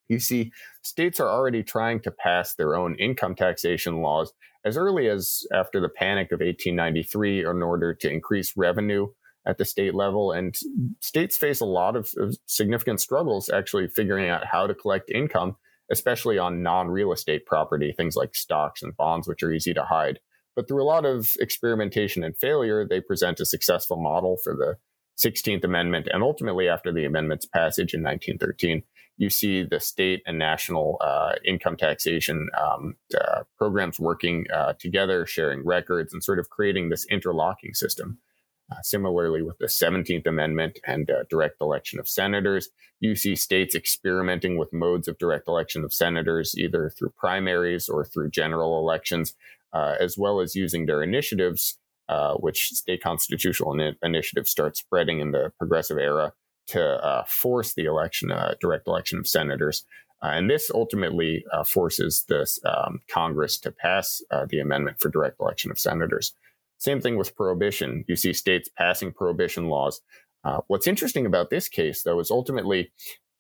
you 0.09 0.19
see 0.19 0.53
states 0.83 1.21
are 1.21 1.29
already 1.29 1.63
trying 1.63 2.01
to 2.01 2.11
pass 2.11 2.55
their 2.55 2.75
own 2.75 2.95
income 2.97 3.35
taxation 3.35 4.01
laws 4.01 4.33
as 4.65 4.77
early 4.77 5.09
as 5.09 5.43
after 5.53 5.81
the 5.81 5.89
panic 5.89 6.31
of 6.33 6.41
1893 6.41 7.45
in 7.45 7.63
order 7.63 7.95
to 7.95 8.11
increase 8.11 8.57
revenue 8.57 9.09
at 9.47 9.59
the 9.59 9.65
state 9.65 9.95
level. 9.95 10.33
And 10.33 10.55
states 11.01 11.37
face 11.37 11.61
a 11.61 11.67
lot 11.67 11.97
of, 11.97 12.11
of 12.19 12.37
significant 12.47 13.01
struggles 13.01 13.51
actually 13.51 13.89
figuring 13.89 14.29
out 14.29 14.47
how 14.47 14.67
to 14.67 14.75
collect 14.75 15.11
income, 15.11 15.57
especially 15.91 16.39
on 16.39 16.63
non 16.63 16.89
real 16.89 17.13
estate 17.13 17.47
property, 17.47 17.93
things 17.97 18.17
like 18.17 18.35
stocks 18.35 18.83
and 18.83 18.97
bonds, 18.97 19.27
which 19.29 19.43
are 19.43 19.53
easy 19.53 19.75
to 19.75 19.85
hide. 19.85 20.21
But 20.55 20.69
through 20.69 20.83
a 20.83 20.85
lot 20.85 21.07
of 21.07 21.33
experimentation 21.41 22.23
and 22.23 22.37
failure, 22.37 22.87
they 22.87 23.01
present 23.01 23.41
a 23.41 23.47
successful 23.47 23.97
model 23.97 24.37
for 24.43 24.55
the 24.55 24.77
16th 25.19 25.65
Amendment. 25.65 26.09
And 26.13 26.23
ultimately, 26.23 26.69
after 26.69 26.93
the 26.93 27.05
amendment's 27.05 27.47
passage 27.47 27.95
in 27.95 28.03
1913, 28.03 28.83
you 29.17 29.31
see 29.31 29.63
the 29.63 29.81
state 29.81 30.23
and 30.27 30.39
national 30.39 30.99
uh, 31.01 31.33
income 31.45 31.77
taxation 31.77 32.49
um, 32.61 32.97
uh, 33.19 33.43
programs 33.57 34.01
working 34.01 34.47
uh, 34.53 34.73
together, 34.79 35.27
sharing 35.27 35.65
records, 35.65 36.13
and 36.13 36.25
sort 36.25 36.39
of 36.39 36.51
creating 36.51 36.89
this 36.89 37.07
interlocking 37.11 37.75
system. 37.75 38.19
Uh, 38.73 38.81
similarly, 38.83 39.43
with 39.43 39.59
the 39.59 39.67
17th 39.67 40.27
Amendment 40.27 40.79
and 40.87 41.11
uh, 41.11 41.25
direct 41.29 41.61
election 41.61 41.99
of 41.99 42.09
senators, 42.09 42.71
you 43.01 43.15
see 43.15 43.37
states 43.37 43.75
experimenting 43.75 44.57
with 44.57 44.73
modes 44.73 45.09
of 45.09 45.19
direct 45.19 45.47
election 45.47 45.85
of 45.85 45.93
senators, 45.93 46.55
either 46.57 46.89
through 46.89 47.11
primaries 47.11 47.89
or 47.89 48.05
through 48.05 48.31
general 48.31 48.79
elections, 48.79 49.35
uh, 49.75 49.97
as 50.01 50.17
well 50.17 50.41
as 50.41 50.55
using 50.55 50.87
their 50.87 51.03
initiatives, 51.03 51.79
uh, 52.09 52.35
which 52.35 52.69
state 52.69 53.03
constitutional 53.03 53.79
in- 53.79 53.97
initiatives 54.03 54.51
start 54.51 54.77
spreading 54.77 55.21
in 55.21 55.33
the 55.33 55.53
progressive 55.59 55.99
era 55.99 56.33
to 56.69 56.83
uh, 56.83 57.25
force 57.27 57.75
the 57.75 57.85
election, 57.85 58.31
uh, 58.31 58.55
direct 58.59 58.87
election 58.87 59.19
of 59.19 59.29
senators. 59.29 59.85
and 60.23 60.49
this 60.49 60.71
ultimately 60.73 61.45
forces 61.67 62.25
this 62.29 62.61
um, 62.65 63.01
Congress 63.11 63.59
to 63.59 63.73
pass 63.73 64.23
the 64.49 64.61
amendment 64.61 65.01
for 65.01 65.11
direct 65.11 65.41
election 65.41 65.71
of 65.71 65.79
senators. 65.79 66.33
Same 66.83 67.01
thing 67.01 67.17
with 67.17 67.37
prohibition. 67.37 68.05
You 68.09 68.17
see 68.17 68.33
states 68.33 68.69
passing 68.77 69.13
prohibition 69.13 69.69
laws. 69.69 70.01
Uh, 70.43 70.63
what's 70.67 70.89
interesting 70.89 71.27
about 71.27 71.49
this 71.49 71.69
case, 71.69 72.03
though, 72.03 72.19
is 72.19 72.29
ultimately 72.29 72.91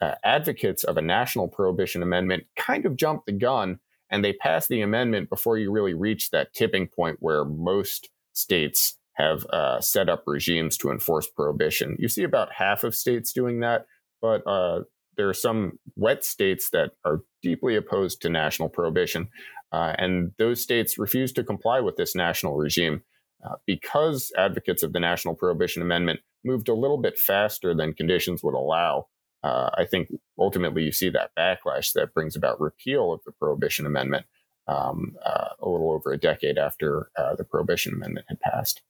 uh, 0.00 0.14
advocates 0.22 0.84
of 0.84 0.96
a 0.96 1.02
national 1.02 1.48
prohibition 1.48 2.04
amendment 2.04 2.44
kind 2.54 2.86
of 2.86 2.94
jumped 2.94 3.26
the 3.26 3.32
gun 3.32 3.80
and 4.10 4.24
they 4.24 4.32
passed 4.32 4.68
the 4.68 4.80
amendment 4.80 5.28
before 5.28 5.58
you 5.58 5.72
really 5.72 5.92
reach 5.92 6.30
that 6.30 6.54
tipping 6.54 6.86
point 6.86 7.16
where 7.18 7.44
most 7.44 8.10
states 8.32 8.96
have 9.14 9.44
uh, 9.46 9.80
set 9.80 10.08
up 10.08 10.22
regimes 10.28 10.76
to 10.76 10.92
enforce 10.92 11.26
prohibition. 11.26 11.96
You 11.98 12.06
see 12.06 12.22
about 12.22 12.52
half 12.52 12.84
of 12.84 12.94
states 12.94 13.32
doing 13.32 13.58
that, 13.58 13.86
but 14.20 14.46
uh, 14.46 14.84
there 15.16 15.28
are 15.28 15.34
some 15.34 15.80
wet 15.96 16.24
states 16.24 16.70
that 16.70 16.92
are 17.04 17.22
deeply 17.42 17.74
opposed 17.74 18.22
to 18.22 18.28
national 18.28 18.68
prohibition. 18.68 19.30
Uh, 19.72 19.96
and 19.98 20.30
those 20.38 20.62
states 20.62 20.96
refuse 20.96 21.32
to 21.32 21.42
comply 21.42 21.80
with 21.80 21.96
this 21.96 22.14
national 22.14 22.54
regime. 22.54 23.02
Uh, 23.44 23.56
because 23.66 24.30
advocates 24.36 24.82
of 24.82 24.92
the 24.92 25.00
National 25.00 25.34
Prohibition 25.34 25.82
Amendment 25.82 26.20
moved 26.44 26.68
a 26.68 26.74
little 26.74 26.98
bit 26.98 27.18
faster 27.18 27.74
than 27.74 27.92
conditions 27.92 28.42
would 28.42 28.54
allow, 28.54 29.06
uh, 29.42 29.70
I 29.76 29.84
think 29.84 30.08
ultimately 30.38 30.84
you 30.84 30.92
see 30.92 31.10
that 31.10 31.30
backlash 31.36 31.92
that 31.94 32.14
brings 32.14 32.36
about 32.36 32.60
repeal 32.60 33.12
of 33.12 33.20
the 33.26 33.32
Prohibition 33.32 33.86
Amendment 33.86 34.26
um, 34.68 35.16
uh, 35.24 35.48
a 35.60 35.68
little 35.68 35.90
over 35.90 36.12
a 36.12 36.18
decade 36.18 36.58
after 36.58 37.08
uh, 37.16 37.34
the 37.34 37.44
Prohibition 37.44 37.94
Amendment 37.94 38.26
had 38.28 38.40
passed. 38.40 38.82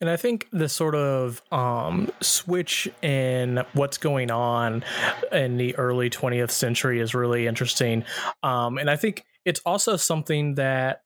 And 0.00 0.10
I 0.10 0.16
think 0.16 0.48
the 0.52 0.68
sort 0.68 0.94
of 0.94 1.42
um, 1.50 2.10
switch 2.20 2.88
in 3.02 3.64
what's 3.72 3.96
going 3.96 4.30
on 4.30 4.84
in 5.32 5.56
the 5.56 5.74
early 5.76 6.10
20th 6.10 6.50
century 6.50 7.00
is 7.00 7.14
really 7.14 7.46
interesting. 7.46 8.04
Um, 8.42 8.76
and 8.76 8.90
I 8.90 8.96
think 8.96 9.24
it's 9.44 9.60
also 9.64 9.96
something 9.96 10.56
that 10.56 11.00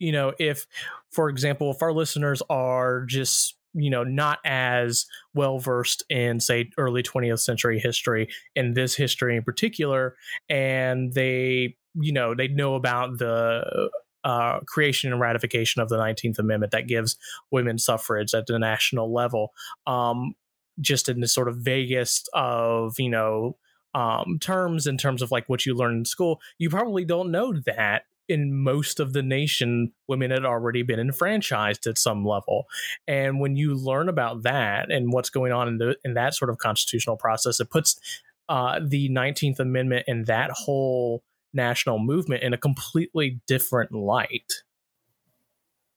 you 0.00 0.10
know, 0.10 0.32
if, 0.40 0.66
for 1.12 1.28
example, 1.28 1.70
if 1.70 1.82
our 1.82 1.92
listeners 1.92 2.42
are 2.50 3.04
just 3.04 3.54
you 3.72 3.88
know 3.88 4.02
not 4.02 4.40
as 4.44 5.06
well 5.32 5.60
versed 5.60 6.02
in 6.10 6.40
say 6.40 6.68
early 6.76 7.04
20th 7.04 7.38
century 7.38 7.78
history 7.78 8.28
in 8.56 8.74
this 8.74 8.96
history 8.96 9.36
in 9.36 9.44
particular 9.44 10.16
and 10.48 11.12
they 11.12 11.76
you 11.94 12.12
know 12.12 12.34
they 12.34 12.48
know 12.48 12.74
about 12.74 13.18
the 13.18 13.88
uh, 14.24 14.58
creation 14.66 15.12
and 15.12 15.20
ratification 15.20 15.80
of 15.80 15.88
the 15.88 15.96
19th 15.96 16.40
amendment 16.40 16.72
that 16.72 16.88
gives 16.88 17.16
women 17.52 17.78
suffrage 17.78 18.34
at 18.34 18.46
the 18.46 18.58
national 18.58 19.14
level 19.14 19.52
um, 19.86 20.34
just 20.80 21.08
in 21.08 21.20
the 21.20 21.28
sort 21.28 21.48
of 21.48 21.56
vaguest 21.58 22.28
of 22.34 22.98
you 22.98 23.08
know 23.08 23.56
um, 23.94 24.36
terms 24.40 24.86
in 24.88 24.98
terms 24.98 25.22
of 25.22 25.30
like 25.30 25.48
what 25.48 25.64
you 25.64 25.74
learn 25.74 25.98
in 25.98 26.04
school 26.04 26.40
you 26.58 26.68
probably 26.68 27.04
don't 27.04 27.30
know 27.30 27.54
that 27.66 28.02
in 28.30 28.54
most 28.54 29.00
of 29.00 29.12
the 29.12 29.22
nation, 29.22 29.92
women 30.08 30.30
had 30.30 30.44
already 30.44 30.82
been 30.82 31.00
enfranchised 31.00 31.86
at 31.86 31.98
some 31.98 32.24
level. 32.24 32.66
And 33.08 33.40
when 33.40 33.56
you 33.56 33.74
learn 33.74 34.08
about 34.08 34.44
that 34.44 34.90
and 34.90 35.12
what's 35.12 35.30
going 35.30 35.52
on 35.52 35.66
in, 35.66 35.78
the, 35.78 35.96
in 36.04 36.14
that 36.14 36.34
sort 36.34 36.48
of 36.48 36.58
constitutional 36.58 37.16
process, 37.16 37.58
it 37.58 37.70
puts 37.70 38.00
uh, 38.48 38.80
the 38.86 39.08
19th 39.10 39.58
Amendment 39.58 40.04
and 40.06 40.26
that 40.26 40.50
whole 40.52 41.24
national 41.52 41.98
movement 41.98 42.44
in 42.44 42.54
a 42.54 42.58
completely 42.58 43.40
different 43.48 43.92
light. 43.92 44.52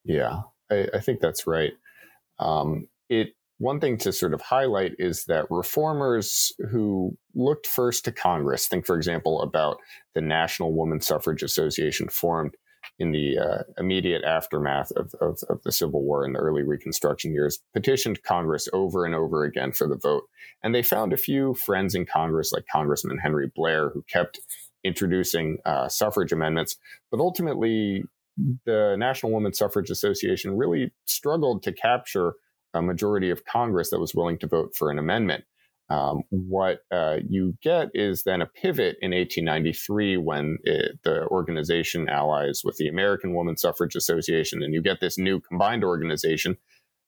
Yeah, 0.04 0.42
I, 0.72 0.88
I 0.94 1.00
think 1.00 1.20
that's 1.20 1.46
right. 1.46 1.74
Um, 2.40 2.88
it 3.10 3.36
one 3.60 3.80
thing 3.80 3.98
to 4.00 4.12
sort 4.12 4.34
of 4.34 4.42
highlight 4.42 4.94
is 5.00 5.26
that 5.26 5.46
reformers 5.50 6.52
who 6.72 7.18
looked 7.36 7.68
first 7.68 8.06
to 8.06 8.12
Congress, 8.12 8.68
think, 8.68 8.86
for 8.86 8.96
example, 8.96 9.42
about 9.42 9.78
the 10.16 10.22
National 10.22 10.74
Woman 10.74 11.02
Suffrage 11.02 11.44
Association 11.44 12.10
formed 12.10 12.56
in 13.00 13.12
the 13.12 13.38
uh, 13.38 13.64
immediate 13.78 14.24
aftermath 14.24 14.92
of, 14.92 15.14
of, 15.22 15.40
of, 15.50 15.62
the 15.64 15.72
Civil 15.72 16.04
War 16.04 16.26
in 16.26 16.34
the 16.34 16.40
early 16.40 16.64
Reconstruction 16.64 17.34
years, 17.34 17.60
petitioned 17.74 18.22
Congress 18.24 18.68
over 18.74 19.06
and 19.06 19.16
over 19.16 19.46
again 19.46 19.72
for 19.72 19.88
the 19.88 19.96
vote. 19.96 20.24
And 20.62 20.76
they 20.76 20.84
found 20.84 21.14
a 21.14 21.18
few 21.18 21.54
friends 21.54 21.96
in 21.96 22.06
Congress, 22.06 22.52
like 22.52 22.66
Congressman 22.72 23.18
Henry 23.18 23.52
Blair, 23.56 23.90
who 23.90 24.04
kept 24.04 24.40
introducing 24.84 25.58
uh, 25.66 25.88
suffrage 25.88 26.32
amendments. 26.32 26.76
But 27.10 27.20
ultimately, 27.20 28.04
the 28.66 28.96
National 28.98 29.32
Woman 29.32 29.54
Suffrage 29.54 29.90
Association 29.90 30.58
really 30.58 30.92
struggled 31.06 31.64
to 31.64 31.72
capture 31.72 32.34
a 32.74 32.82
majority 32.82 33.30
of 33.30 33.46
Congress 33.46 33.90
that 33.90 34.00
was 34.00 34.16
willing 34.16 34.38
to 34.40 34.48
vote 34.48 34.76
for 34.76 34.90
an 34.90 35.00
amendment. 35.00 35.44
Um, 35.90 36.24
what 36.30 36.80
uh, 36.92 37.18
you 37.28 37.58
get 37.62 37.90
is 37.94 38.24
then 38.24 38.42
a 38.42 38.48
pivot 38.48 38.98
in 39.02 39.12
1893 39.12 40.18
when 40.18 40.58
it, 40.64 41.00
the 41.04 41.28
organization 41.28 42.10
allies 42.10 42.62
with 42.64 42.78
the 42.78 42.88
American 42.88 43.34
Woman 43.34 43.58
Suffrage 43.58 43.96
Association, 43.96 44.64
and 44.64 44.74
you 44.74 44.82
get 44.82 45.02
this 45.02 45.18
new 45.18 45.40
combined 45.40 45.84
organization, 45.84 46.58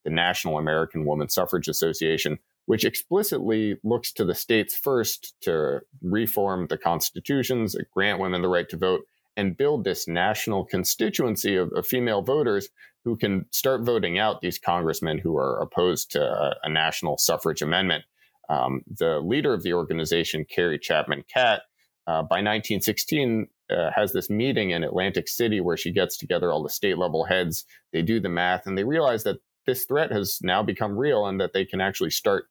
the 0.04 0.12
National 0.12 0.58
American 0.58 1.06
Woman 1.06 1.30
Suffrage 1.30 1.68
Association, 1.68 2.38
which 2.66 2.84
explicitly 2.84 3.78
looks 3.84 4.12
to 4.14 4.26
the 4.26 4.36
states 4.36 4.76
first 4.76 5.36
to 5.42 5.80
reform 6.02 6.68
the 6.68 6.78
constitutions, 6.78 7.76
grant 7.94 8.20
women 8.20 8.42
the 8.42 8.50
right 8.50 8.70
to 8.70 8.78
vote, 8.78 9.02
and 9.38 9.58
build 9.58 9.84
this 9.84 10.08
national 10.08 10.66
constituency 10.66 11.56
of, 11.56 11.72
of 11.74 11.86
female 11.86 12.22
voters 12.22 12.70
who 13.04 13.16
can 13.16 13.46
start 13.52 13.84
voting 13.84 14.18
out 14.18 14.42
these 14.42 14.58
congressmen 14.58 15.18
who 15.18 15.38
are 15.38 15.62
opposed 15.62 16.12
to 16.12 16.22
a, 16.22 16.56
a 16.64 16.70
national 16.70 17.18
suffrage 17.18 17.62
amendment. 17.62 18.04
Um, 18.50 18.82
the 18.88 19.20
leader 19.20 19.54
of 19.54 19.64
the 19.64 19.74
organization, 19.74 20.46
Carrie 20.46 20.80
Chapman 20.80 21.24
Catt, 21.32 21.62
uh, 22.08 22.22
by 22.22 22.38
1916 22.38 23.48
uh, 23.70 23.90
has 23.96 24.14
this 24.14 24.30
meeting 24.30 24.72
in 24.72 24.84
Atlantic 24.84 25.28
City 25.28 25.60
where 25.60 25.78
she 25.78 25.92
gets 25.92 26.18
together 26.18 26.52
all 26.52 26.64
the 26.64 26.70
state 26.70 26.98
level 26.98 27.24
heads. 27.24 27.66
They 27.94 28.02
do 28.02 28.20
the 28.20 28.30
math 28.30 28.68
and 28.68 28.78
they 28.78 28.84
realize 28.84 29.24
that 29.24 29.40
this 29.66 29.86
threat 29.86 30.12
has 30.12 30.40
now 30.44 30.62
become 30.62 30.98
real 30.98 31.26
and 31.26 31.42
that 31.42 31.54
they 31.54 31.66
can 31.66 31.82
actually 31.82 32.12
start 32.12 32.46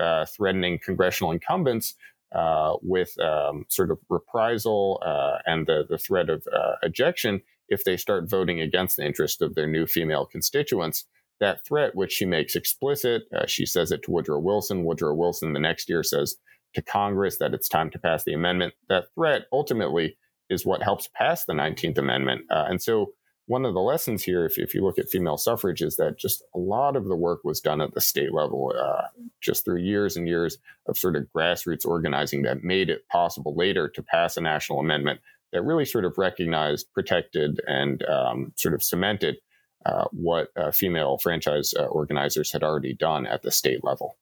uh, 0.00 0.24
threatening 0.26 0.78
congressional 0.82 1.32
incumbents 1.32 1.94
uh, 2.34 2.74
with 2.82 3.18
um, 3.20 3.64
sort 3.68 3.90
of 3.90 3.98
reprisal 4.08 5.02
uh, 5.04 5.38
and 5.46 5.66
the, 5.66 5.84
the 5.88 5.98
threat 5.98 6.28
of 6.28 6.46
uh, 6.52 6.72
ejection 6.82 7.40
if 7.68 7.84
they 7.84 7.96
start 7.96 8.28
voting 8.28 8.60
against 8.60 8.96
the 8.96 9.04
interest 9.04 9.40
of 9.40 9.54
their 9.54 9.66
new 9.66 9.86
female 9.86 10.26
constituents. 10.26 11.04
That 11.40 11.64
threat, 11.66 11.94
which 11.94 12.12
she 12.12 12.26
makes 12.26 12.54
explicit, 12.54 13.24
uh, 13.36 13.46
she 13.46 13.66
says 13.66 13.90
it 13.90 14.02
to 14.04 14.10
Woodrow 14.10 14.38
Wilson. 14.38 14.84
Woodrow 14.84 15.14
Wilson 15.14 15.52
the 15.52 15.60
next 15.60 15.88
year 15.88 16.02
says 16.02 16.36
to 16.74 16.82
Congress 16.82 17.38
that 17.38 17.54
it's 17.54 17.68
time 17.68 17.90
to 17.90 17.98
pass 17.98 18.24
the 18.24 18.34
amendment. 18.34 18.74
That 18.88 19.06
threat 19.14 19.46
ultimately 19.52 20.16
is 20.50 20.66
what 20.66 20.82
helps 20.82 21.08
pass 21.14 21.44
the 21.44 21.52
19th 21.52 21.98
Amendment. 21.98 22.42
Uh, 22.50 22.66
and 22.68 22.80
so 22.80 23.12
one 23.46 23.64
of 23.64 23.74
the 23.74 23.80
lessons 23.80 24.22
here, 24.22 24.46
if, 24.46 24.58
if 24.58 24.74
you 24.74 24.82
look 24.82 24.98
at 24.98 25.08
female 25.08 25.36
suffrage, 25.36 25.82
is 25.82 25.96
that 25.96 26.18
just 26.18 26.42
a 26.54 26.58
lot 26.58 26.96
of 26.96 27.06
the 27.06 27.16
work 27.16 27.40
was 27.44 27.60
done 27.60 27.80
at 27.80 27.92
the 27.92 28.00
state 28.00 28.32
level, 28.32 28.72
uh, 28.78 29.02
just 29.42 29.64
through 29.64 29.82
years 29.82 30.16
and 30.16 30.26
years 30.26 30.58
of 30.86 30.96
sort 30.96 31.16
of 31.16 31.26
grassroots 31.34 31.84
organizing 31.84 32.42
that 32.42 32.64
made 32.64 32.88
it 32.88 33.06
possible 33.08 33.54
later 33.54 33.88
to 33.88 34.02
pass 34.02 34.36
a 34.36 34.40
national 34.40 34.80
amendment 34.80 35.20
that 35.52 35.62
really 35.62 35.84
sort 35.84 36.04
of 36.04 36.16
recognized, 36.16 36.92
protected, 36.94 37.60
and 37.66 38.02
um, 38.06 38.52
sort 38.56 38.74
of 38.74 38.82
cemented 38.82 39.36
uh, 39.84 40.04
what 40.12 40.48
uh, 40.56 40.70
female 40.70 41.18
franchise 41.18 41.74
uh, 41.78 41.84
organizers 41.84 42.50
had 42.50 42.62
already 42.62 42.94
done 42.94 43.26
at 43.26 43.42
the 43.42 43.50
state 43.50 43.84
level. 43.84 44.16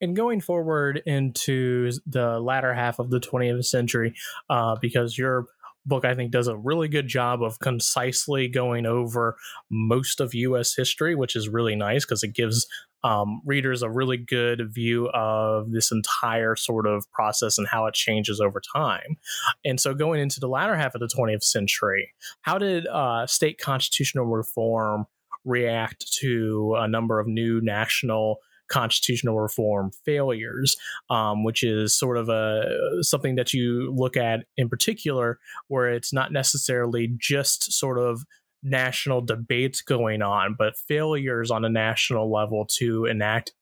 And 0.00 0.14
going 0.14 0.42
forward 0.42 1.02
into 1.06 1.90
the 2.06 2.38
latter 2.38 2.74
half 2.74 2.98
of 2.98 3.08
the 3.08 3.20
20th 3.20 3.64
century, 3.64 4.14
uh, 4.50 4.76
because 4.80 5.16
you're 5.16 5.46
book 5.86 6.04
I 6.04 6.14
think 6.14 6.30
does 6.30 6.48
a 6.48 6.56
really 6.56 6.88
good 6.88 7.06
job 7.06 7.42
of 7.42 7.58
concisely 7.60 8.48
going 8.48 8.86
over 8.86 9.36
most 9.70 10.20
of 10.20 10.34
U.S. 10.34 10.74
history, 10.74 11.14
which 11.14 11.36
is 11.36 11.48
really 11.48 11.76
nice 11.76 12.04
because 12.04 12.22
it 12.22 12.34
gives 12.34 12.66
um, 13.04 13.40
readers 13.44 13.82
a 13.82 13.90
really 13.90 14.16
good 14.16 14.72
view 14.72 15.08
of 15.10 15.70
this 15.70 15.92
entire 15.92 16.56
sort 16.56 16.86
of 16.86 17.10
process 17.12 17.56
and 17.56 17.68
how 17.68 17.86
it 17.86 17.94
changes 17.94 18.40
over 18.40 18.60
time. 18.74 19.16
And 19.64 19.80
so, 19.80 19.94
going 19.94 20.20
into 20.20 20.40
the 20.40 20.48
latter 20.48 20.76
half 20.76 20.94
of 20.94 21.00
the 21.00 21.08
20th 21.08 21.44
century, 21.44 22.12
how 22.42 22.58
did 22.58 22.86
uh, 22.86 23.26
state 23.26 23.58
constitutional 23.58 24.26
reform 24.26 25.06
react 25.44 26.12
to 26.14 26.74
a 26.76 26.88
number 26.88 27.20
of 27.20 27.28
new 27.28 27.60
national 27.60 28.38
constitutional 28.68 29.38
reform 29.38 29.90
failures, 30.04 30.76
um, 31.10 31.44
which 31.44 31.62
is 31.62 31.96
sort 31.96 32.16
of 32.16 32.28
a 32.28 33.02
something 33.02 33.36
that 33.36 33.52
you 33.52 33.92
look 33.94 34.16
at 34.16 34.44
in 34.56 34.68
particular, 34.68 35.38
where 35.68 35.90
it's 35.90 36.12
not 36.12 36.32
necessarily 36.32 37.14
just 37.18 37.72
sort 37.72 37.98
of 37.98 38.24
national 38.62 39.20
debates 39.20 39.80
going 39.80 40.22
on, 40.22 40.54
but 40.58 40.76
failures 40.76 41.50
on 41.50 41.64
a 41.64 41.68
national 41.68 42.32
level 42.32 42.66
to 42.78 43.04
enact 43.06 43.52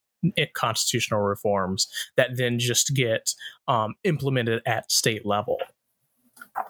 constitutional 0.54 1.20
reforms 1.20 1.86
that 2.16 2.36
then 2.36 2.58
just 2.58 2.94
get 2.94 3.34
um, 3.68 3.94
implemented 4.04 4.62
at 4.66 4.90
state 4.90 5.26
level. 5.26 5.58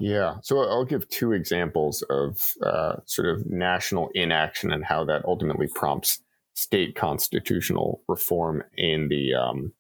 Yeah, 0.01 0.37
so 0.43 0.61
I'll 0.61 0.87
give 0.87 1.09
two 1.11 1.33
examples 1.33 2.03
of 2.09 2.55
uh, 2.63 2.97
sort 3.05 3.29
of 3.29 3.47
national 3.47 4.11
inaction 4.15 4.73
and 4.73 4.83
how 4.83 5.05
that 5.05 5.25
ultimately 5.27 5.67
prompts 5.67 6.21
state 6.55 6.95
constitutional 6.95 8.03
reform 8.09 8.63
in 8.77 9.09
the 9.09 9.35
um, 9.35 9.73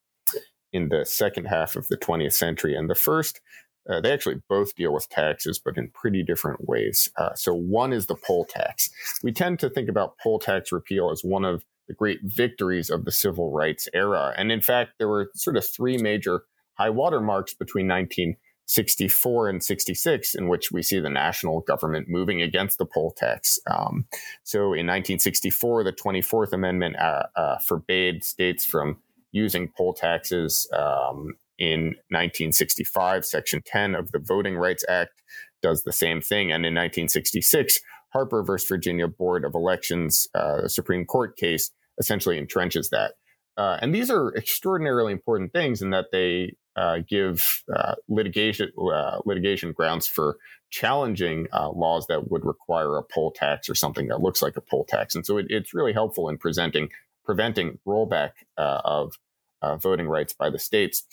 in 0.72 0.88
the 0.88 1.06
second 1.06 1.46
half 1.46 1.76
of 1.76 1.86
the 1.88 1.96
20th 1.96 2.32
century. 2.32 2.74
And 2.74 2.90
the 2.90 2.96
first, 2.96 3.40
uh, 3.88 4.00
they 4.00 4.12
actually 4.12 4.42
both 4.48 4.74
deal 4.74 4.92
with 4.92 5.08
taxes, 5.08 5.60
but 5.64 5.76
in 5.78 5.88
pretty 5.90 6.24
different 6.24 6.68
ways. 6.68 7.08
Uh, 7.16 7.32
so 7.34 7.54
one 7.54 7.92
is 7.92 8.06
the 8.06 8.16
poll 8.16 8.44
tax. 8.44 8.90
We 9.22 9.32
tend 9.32 9.60
to 9.60 9.70
think 9.70 9.88
about 9.88 10.18
poll 10.18 10.40
tax 10.40 10.72
repeal 10.72 11.10
as 11.10 11.22
one 11.22 11.44
of 11.44 11.64
the 11.86 11.94
great 11.94 12.18
victories 12.24 12.90
of 12.90 13.04
the 13.04 13.12
civil 13.12 13.52
rights 13.52 13.88
era. 13.94 14.34
And 14.36 14.50
in 14.50 14.60
fact, 14.60 14.94
there 14.98 15.08
were 15.08 15.30
sort 15.36 15.56
of 15.56 15.64
three 15.64 15.96
major 15.96 16.42
high 16.74 16.90
water 16.90 17.20
marks 17.20 17.54
between 17.54 17.86
19 17.86 18.36
64 18.66 19.48
and 19.48 19.62
66, 19.62 20.34
in 20.34 20.48
which 20.48 20.72
we 20.72 20.82
see 20.82 21.00
the 21.00 21.10
national 21.10 21.60
government 21.60 22.08
moving 22.08 22.42
against 22.42 22.78
the 22.78 22.86
poll 22.86 23.12
tax. 23.16 23.58
Um, 23.70 24.06
so 24.42 24.72
in 24.72 24.86
1964, 24.86 25.84
the 25.84 25.92
24th 25.92 26.52
Amendment 26.52 26.96
uh, 26.96 27.24
uh, 27.36 27.58
forbade 27.58 28.24
states 28.24 28.64
from 28.64 28.98
using 29.32 29.70
poll 29.76 29.92
taxes. 29.92 30.68
Um, 30.72 31.34
in 31.58 31.94
1965, 32.10 33.24
Section 33.24 33.62
10 33.64 33.94
of 33.94 34.10
the 34.12 34.18
Voting 34.18 34.56
Rights 34.56 34.84
Act 34.88 35.22
does 35.62 35.84
the 35.84 35.92
same 35.92 36.20
thing. 36.20 36.50
And 36.50 36.66
in 36.66 36.74
1966, 36.74 37.80
Harper 38.12 38.42
versus 38.42 38.68
Virginia 38.68 39.08
Board 39.08 39.44
of 39.44 39.54
Elections, 39.54 40.28
uh, 40.34 40.68
Supreme 40.68 41.04
Court 41.04 41.36
case, 41.36 41.70
essentially 41.98 42.40
entrenches 42.40 42.90
that. 42.90 43.14
Uh, 43.56 43.78
and 43.80 43.94
these 43.94 44.10
are 44.10 44.34
extraordinarily 44.36 45.12
important 45.12 45.52
things 45.52 45.80
in 45.80 45.90
that 45.90 46.06
they 46.12 46.56
uh, 46.76 46.98
give 47.08 47.62
uh, 47.74 47.94
litigation 48.08 48.72
uh, 48.92 49.18
litigation 49.24 49.72
grounds 49.72 50.06
for 50.06 50.38
challenging 50.70 51.46
uh, 51.52 51.70
laws 51.70 52.06
that 52.08 52.30
would 52.30 52.44
require 52.44 52.96
a 52.96 53.02
poll 53.02 53.30
tax 53.30 53.68
or 53.68 53.76
something 53.76 54.08
that 54.08 54.20
looks 54.20 54.42
like 54.42 54.56
a 54.56 54.60
poll 54.60 54.84
tax. 54.84 55.14
And 55.14 55.24
so 55.24 55.38
it, 55.38 55.46
it's 55.48 55.72
really 55.72 55.92
helpful 55.92 56.28
in 56.28 56.36
presenting 56.36 56.88
preventing 57.24 57.78
rollback 57.86 58.32
uh, 58.58 58.80
of 58.84 59.18
uh, 59.62 59.76
voting 59.76 60.08
rights 60.08 60.32
by 60.32 60.50
the 60.50 60.58
states. 60.58 61.04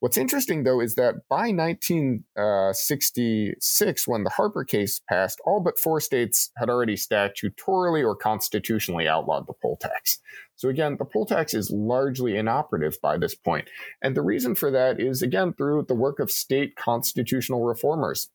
What's 0.00 0.16
interesting, 0.16 0.62
though, 0.64 0.80
is 0.80 0.94
that 0.94 1.28
by 1.28 1.52
1966, 1.52 4.08
when 4.08 4.24
the 4.24 4.30
Harper 4.30 4.64
case 4.64 5.02
passed, 5.08 5.40
all 5.44 5.60
but 5.60 5.78
four 5.78 6.00
states 6.00 6.50
had 6.56 6.70
already 6.70 6.96
statutorily 6.96 8.04
or 8.04 8.16
constitutionally 8.16 9.06
outlawed 9.06 9.46
the 9.46 9.52
poll 9.52 9.76
tax. 9.76 10.18
So 10.56 10.68
again, 10.68 10.96
the 10.98 11.04
poll 11.04 11.24
tax 11.24 11.54
is 11.54 11.70
largely 11.70 12.36
inoperative 12.36 13.00
by 13.00 13.16
this 13.16 13.34
point. 13.34 13.70
And 14.02 14.16
the 14.16 14.22
reason 14.22 14.56
for 14.56 14.72
that 14.72 15.00
is, 15.00 15.22
again, 15.22 15.52
through 15.52 15.84
the 15.86 15.94
work 15.94 16.18
of 16.18 16.32
state 16.32 16.74
constitutional 16.74 17.64
reformers. 17.64 18.28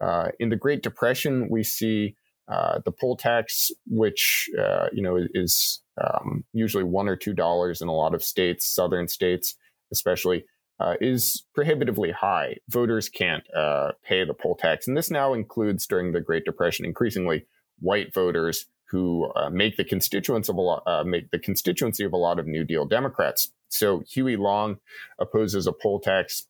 Uh, 0.00 0.28
in 0.38 0.50
the 0.50 0.56
Great 0.56 0.82
Depression, 0.82 1.48
we 1.50 1.64
see 1.64 2.14
uh, 2.48 2.80
the 2.84 2.92
poll 2.92 3.16
tax, 3.16 3.70
which 3.86 4.50
uh, 4.58 4.88
you 4.92 5.02
know 5.02 5.18
is 5.34 5.82
um, 6.02 6.44
usually 6.52 6.84
one 6.84 7.08
or 7.08 7.16
two 7.16 7.32
dollars 7.32 7.80
in 7.80 7.88
a 7.88 7.94
lot 7.94 8.14
of 8.14 8.22
states, 8.22 8.66
southern 8.66 9.08
states 9.08 9.56
especially, 9.92 10.44
uh, 10.80 10.94
is 11.00 11.44
prohibitively 11.54 12.10
high. 12.10 12.56
Voters 12.68 13.08
can't 13.08 13.44
uh, 13.54 13.92
pay 14.02 14.24
the 14.24 14.34
poll 14.34 14.56
tax, 14.56 14.86
and 14.86 14.96
this 14.96 15.10
now 15.10 15.32
includes 15.32 15.86
during 15.86 16.12
the 16.12 16.20
Great 16.20 16.44
Depression 16.44 16.84
increasingly 16.84 17.46
white 17.80 18.12
voters 18.12 18.66
who 18.90 19.30
uh, 19.34 19.48
make 19.50 19.76
the 19.76 19.84
constituents 19.84 20.48
of 20.48 20.56
a 20.56 20.60
lot, 20.60 21.06
make 21.06 21.30
the 21.30 21.38
constituency 21.38 22.04
of 22.04 22.12
a 22.12 22.16
lot 22.16 22.38
of 22.38 22.46
New 22.46 22.64
Deal 22.64 22.84
Democrats. 22.84 23.50
So 23.68 24.04
Huey 24.08 24.36
Long 24.36 24.76
opposes 25.18 25.66
a 25.66 25.72
poll 25.72 25.98
tax. 26.00 26.46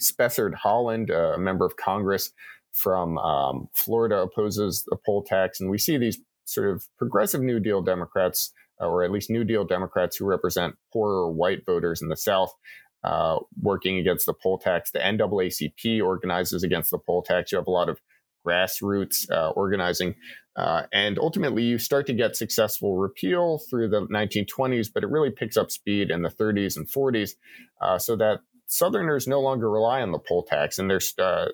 Spessard 0.00 0.54
Holland, 0.54 1.10
a 1.10 1.36
member 1.38 1.66
of 1.66 1.76
Congress 1.76 2.32
from 2.72 3.18
um, 3.18 3.68
Florida, 3.74 4.18
opposes 4.18 4.86
a 4.92 4.96
poll 4.96 5.22
tax, 5.22 5.60
and 5.60 5.70
we 5.70 5.78
see 5.78 5.98
these 5.98 6.18
sort 6.44 6.70
of 6.70 6.86
progressive 6.98 7.40
New 7.40 7.60
Deal 7.60 7.82
Democrats, 7.82 8.52
uh, 8.80 8.86
or 8.86 9.02
at 9.02 9.10
least 9.10 9.30
New 9.30 9.44
Deal 9.44 9.64
Democrats 9.64 10.16
who 10.16 10.24
represent 10.24 10.74
poorer 10.92 11.30
white 11.30 11.64
voters 11.66 12.02
in 12.02 12.08
the 12.08 12.16
South, 12.16 12.52
uh, 13.04 13.38
working 13.60 13.98
against 13.98 14.26
the 14.26 14.34
poll 14.34 14.58
tax. 14.58 14.90
The 14.90 15.00
NAACP 15.00 16.02
organizes 16.02 16.62
against 16.62 16.90
the 16.90 16.98
poll 16.98 17.22
tax. 17.22 17.52
You 17.52 17.58
have 17.58 17.66
a 17.66 17.70
lot 17.70 17.88
of 17.88 18.00
grassroots 18.46 19.30
uh, 19.30 19.50
organizing. 19.50 20.14
Uh, 20.56 20.82
and 20.92 21.18
ultimately, 21.18 21.62
you 21.62 21.78
start 21.78 22.06
to 22.06 22.12
get 22.12 22.36
successful 22.36 22.98
repeal 22.98 23.60
through 23.70 23.88
the 23.88 24.06
1920s, 24.08 24.88
but 24.92 25.02
it 25.02 25.08
really 25.08 25.30
picks 25.30 25.56
up 25.56 25.70
speed 25.70 26.10
in 26.10 26.22
the 26.22 26.28
30s 26.28 26.76
and 26.76 26.86
40s 26.88 27.32
uh, 27.80 27.98
so 27.98 28.16
that 28.16 28.40
Southerners 28.66 29.28
no 29.28 29.40
longer 29.40 29.70
rely 29.70 30.00
on 30.00 30.12
the 30.12 30.18
poll 30.18 30.42
tax, 30.42 30.78
and 30.78 30.90
there's 30.90 31.14
uh, 31.18 31.48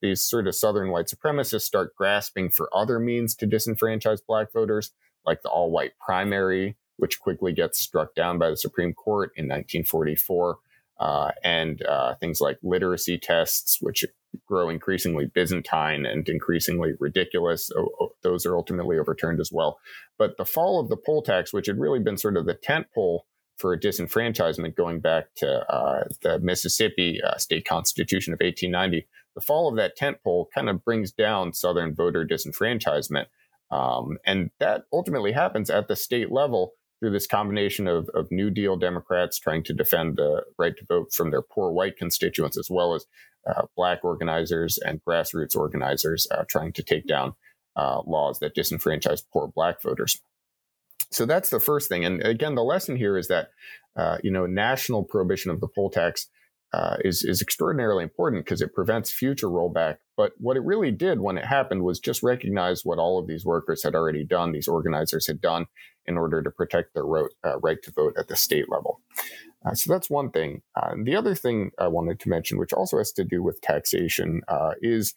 these 0.00 0.22
sort 0.22 0.46
of 0.46 0.54
Southern 0.54 0.90
white 0.90 1.06
supremacists 1.06 1.62
start 1.62 1.94
grasping 1.94 2.50
for 2.50 2.70
other 2.74 2.98
means 2.98 3.34
to 3.36 3.46
disenfranchise 3.46 4.20
Black 4.26 4.52
voters, 4.52 4.92
like 5.26 5.42
the 5.42 5.50
all-white 5.50 5.92
primary, 6.04 6.76
which 6.96 7.20
quickly 7.20 7.52
gets 7.52 7.80
struck 7.80 8.14
down 8.14 8.38
by 8.38 8.48
the 8.48 8.56
Supreme 8.56 8.94
Court 8.94 9.32
in 9.36 9.44
1944, 9.44 10.58
uh, 10.98 11.30
and 11.42 11.82
uh, 11.84 12.14
things 12.14 12.40
like 12.40 12.58
literacy 12.62 13.18
tests, 13.18 13.78
which 13.80 14.04
grow 14.46 14.68
increasingly 14.68 15.26
Byzantine 15.26 16.06
and 16.06 16.28
increasingly 16.28 16.92
ridiculous. 16.98 17.70
Those 18.22 18.46
are 18.46 18.56
ultimately 18.56 18.98
overturned 18.98 19.40
as 19.40 19.50
well. 19.52 19.78
But 20.18 20.36
the 20.38 20.44
fall 20.44 20.80
of 20.80 20.88
the 20.88 20.96
poll 20.96 21.22
tax, 21.22 21.52
which 21.52 21.66
had 21.66 21.78
really 21.78 21.98
been 21.98 22.16
sort 22.16 22.36
of 22.36 22.46
the 22.46 22.54
tent 22.54 22.86
pole 22.94 23.26
for 23.62 23.78
disenfranchisement 23.78 24.74
going 24.74 24.98
back 24.98 25.26
to 25.36 25.60
uh, 25.72 26.02
the 26.22 26.40
Mississippi 26.40 27.20
uh, 27.22 27.38
state 27.38 27.64
constitution 27.64 28.32
of 28.32 28.40
1890. 28.40 29.06
The 29.36 29.40
fall 29.40 29.68
of 29.68 29.76
that 29.76 29.94
tent 29.96 30.18
pole 30.24 30.50
kind 30.52 30.68
of 30.68 30.84
brings 30.84 31.12
down 31.12 31.54
Southern 31.54 31.94
voter 31.94 32.26
disenfranchisement. 32.26 33.26
Um, 33.70 34.18
and 34.26 34.50
that 34.58 34.82
ultimately 34.92 35.30
happens 35.30 35.70
at 35.70 35.86
the 35.86 35.94
state 35.94 36.32
level 36.32 36.72
through 36.98 37.12
this 37.12 37.28
combination 37.28 37.86
of, 37.86 38.10
of 38.14 38.32
New 38.32 38.50
Deal 38.50 38.76
Democrats 38.76 39.38
trying 39.38 39.62
to 39.62 39.72
defend 39.72 40.16
the 40.16 40.42
right 40.58 40.76
to 40.76 40.84
vote 40.84 41.12
from 41.12 41.30
their 41.30 41.42
poor 41.42 41.70
white 41.70 41.96
constituents, 41.96 42.58
as 42.58 42.68
well 42.68 42.94
as 42.94 43.06
uh, 43.48 43.62
Black 43.76 44.04
organizers 44.04 44.76
and 44.78 45.00
grassroots 45.04 45.56
organizers 45.56 46.26
uh, 46.32 46.44
trying 46.48 46.72
to 46.72 46.82
take 46.82 47.06
down 47.06 47.34
uh, 47.76 48.02
laws 48.06 48.40
that 48.40 48.56
disenfranchise 48.56 49.22
poor 49.32 49.46
Black 49.54 49.80
voters. 49.80 50.20
So 51.12 51.26
that's 51.26 51.50
the 51.50 51.60
first 51.60 51.88
thing. 51.88 52.04
And 52.04 52.22
again, 52.22 52.54
the 52.54 52.64
lesson 52.64 52.96
here 52.96 53.16
is 53.16 53.28
that, 53.28 53.50
uh, 53.96 54.18
you 54.22 54.30
know, 54.30 54.46
national 54.46 55.04
prohibition 55.04 55.50
of 55.50 55.60
the 55.60 55.68
poll 55.68 55.90
tax 55.90 56.28
uh, 56.72 56.96
is, 57.04 57.22
is 57.22 57.42
extraordinarily 57.42 58.02
important 58.02 58.44
because 58.44 58.62
it 58.62 58.74
prevents 58.74 59.10
future 59.10 59.48
rollback. 59.48 59.98
But 60.16 60.32
what 60.38 60.56
it 60.56 60.64
really 60.64 60.90
did 60.90 61.20
when 61.20 61.36
it 61.36 61.44
happened 61.44 61.82
was 61.82 62.00
just 62.00 62.22
recognize 62.22 62.84
what 62.84 62.98
all 62.98 63.18
of 63.18 63.26
these 63.26 63.44
workers 63.44 63.82
had 63.82 63.94
already 63.94 64.24
done, 64.24 64.52
these 64.52 64.68
organizers 64.68 65.26
had 65.26 65.42
done 65.42 65.66
in 66.06 66.16
order 66.16 66.42
to 66.42 66.50
protect 66.50 66.94
their 66.94 67.04
right, 67.04 67.26
uh, 67.44 67.58
right 67.58 67.82
to 67.82 67.92
vote 67.92 68.14
at 68.18 68.28
the 68.28 68.36
state 68.36 68.70
level. 68.70 69.02
Uh, 69.64 69.74
so 69.74 69.92
that's 69.92 70.08
one 70.08 70.30
thing. 70.30 70.62
Uh, 70.74 70.94
the 71.04 71.14
other 71.14 71.34
thing 71.34 71.72
I 71.78 71.88
wanted 71.88 72.20
to 72.20 72.30
mention, 72.30 72.58
which 72.58 72.72
also 72.72 72.96
has 72.96 73.12
to 73.12 73.24
do 73.24 73.42
with 73.42 73.60
taxation, 73.60 74.40
uh, 74.48 74.72
is 74.80 75.14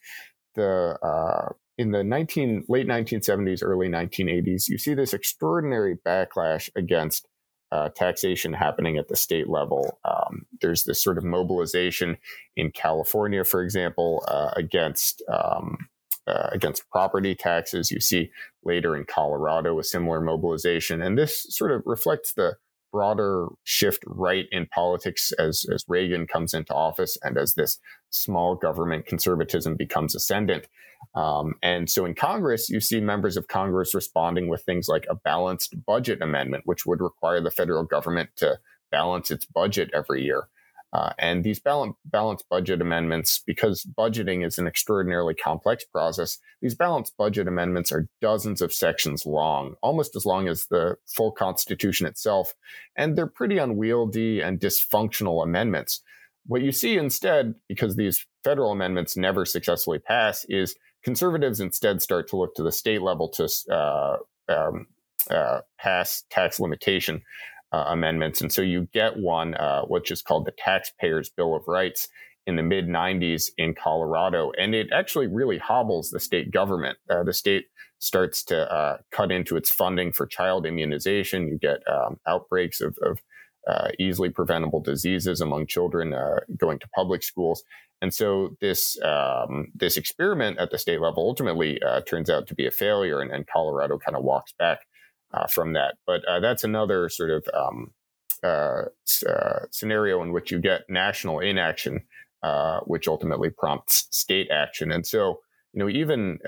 the 0.54 0.98
uh, 1.02 1.52
in 1.78 1.90
the 1.90 2.02
19, 2.02 2.64
late 2.68 2.86
1970s, 2.86 3.62
early 3.62 3.88
1980s, 3.88 4.68
you 4.68 4.78
see 4.78 4.94
this 4.94 5.12
extraordinary 5.12 5.96
backlash 5.96 6.70
against 6.74 7.26
uh, 7.72 7.88
taxation 7.90 8.52
happening 8.52 8.96
at 8.96 9.08
the 9.08 9.16
state 9.16 9.48
level. 9.48 9.98
Um, 10.04 10.46
there's 10.60 10.84
this 10.84 11.02
sort 11.02 11.18
of 11.18 11.24
mobilization 11.24 12.16
in 12.56 12.70
California, 12.70 13.44
for 13.44 13.62
example, 13.62 14.24
uh, 14.28 14.50
against 14.56 15.22
um, 15.28 15.88
uh, 16.26 16.48
against 16.52 16.88
property 16.90 17.34
taxes. 17.34 17.90
You 17.90 18.00
see 18.00 18.30
later 18.64 18.96
in 18.96 19.04
Colorado 19.04 19.78
a 19.78 19.84
similar 19.84 20.20
mobilization, 20.20 21.02
and 21.02 21.18
this 21.18 21.46
sort 21.50 21.72
of 21.72 21.82
reflects 21.84 22.32
the 22.32 22.56
broader 22.96 23.48
shift 23.64 24.02
right 24.06 24.46
in 24.50 24.64
politics 24.68 25.30
as, 25.38 25.66
as 25.70 25.84
Reagan 25.86 26.26
comes 26.26 26.54
into 26.54 26.72
office 26.72 27.18
and 27.22 27.36
as 27.36 27.52
this 27.52 27.78
small 28.08 28.54
government 28.54 29.04
conservatism 29.04 29.76
becomes 29.76 30.14
ascendant. 30.14 30.66
Um, 31.14 31.56
and 31.62 31.90
so 31.90 32.06
in 32.06 32.14
Congress, 32.14 32.70
you 32.70 32.80
see 32.80 33.00
members 33.00 33.36
of 33.36 33.48
Congress 33.48 33.94
responding 33.94 34.48
with 34.48 34.62
things 34.62 34.88
like 34.88 35.06
a 35.10 35.14
balanced 35.14 35.74
budget 35.84 36.22
amendment, 36.22 36.62
which 36.64 36.86
would 36.86 37.02
require 37.02 37.42
the 37.42 37.50
federal 37.50 37.84
government 37.84 38.30
to 38.36 38.58
balance 38.90 39.30
its 39.30 39.44
budget 39.44 39.90
every 39.92 40.24
year. 40.24 40.48
Uh, 40.92 41.12
and 41.18 41.44
these 41.44 41.58
balance, 41.58 41.96
balanced 42.04 42.48
budget 42.48 42.80
amendments, 42.80 43.42
because 43.46 43.86
budgeting 43.98 44.46
is 44.46 44.56
an 44.56 44.66
extraordinarily 44.66 45.34
complex 45.34 45.84
process, 45.84 46.38
these 46.62 46.74
balanced 46.74 47.16
budget 47.16 47.48
amendments 47.48 47.92
are 47.92 48.08
dozens 48.20 48.62
of 48.62 48.72
sections 48.72 49.26
long, 49.26 49.74
almost 49.82 50.16
as 50.16 50.24
long 50.24 50.48
as 50.48 50.66
the 50.66 50.96
full 51.06 51.32
Constitution 51.32 52.06
itself. 52.06 52.54
And 52.96 53.16
they're 53.16 53.26
pretty 53.26 53.58
unwieldy 53.58 54.40
and 54.40 54.60
dysfunctional 54.60 55.42
amendments. 55.42 56.00
What 56.46 56.62
you 56.62 56.72
see 56.72 56.96
instead, 56.96 57.56
because 57.68 57.96
these 57.96 58.24
federal 58.44 58.70
amendments 58.70 59.16
never 59.16 59.44
successfully 59.44 59.98
pass, 59.98 60.46
is 60.48 60.76
conservatives 61.02 61.60
instead 61.60 62.00
start 62.00 62.28
to 62.28 62.36
look 62.36 62.54
to 62.54 62.62
the 62.62 62.72
state 62.72 63.02
level 63.02 63.28
to 63.30 63.48
uh, 63.70 64.16
um, 64.48 64.86
uh, 65.28 65.60
pass 65.78 66.24
tax 66.30 66.60
limitation 66.60 67.22
uh, 67.76 67.84
amendments. 67.88 68.40
And 68.40 68.50
so 68.50 68.62
you 68.62 68.88
get 68.94 69.18
one, 69.18 69.54
uh, 69.54 69.82
which 69.82 70.10
is 70.10 70.22
called 70.22 70.46
the 70.46 70.52
Taxpayers 70.52 71.28
Bill 71.28 71.54
of 71.54 71.68
Rights 71.68 72.08
in 72.46 72.56
the 72.56 72.62
mid 72.62 72.86
90s 72.86 73.50
in 73.58 73.74
Colorado. 73.74 74.50
And 74.58 74.74
it 74.74 74.88
actually 74.92 75.26
really 75.26 75.58
hobbles 75.58 76.10
the 76.10 76.20
state 76.20 76.50
government. 76.50 76.96
Uh, 77.10 77.22
the 77.22 77.34
state 77.34 77.66
starts 77.98 78.42
to 78.44 78.72
uh, 78.72 78.98
cut 79.10 79.30
into 79.30 79.56
its 79.56 79.68
funding 79.68 80.12
for 80.12 80.26
child 80.26 80.64
immunization. 80.64 81.48
You 81.48 81.58
get 81.58 81.80
um, 81.86 82.18
outbreaks 82.26 82.80
of, 82.80 82.96
of 83.02 83.18
uh, 83.68 83.88
easily 83.98 84.30
preventable 84.30 84.80
diseases 84.80 85.40
among 85.40 85.66
children 85.66 86.14
uh, 86.14 86.40
going 86.56 86.78
to 86.78 86.88
public 86.94 87.22
schools. 87.22 87.62
And 88.00 88.12
so 88.14 88.56
this 88.60 88.98
um, 89.02 89.68
this 89.74 89.96
experiment 89.96 90.58
at 90.58 90.70
the 90.70 90.78
state 90.78 91.00
level 91.00 91.22
ultimately 91.22 91.80
turns 92.06 92.28
out 92.28 92.46
to 92.46 92.54
be 92.54 92.66
a 92.66 92.70
failure, 92.70 93.20
and, 93.22 93.30
and 93.32 93.46
Colorado 93.46 93.98
kind 93.98 94.16
of 94.16 94.22
walks 94.22 94.52
back 94.58 94.80
uh, 95.32 95.46
from 95.46 95.72
that. 95.74 95.96
But 96.06 96.24
uh, 96.26 96.40
that's 96.40 96.64
another 96.64 97.08
sort 97.08 97.30
of 97.30 97.46
um, 97.54 97.92
uh, 98.42 98.82
uh, 99.28 99.58
scenario 99.70 100.22
in 100.22 100.32
which 100.32 100.50
you 100.50 100.58
get 100.58 100.82
national 100.88 101.40
inaction, 101.40 102.00
which 102.86 103.08
ultimately 103.08 103.50
prompts 103.50 104.08
state 104.10 104.48
action. 104.50 104.92
And 104.92 105.06
so, 105.06 105.40
you 105.72 105.80
know, 105.80 105.88
even 105.88 106.38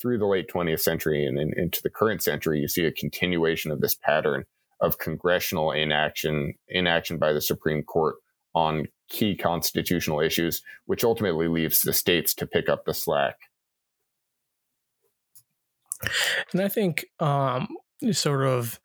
through 0.00 0.18
the 0.18 0.26
late 0.26 0.48
20th 0.48 0.80
century 0.80 1.24
and 1.24 1.38
in, 1.38 1.52
into 1.56 1.82
the 1.82 1.90
current 1.90 2.22
century, 2.22 2.60
you 2.60 2.68
see 2.68 2.84
a 2.84 2.92
continuation 2.92 3.70
of 3.70 3.80
this 3.80 3.94
pattern 3.94 4.44
of 4.80 4.98
congressional 4.98 5.72
inaction, 5.72 6.54
inaction 6.68 7.18
by 7.18 7.32
the 7.32 7.40
Supreme 7.40 7.82
Court 7.82 8.16
on 8.54 8.86
key 9.08 9.36
constitutional 9.36 10.20
issues, 10.20 10.62
which 10.86 11.04
ultimately 11.04 11.48
leaves 11.48 11.82
the 11.82 11.92
states 11.92 12.34
to 12.34 12.46
pick 12.46 12.68
up 12.68 12.84
the 12.84 12.94
slack. 12.94 13.36
And 16.52 16.62
I 16.62 16.68
think 16.68 17.06
um, 17.20 17.68
sort 18.12 18.46
of 18.46 18.80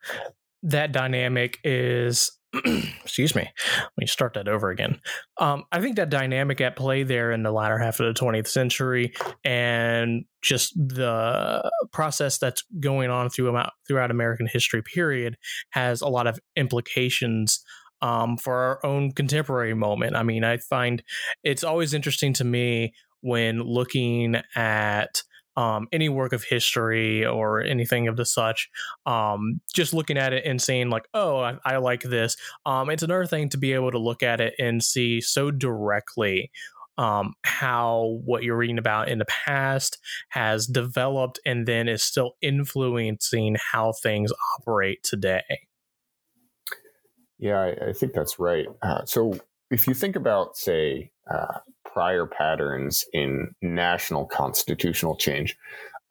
that 0.63 0.91
dynamic 0.91 1.59
is 1.63 2.37
excuse 3.03 3.35
me 3.35 3.41
let 3.41 3.97
me 3.97 4.05
start 4.05 4.33
that 4.35 4.47
over 4.47 4.69
again 4.69 4.99
um, 5.39 5.63
i 5.71 5.81
think 5.81 5.95
that 5.95 6.09
dynamic 6.09 6.61
at 6.61 6.75
play 6.75 7.03
there 7.03 7.31
in 7.31 7.41
the 7.41 7.51
latter 7.51 7.79
half 7.79 7.99
of 7.99 8.13
the 8.13 8.19
20th 8.19 8.47
century 8.47 9.11
and 9.43 10.25
just 10.41 10.73
the 10.75 11.69
process 11.91 12.37
that's 12.37 12.63
going 12.79 13.09
on 13.09 13.29
throughout 13.29 13.71
throughout 13.87 14.11
american 14.11 14.47
history 14.47 14.83
period 14.83 15.35
has 15.71 16.01
a 16.01 16.07
lot 16.07 16.27
of 16.27 16.39
implications 16.55 17.63
um, 18.03 18.35
for 18.37 18.55
our 18.57 18.85
own 18.85 19.13
contemporary 19.13 19.73
moment. 19.73 20.15
I 20.15 20.23
mean, 20.23 20.43
I 20.43 20.57
find 20.57 21.01
it's 21.41 21.63
always 21.63 21.93
interesting 21.93 22.33
to 22.33 22.43
me 22.43 22.93
when 23.21 23.61
looking 23.61 24.35
at 24.55 25.23
um, 25.55 25.87
any 25.91 26.09
work 26.09 26.33
of 26.33 26.43
history 26.43 27.25
or 27.25 27.61
anything 27.61 28.07
of 28.07 28.17
the 28.17 28.25
such, 28.25 28.69
um, 29.05 29.61
just 29.73 29.93
looking 29.93 30.17
at 30.17 30.33
it 30.33 30.45
and 30.45 30.61
saying 30.61 30.89
like, 30.89 31.07
"Oh, 31.13 31.39
I, 31.39 31.57
I 31.65 31.77
like 31.77 32.03
this." 32.03 32.35
Um, 32.65 32.89
it's 32.89 33.03
another 33.03 33.25
thing 33.25 33.49
to 33.49 33.57
be 33.57 33.73
able 33.73 33.91
to 33.91 33.99
look 33.99 34.23
at 34.23 34.41
it 34.41 34.53
and 34.59 34.83
see 34.83 35.21
so 35.21 35.51
directly 35.51 36.51
um, 36.97 37.33
how 37.43 38.19
what 38.23 38.43
you're 38.43 38.57
reading 38.57 38.77
about 38.77 39.09
in 39.09 39.19
the 39.19 39.25
past 39.25 39.97
has 40.29 40.67
developed 40.67 41.39
and 41.45 41.67
then 41.67 41.87
is 41.87 42.03
still 42.03 42.33
influencing 42.41 43.57
how 43.71 43.93
things 43.93 44.31
operate 44.59 45.03
today. 45.03 45.43
Yeah, 47.39 47.59
I, 47.59 47.89
I 47.89 47.93
think 47.93 48.13
that's 48.13 48.39
right. 48.39 48.67
Uh, 48.81 49.05
so 49.05 49.39
if 49.73 49.87
you 49.87 49.93
think 49.93 50.15
about, 50.15 50.55
say, 50.55 51.11
uh, 51.29 51.59
prior 51.83 52.25
patterns 52.25 53.05
in 53.11 53.53
national 53.61 54.25
constitutional 54.25 55.15
change, 55.15 55.57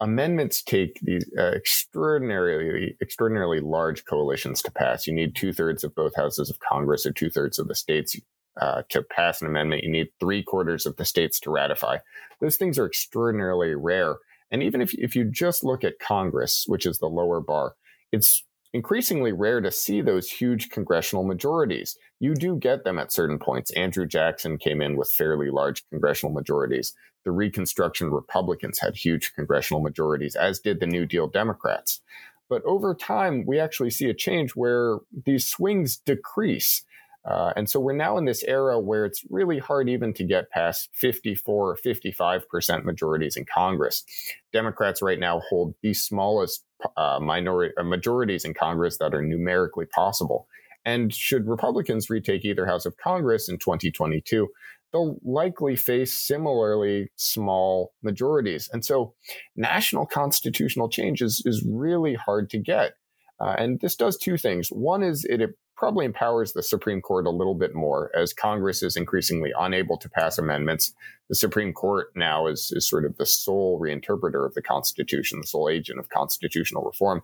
amendments 0.01 0.61
take 0.61 0.99
these 1.01 1.25
uh, 1.37 1.51
extraordinarily 1.51 2.95
extraordinarily 3.01 3.61
large 3.61 4.05
coalitions 4.05 4.61
to 4.61 4.71
pass. 4.71 5.07
You 5.07 5.13
need 5.13 5.35
two 5.35 5.53
thirds 5.53 5.83
of 5.83 5.95
both 5.95 6.15
houses 6.15 6.49
of 6.49 6.59
Congress 6.59 7.05
or 7.05 7.13
two 7.13 7.29
thirds 7.29 7.57
of 7.57 7.67
the 7.67 7.75
states 7.75 8.19
uh, 8.59 8.83
to 8.89 9.01
pass 9.01 9.41
an 9.41 9.47
amendment. 9.47 9.83
You 9.83 9.91
need 9.91 10.09
three 10.19 10.43
quarters 10.43 10.85
of 10.85 10.97
the 10.97 11.05
states 11.05 11.39
to 11.41 11.51
ratify. 11.51 11.97
Those 12.41 12.57
things 12.57 12.77
are 12.77 12.85
extraordinarily 12.85 13.75
rare. 13.75 14.17
And 14.51 14.61
even 14.61 14.81
if 14.81 14.93
if 14.95 15.15
you 15.15 15.23
just 15.23 15.63
look 15.63 15.83
at 15.83 15.99
Congress, 15.99 16.65
which 16.67 16.85
is 16.85 16.99
the 16.99 17.07
lower 17.07 17.39
bar, 17.39 17.75
it's 18.11 18.43
increasingly 18.73 19.31
rare 19.31 19.61
to 19.61 19.71
see 19.71 20.01
those 20.01 20.29
huge 20.29 20.69
congressional 20.69 21.23
majorities. 21.23 21.97
You 22.19 22.33
do 22.33 22.55
get 22.57 22.83
them 22.83 22.97
at 22.97 23.11
certain 23.11 23.39
points. 23.39 23.71
Andrew 23.71 24.05
Jackson 24.05 24.57
came 24.57 24.81
in 24.81 24.97
with 24.97 25.11
fairly 25.11 25.49
large 25.49 25.87
congressional 25.89 26.33
majorities. 26.33 26.93
The 27.23 27.31
Reconstruction 27.31 28.11
Republicans 28.11 28.79
had 28.79 28.95
huge 28.95 29.33
congressional 29.35 29.81
majorities, 29.81 30.35
as 30.35 30.59
did 30.59 30.79
the 30.79 30.87
New 30.87 31.05
Deal 31.05 31.27
Democrats. 31.27 32.01
But 32.49 32.63
over 32.65 32.93
time, 32.93 33.45
we 33.45 33.59
actually 33.59 33.91
see 33.91 34.09
a 34.09 34.13
change 34.13 34.51
where 34.51 34.97
these 35.25 35.47
swings 35.47 35.97
decrease. 35.97 36.83
Uh, 37.25 37.53
and 37.55 37.69
so 37.69 37.79
we're 37.79 37.93
now 37.93 38.17
in 38.17 38.25
this 38.25 38.43
era 38.43 38.79
where 38.79 39.05
it's 39.05 39.23
really 39.29 39.57
hard 39.57 39.87
even 39.87 40.13
to 40.13 40.23
get 40.23 40.49
past 40.49 40.89
54 40.93 41.71
or 41.71 41.77
55% 41.77 42.83
majorities 42.83 43.37
in 43.37 43.45
Congress. 43.45 44.03
Democrats 44.51 45.01
right 45.01 45.19
now 45.19 45.39
hold 45.49 45.73
the 45.81 45.93
smallest 45.93 46.65
uh, 46.97 47.19
minority 47.21 47.73
uh, 47.77 47.83
majorities 47.83 48.43
in 48.43 48.53
Congress 48.53 48.97
that 48.97 49.13
are 49.13 49.21
numerically 49.21 49.85
possible. 49.85 50.47
And 50.85 51.13
should 51.13 51.47
Republicans 51.47 52.09
retake 52.09 52.43
either 52.43 52.65
house 52.65 52.85
of 52.85 52.97
Congress 52.97 53.47
in 53.47 53.57
2022, 53.57 54.49
they'll 54.91 55.17
likely 55.23 55.77
face 55.77 56.13
similarly 56.13 57.09
small 57.15 57.93
majorities. 58.03 58.69
And 58.73 58.83
so 58.83 59.13
national 59.55 60.05
constitutional 60.05 60.89
change 60.89 61.21
is, 61.21 61.41
is 61.45 61.65
really 61.65 62.15
hard 62.15 62.49
to 62.49 62.57
get. 62.57 62.93
Uh, 63.39 63.55
and 63.57 63.79
this 63.79 63.95
does 63.95 64.17
two 64.17 64.37
things. 64.37 64.69
One 64.69 65.03
is 65.03 65.25
it, 65.25 65.41
probably 65.75 66.05
empowers 66.05 66.53
the 66.53 66.63
Supreme 66.63 67.01
Court 67.01 67.25
a 67.25 67.31
little 67.31 67.55
bit 67.55 67.73
more 67.73 68.11
as 68.15 68.33
Congress 68.33 68.83
is 68.83 68.95
increasingly 68.95 69.51
unable 69.59 69.97
to 69.97 70.09
pass 70.09 70.37
amendments. 70.37 70.93
The 71.29 71.35
Supreme 71.35 71.73
Court 71.73 72.07
now 72.15 72.47
is, 72.47 72.71
is 72.73 72.87
sort 72.87 73.05
of 73.05 73.17
the 73.17 73.25
sole 73.25 73.81
reinterpreter 73.81 74.45
of 74.45 74.53
the 74.53 74.61
Constitution, 74.61 75.41
the 75.41 75.47
sole 75.47 75.67
agent 75.67 75.99
of 75.99 76.09
constitutional 76.09 76.83
reform. 76.83 77.23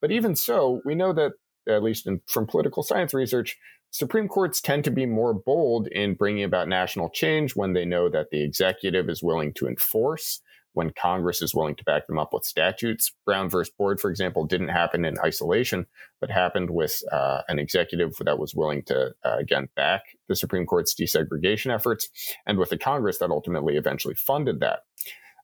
But 0.00 0.12
even 0.12 0.36
so, 0.36 0.82
we 0.84 0.94
know 0.94 1.12
that, 1.14 1.32
at 1.68 1.82
least 1.82 2.06
in, 2.06 2.20
from 2.26 2.46
political 2.46 2.82
science 2.82 3.12
research, 3.12 3.58
Supreme 3.90 4.28
Courts 4.28 4.60
tend 4.60 4.84
to 4.84 4.90
be 4.90 5.06
more 5.06 5.32
bold 5.32 5.88
in 5.88 6.14
bringing 6.14 6.44
about 6.44 6.68
national 6.68 7.08
change 7.08 7.56
when 7.56 7.72
they 7.72 7.84
know 7.84 8.08
that 8.08 8.30
the 8.30 8.42
executive 8.42 9.08
is 9.08 9.22
willing 9.22 9.52
to 9.54 9.66
enforce 9.66 10.40
when 10.76 10.90
Congress 10.90 11.40
is 11.40 11.54
willing 11.54 11.74
to 11.74 11.84
back 11.84 12.06
them 12.06 12.18
up 12.18 12.34
with 12.34 12.44
statutes. 12.44 13.10
Brown 13.24 13.48
versus 13.48 13.72
Board, 13.78 13.98
for 13.98 14.10
example, 14.10 14.44
didn't 14.44 14.68
happen 14.68 15.06
in 15.06 15.18
isolation, 15.24 15.86
but 16.20 16.30
happened 16.30 16.68
with 16.68 17.02
uh, 17.10 17.40
an 17.48 17.58
executive 17.58 18.12
that 18.20 18.38
was 18.38 18.54
willing 18.54 18.82
to, 18.84 19.14
uh, 19.24 19.36
again, 19.38 19.68
back 19.74 20.02
the 20.28 20.36
Supreme 20.36 20.66
Court's 20.66 20.94
desegregation 20.94 21.74
efforts, 21.74 22.10
and 22.44 22.58
with 22.58 22.72
a 22.72 22.76
Congress 22.76 23.18
that 23.18 23.30
ultimately 23.30 23.76
eventually 23.76 24.14
funded 24.14 24.60
that. 24.60 24.80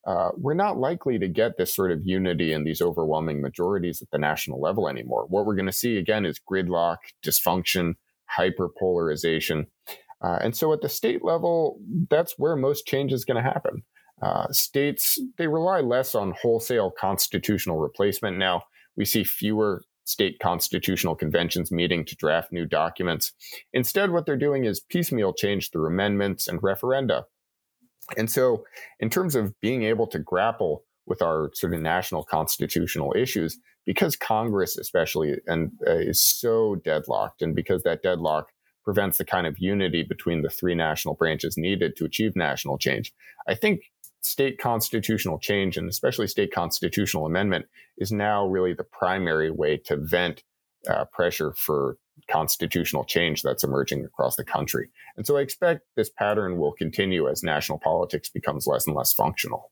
Uh, 0.07 0.31
we're 0.37 0.53
not 0.53 0.77
likely 0.77 1.19
to 1.19 1.29
get 1.29 1.57
this 1.57 1.75
sort 1.75 1.93
of 1.93 2.05
unity 2.05 2.53
and 2.53 2.67
these 2.67 2.83
overwhelming 2.83 3.41
majorities 3.41 4.03
at 4.03 4.11
the 4.11 4.19
national 4.19 4.61
level 4.61 4.87
anymore. 4.87 5.25
What 5.29 5.47
we're 5.47 5.55
going 5.55 5.67
to 5.67 5.73
see 5.73 5.97
again 5.97 6.27
is 6.27 6.41
gridlock, 6.41 6.99
dysfunction, 7.25 7.95
hyperpolarization. 8.39 9.67
Uh, 10.21 10.39
and 10.43 10.57
so 10.57 10.73
at 10.73 10.83
the 10.83 10.89
state 10.89 11.25
level, 11.25 11.79
that's 12.11 12.35
where 12.37 12.55
most 12.57 12.87
change 12.87 13.13
is 13.13 13.25
going 13.25 13.43
to 13.43 13.51
happen. 13.51 13.83
Uh, 14.23 14.47
states 14.53 15.21
they 15.37 15.49
rely 15.49 15.81
less 15.81 16.15
on 16.15 16.33
wholesale 16.41 16.93
constitutional 16.93 17.79
replacement 17.79 18.39
now. 18.39 18.63
We 18.97 19.05
see 19.05 19.25
fewer 19.25 19.83
state 20.05 20.39
constitutional 20.41 21.15
conventions 21.15 21.73
meeting 21.73 22.05
to 22.05 22.17
draft 22.17 22.53
new 22.53 22.67
documents. 22.67 23.33
Instead, 23.73 24.11
what 24.11 24.27
they're 24.27 24.37
doing 24.37 24.65
is 24.65 24.81
piecemeal 24.81 25.33
change 25.33 25.71
through 25.71 25.87
amendments 25.87 26.49
and 26.49 26.61
referenda. 26.63 27.25
And 28.17 28.31
so, 28.31 28.65
in 29.01 29.11
terms 29.11 29.35
of 29.35 29.59
being 29.61 29.85
able 29.85 30.07
to 30.09 30.19
grapple 30.19 30.85
with 31.07 31.23
our 31.23 31.51
sort 31.55 31.75
of 31.75 31.81
national 31.81 32.25
constitutional 32.25 33.15
issues, 33.17 33.59
because 33.85 34.17
Congress, 34.17 34.77
especially, 34.77 35.37
and 35.47 35.73
uh, 35.87 35.97
is 35.97 36.23
so 36.23 36.77
deadlocked, 36.77 37.43
and 37.43 37.55
because 37.55 37.83
that 37.83 38.03
deadlock 38.03 38.51
prevents 38.85 39.19
the 39.19 39.25
kind 39.25 39.47
of 39.47 39.59
unity 39.59 40.03
between 40.03 40.43
the 40.43 40.51
three 40.51 40.75
national 40.75 41.15
branches 41.15 41.57
needed 41.57 41.97
to 41.97 42.05
achieve 42.05 42.35
national 42.37 42.79
change, 42.79 43.13
I 43.49 43.55
think 43.55 43.83
state 44.23 44.59
constitutional 44.59 45.39
change 45.39 45.77
and 45.77 45.89
especially 45.89 46.27
state 46.27 46.53
constitutional 46.53 47.27
amendment 47.27 47.67
is 47.99 48.13
now 48.13 48.47
really 48.47 48.73
the 48.73 48.85
primary 48.85 49.51
way 49.51 49.77
to 49.77 49.97
vent 49.97 50.43
uh, 50.89 51.05
pressure 51.07 51.53
for 51.53 51.99
constitutional 52.31 53.05
change 53.05 53.43
that's 53.43 53.65
emerging 53.65 54.05
across 54.05 54.37
the 54.37 54.45
country. 54.45 54.91
And 55.17 55.27
so 55.27 55.37
I 55.37 55.41
expect 55.41 55.83
this 55.97 56.11
pattern 56.11 56.59
will 56.59 56.73
continue 56.73 57.29
as 57.29 57.43
national 57.43 57.79
politics 57.79 58.29
becomes 58.29 58.67
less 58.67 58.87
and 58.87 58.97
less 58.97 59.13
functional. 59.13 59.71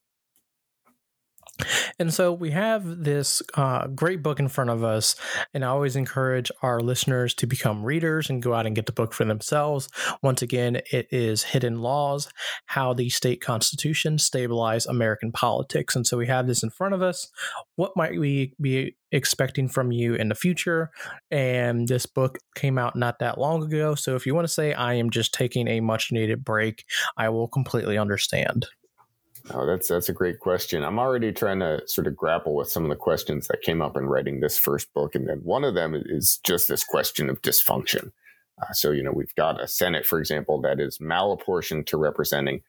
And 1.99 2.13
so 2.13 2.33
we 2.33 2.51
have 2.51 3.05
this 3.05 3.43
uh, 3.55 3.87
great 3.89 4.23
book 4.23 4.41
in 4.41 4.49
front 4.49 4.71
of 4.71 4.85
us, 4.85 5.17
and 5.55 5.65
I 5.65 5.69
always 5.69 5.97
encourage 5.97 6.51
our 6.63 6.81
listeners 6.81 7.35
to 7.35 7.47
become 7.47 7.85
readers 7.85 8.31
and 8.31 8.43
go 8.43 8.55
out 8.55 8.67
and 8.67 8.77
get 8.77 8.87
the 8.87 8.93
book 8.93 9.13
for 9.13 9.25
themselves. 9.25 9.89
Once 10.23 10.43
again, 10.43 10.81
it 10.93 11.07
is 11.11 11.43
Hidden 11.43 11.81
Laws 11.81 12.29
How 12.67 12.95
the 12.95 13.09
State 13.09 13.41
Constitution 13.41 14.19
Stabilized 14.19 14.89
American 14.89 15.33
Politics. 15.33 15.97
And 15.97 16.07
so 16.07 16.17
we 16.17 16.27
have 16.27 16.47
this 16.47 16.63
in 16.63 16.71
front 16.71 16.95
of 16.95 17.03
us. 17.03 17.29
What 17.77 17.93
might 17.97 18.19
we 18.19 18.55
be 18.61 18.97
expecting 19.13 19.69
from 19.69 19.93
you 19.93 20.15
in 20.15 20.29
the 20.29 20.35
future? 20.35 20.91
And 21.31 21.89
this 21.89 22.07
book 22.07 22.39
came 22.55 22.79
out 22.79 22.97
not 22.97 23.19
that 23.21 23.39
long 23.39 23.63
ago. 23.65 23.95
So 23.95 24.17
if 24.17 24.27
you 24.27 24.35
want 24.35 24.47
to 24.47 24.53
say, 24.53 24.73
I 24.73 24.95
am 24.95 25.11
just 25.11 25.35
taking 25.35 25.69
a 25.69 25.81
much 25.81 26.13
needed 26.13 26.45
break, 26.45 26.85
I 27.17 27.29
will 27.29 27.49
completely 27.49 27.99
understand. 27.99 28.67
Oh, 29.51 29.67
that's 29.67 29.89
that's 29.89 30.09
a 30.09 30.15
great 30.15 30.39
question. 30.39 30.85
I'm 30.85 30.99
already 30.99 31.33
trying 31.33 31.61
to 31.61 31.81
sort 31.87 32.07
of 32.07 32.17
grapple 32.17 32.55
with 32.55 32.71
some 32.71 32.85
of 32.85 32.91
the 32.91 32.97
questions 32.97 33.49
that 33.49 33.63
came 33.63 33.81
up 33.81 33.97
in 33.97 34.07
writing 34.07 34.41
this 34.41 34.59
first 34.59 34.93
book, 34.93 35.15
and 35.15 35.29
then 35.29 35.39
one 35.39 35.65
of 35.65 35.75
them 35.75 35.95
is 35.95 36.41
just 36.45 36.69
this 36.69 36.85
question 36.85 37.31
of 37.31 37.41
dysfunction. 37.43 38.13
Uh, 38.61 38.73
so, 38.73 38.91
you 38.91 39.03
know, 39.03 39.13
we've 39.13 39.35
got 39.37 39.61
a 39.61 39.67
Senate, 39.69 40.05
for 40.05 40.19
example, 40.19 40.61
that 40.61 40.81
is 40.81 40.99
malapportioned 40.99 41.87
to 41.87 41.97
representing 41.97 42.61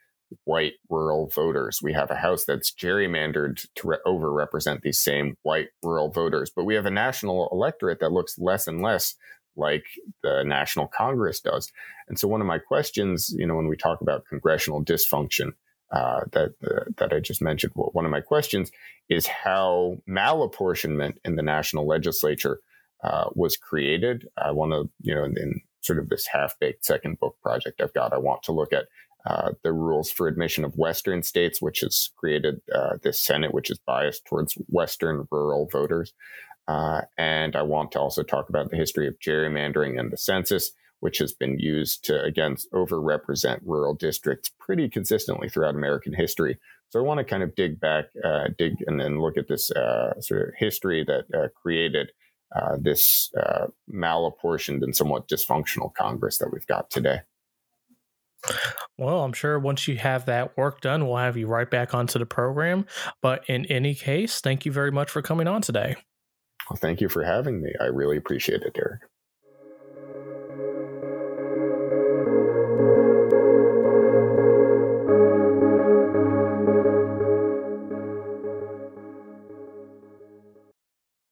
white 0.45 0.73
rural 0.89 1.27
voters. 1.27 1.81
We 1.83 1.93
have 1.93 2.09
a 2.09 2.15
House 2.15 2.45
that's 2.45 2.71
gerrymandered 2.71 3.67
to 3.75 3.87
re- 3.87 3.97
overrepresent 4.05 4.81
these 4.81 4.99
same 4.99 5.35
white 5.43 5.69
rural 5.83 6.09
voters, 6.09 6.49
but 6.55 6.63
we 6.63 6.75
have 6.75 6.85
a 6.85 6.91
national 6.91 7.49
electorate 7.51 7.99
that 7.99 8.13
looks 8.13 8.39
less 8.39 8.67
and 8.67 8.81
less 8.81 9.15
like 9.57 9.83
the 10.23 10.43
National 10.45 10.87
Congress 10.87 11.41
does. 11.41 11.69
And 12.07 12.17
so, 12.17 12.27
one 12.27 12.39
of 12.39 12.47
my 12.47 12.57
questions, 12.59 13.33
you 13.37 13.45
know, 13.45 13.55
when 13.55 13.67
we 13.67 13.75
talk 13.75 13.99
about 13.99 14.25
congressional 14.29 14.83
dysfunction 14.83 15.51
uh, 15.91 16.21
that 16.31 16.53
uh, 16.63 16.85
that 16.97 17.13
I 17.13 17.19
just 17.19 17.41
mentioned. 17.41 17.73
One 17.75 18.05
of 18.05 18.11
my 18.11 18.21
questions 18.21 18.71
is 19.09 19.27
how 19.27 19.97
malapportionment 20.07 21.17
in 21.25 21.35
the 21.35 21.43
national 21.43 21.87
legislature 21.87 22.59
uh, 23.03 23.29
was 23.33 23.57
created. 23.57 24.27
I 24.37 24.51
want 24.51 24.71
to, 24.71 24.89
you 25.01 25.15
know, 25.15 25.23
in, 25.23 25.37
in 25.37 25.61
sort 25.81 25.99
of 25.99 26.09
this 26.09 26.27
half-baked 26.27 26.85
second 26.85 27.19
book 27.19 27.35
project 27.41 27.81
I've 27.81 27.93
got, 27.93 28.13
I 28.13 28.17
want 28.17 28.43
to 28.43 28.51
look 28.51 28.71
at 28.71 28.85
uh, 29.25 29.51
the 29.63 29.73
rules 29.73 30.11
for 30.11 30.27
admission 30.27 30.63
of 30.63 30.77
Western 30.77 31.23
states, 31.23 31.61
which 31.61 31.81
has 31.81 32.09
created 32.17 32.61
uh, 32.73 32.97
this 33.03 33.19
Senate, 33.23 33.53
which 33.53 33.69
is 33.69 33.79
biased 33.85 34.25
towards 34.25 34.53
Western 34.67 35.27
rural 35.31 35.67
voters. 35.71 36.13
Uh, 36.67 37.01
and 37.17 37.55
I 37.55 37.63
want 37.63 37.91
to 37.91 37.99
also 37.99 38.23
talk 38.23 38.49
about 38.49 38.69
the 38.69 38.77
history 38.77 39.07
of 39.07 39.19
gerrymandering 39.19 39.99
and 39.99 40.11
the 40.11 40.17
census 40.17 40.71
which 41.01 41.17
has 41.17 41.33
been 41.33 41.59
used 41.59 42.05
to, 42.05 42.23
again, 42.23 42.55
overrepresent 42.73 43.59
rural 43.65 43.93
districts 43.93 44.51
pretty 44.59 44.87
consistently 44.87 45.49
throughout 45.49 45.75
American 45.75 46.13
history. 46.13 46.57
So 46.89 46.99
I 46.99 47.03
want 47.03 47.17
to 47.17 47.23
kind 47.23 47.43
of 47.43 47.55
dig 47.55 47.79
back, 47.79 48.05
uh, 48.23 48.49
dig 48.57 48.75
and 48.87 48.99
then 48.99 49.19
look 49.19 49.37
at 49.37 49.47
this 49.47 49.71
uh, 49.71 50.19
sort 50.21 50.49
of 50.49 50.53
history 50.57 51.03
that 51.05 51.25
uh, 51.37 51.47
created 51.61 52.11
uh, 52.55 52.77
this 52.79 53.31
uh, 53.35 53.67
malapportioned 53.91 54.83
and 54.83 54.95
somewhat 54.95 55.27
dysfunctional 55.27 55.93
Congress 55.93 56.37
that 56.37 56.51
we've 56.51 56.67
got 56.67 56.89
today. 56.89 57.21
Well, 58.97 59.23
I'm 59.23 59.33
sure 59.33 59.57
once 59.57 59.87
you 59.87 59.97
have 59.97 60.25
that 60.25 60.57
work 60.57 60.81
done, 60.81 61.07
we'll 61.07 61.17
have 61.17 61.37
you 61.37 61.47
right 61.47 61.69
back 61.69 61.93
onto 61.93 62.19
the 62.19 62.25
program. 62.25 62.85
But 63.21 63.43
in 63.47 63.65
any 63.67 63.95
case, 63.95 64.41
thank 64.41 64.65
you 64.65 64.71
very 64.71 64.91
much 64.91 65.09
for 65.09 65.21
coming 65.21 65.47
on 65.47 65.61
today. 65.61 65.95
Well, 66.69 66.77
thank 66.77 67.01
you 67.01 67.09
for 67.09 67.23
having 67.23 67.61
me. 67.61 67.71
I 67.79 67.85
really 67.85 68.17
appreciate 68.17 68.61
it, 68.63 68.73
Derek. 68.73 69.01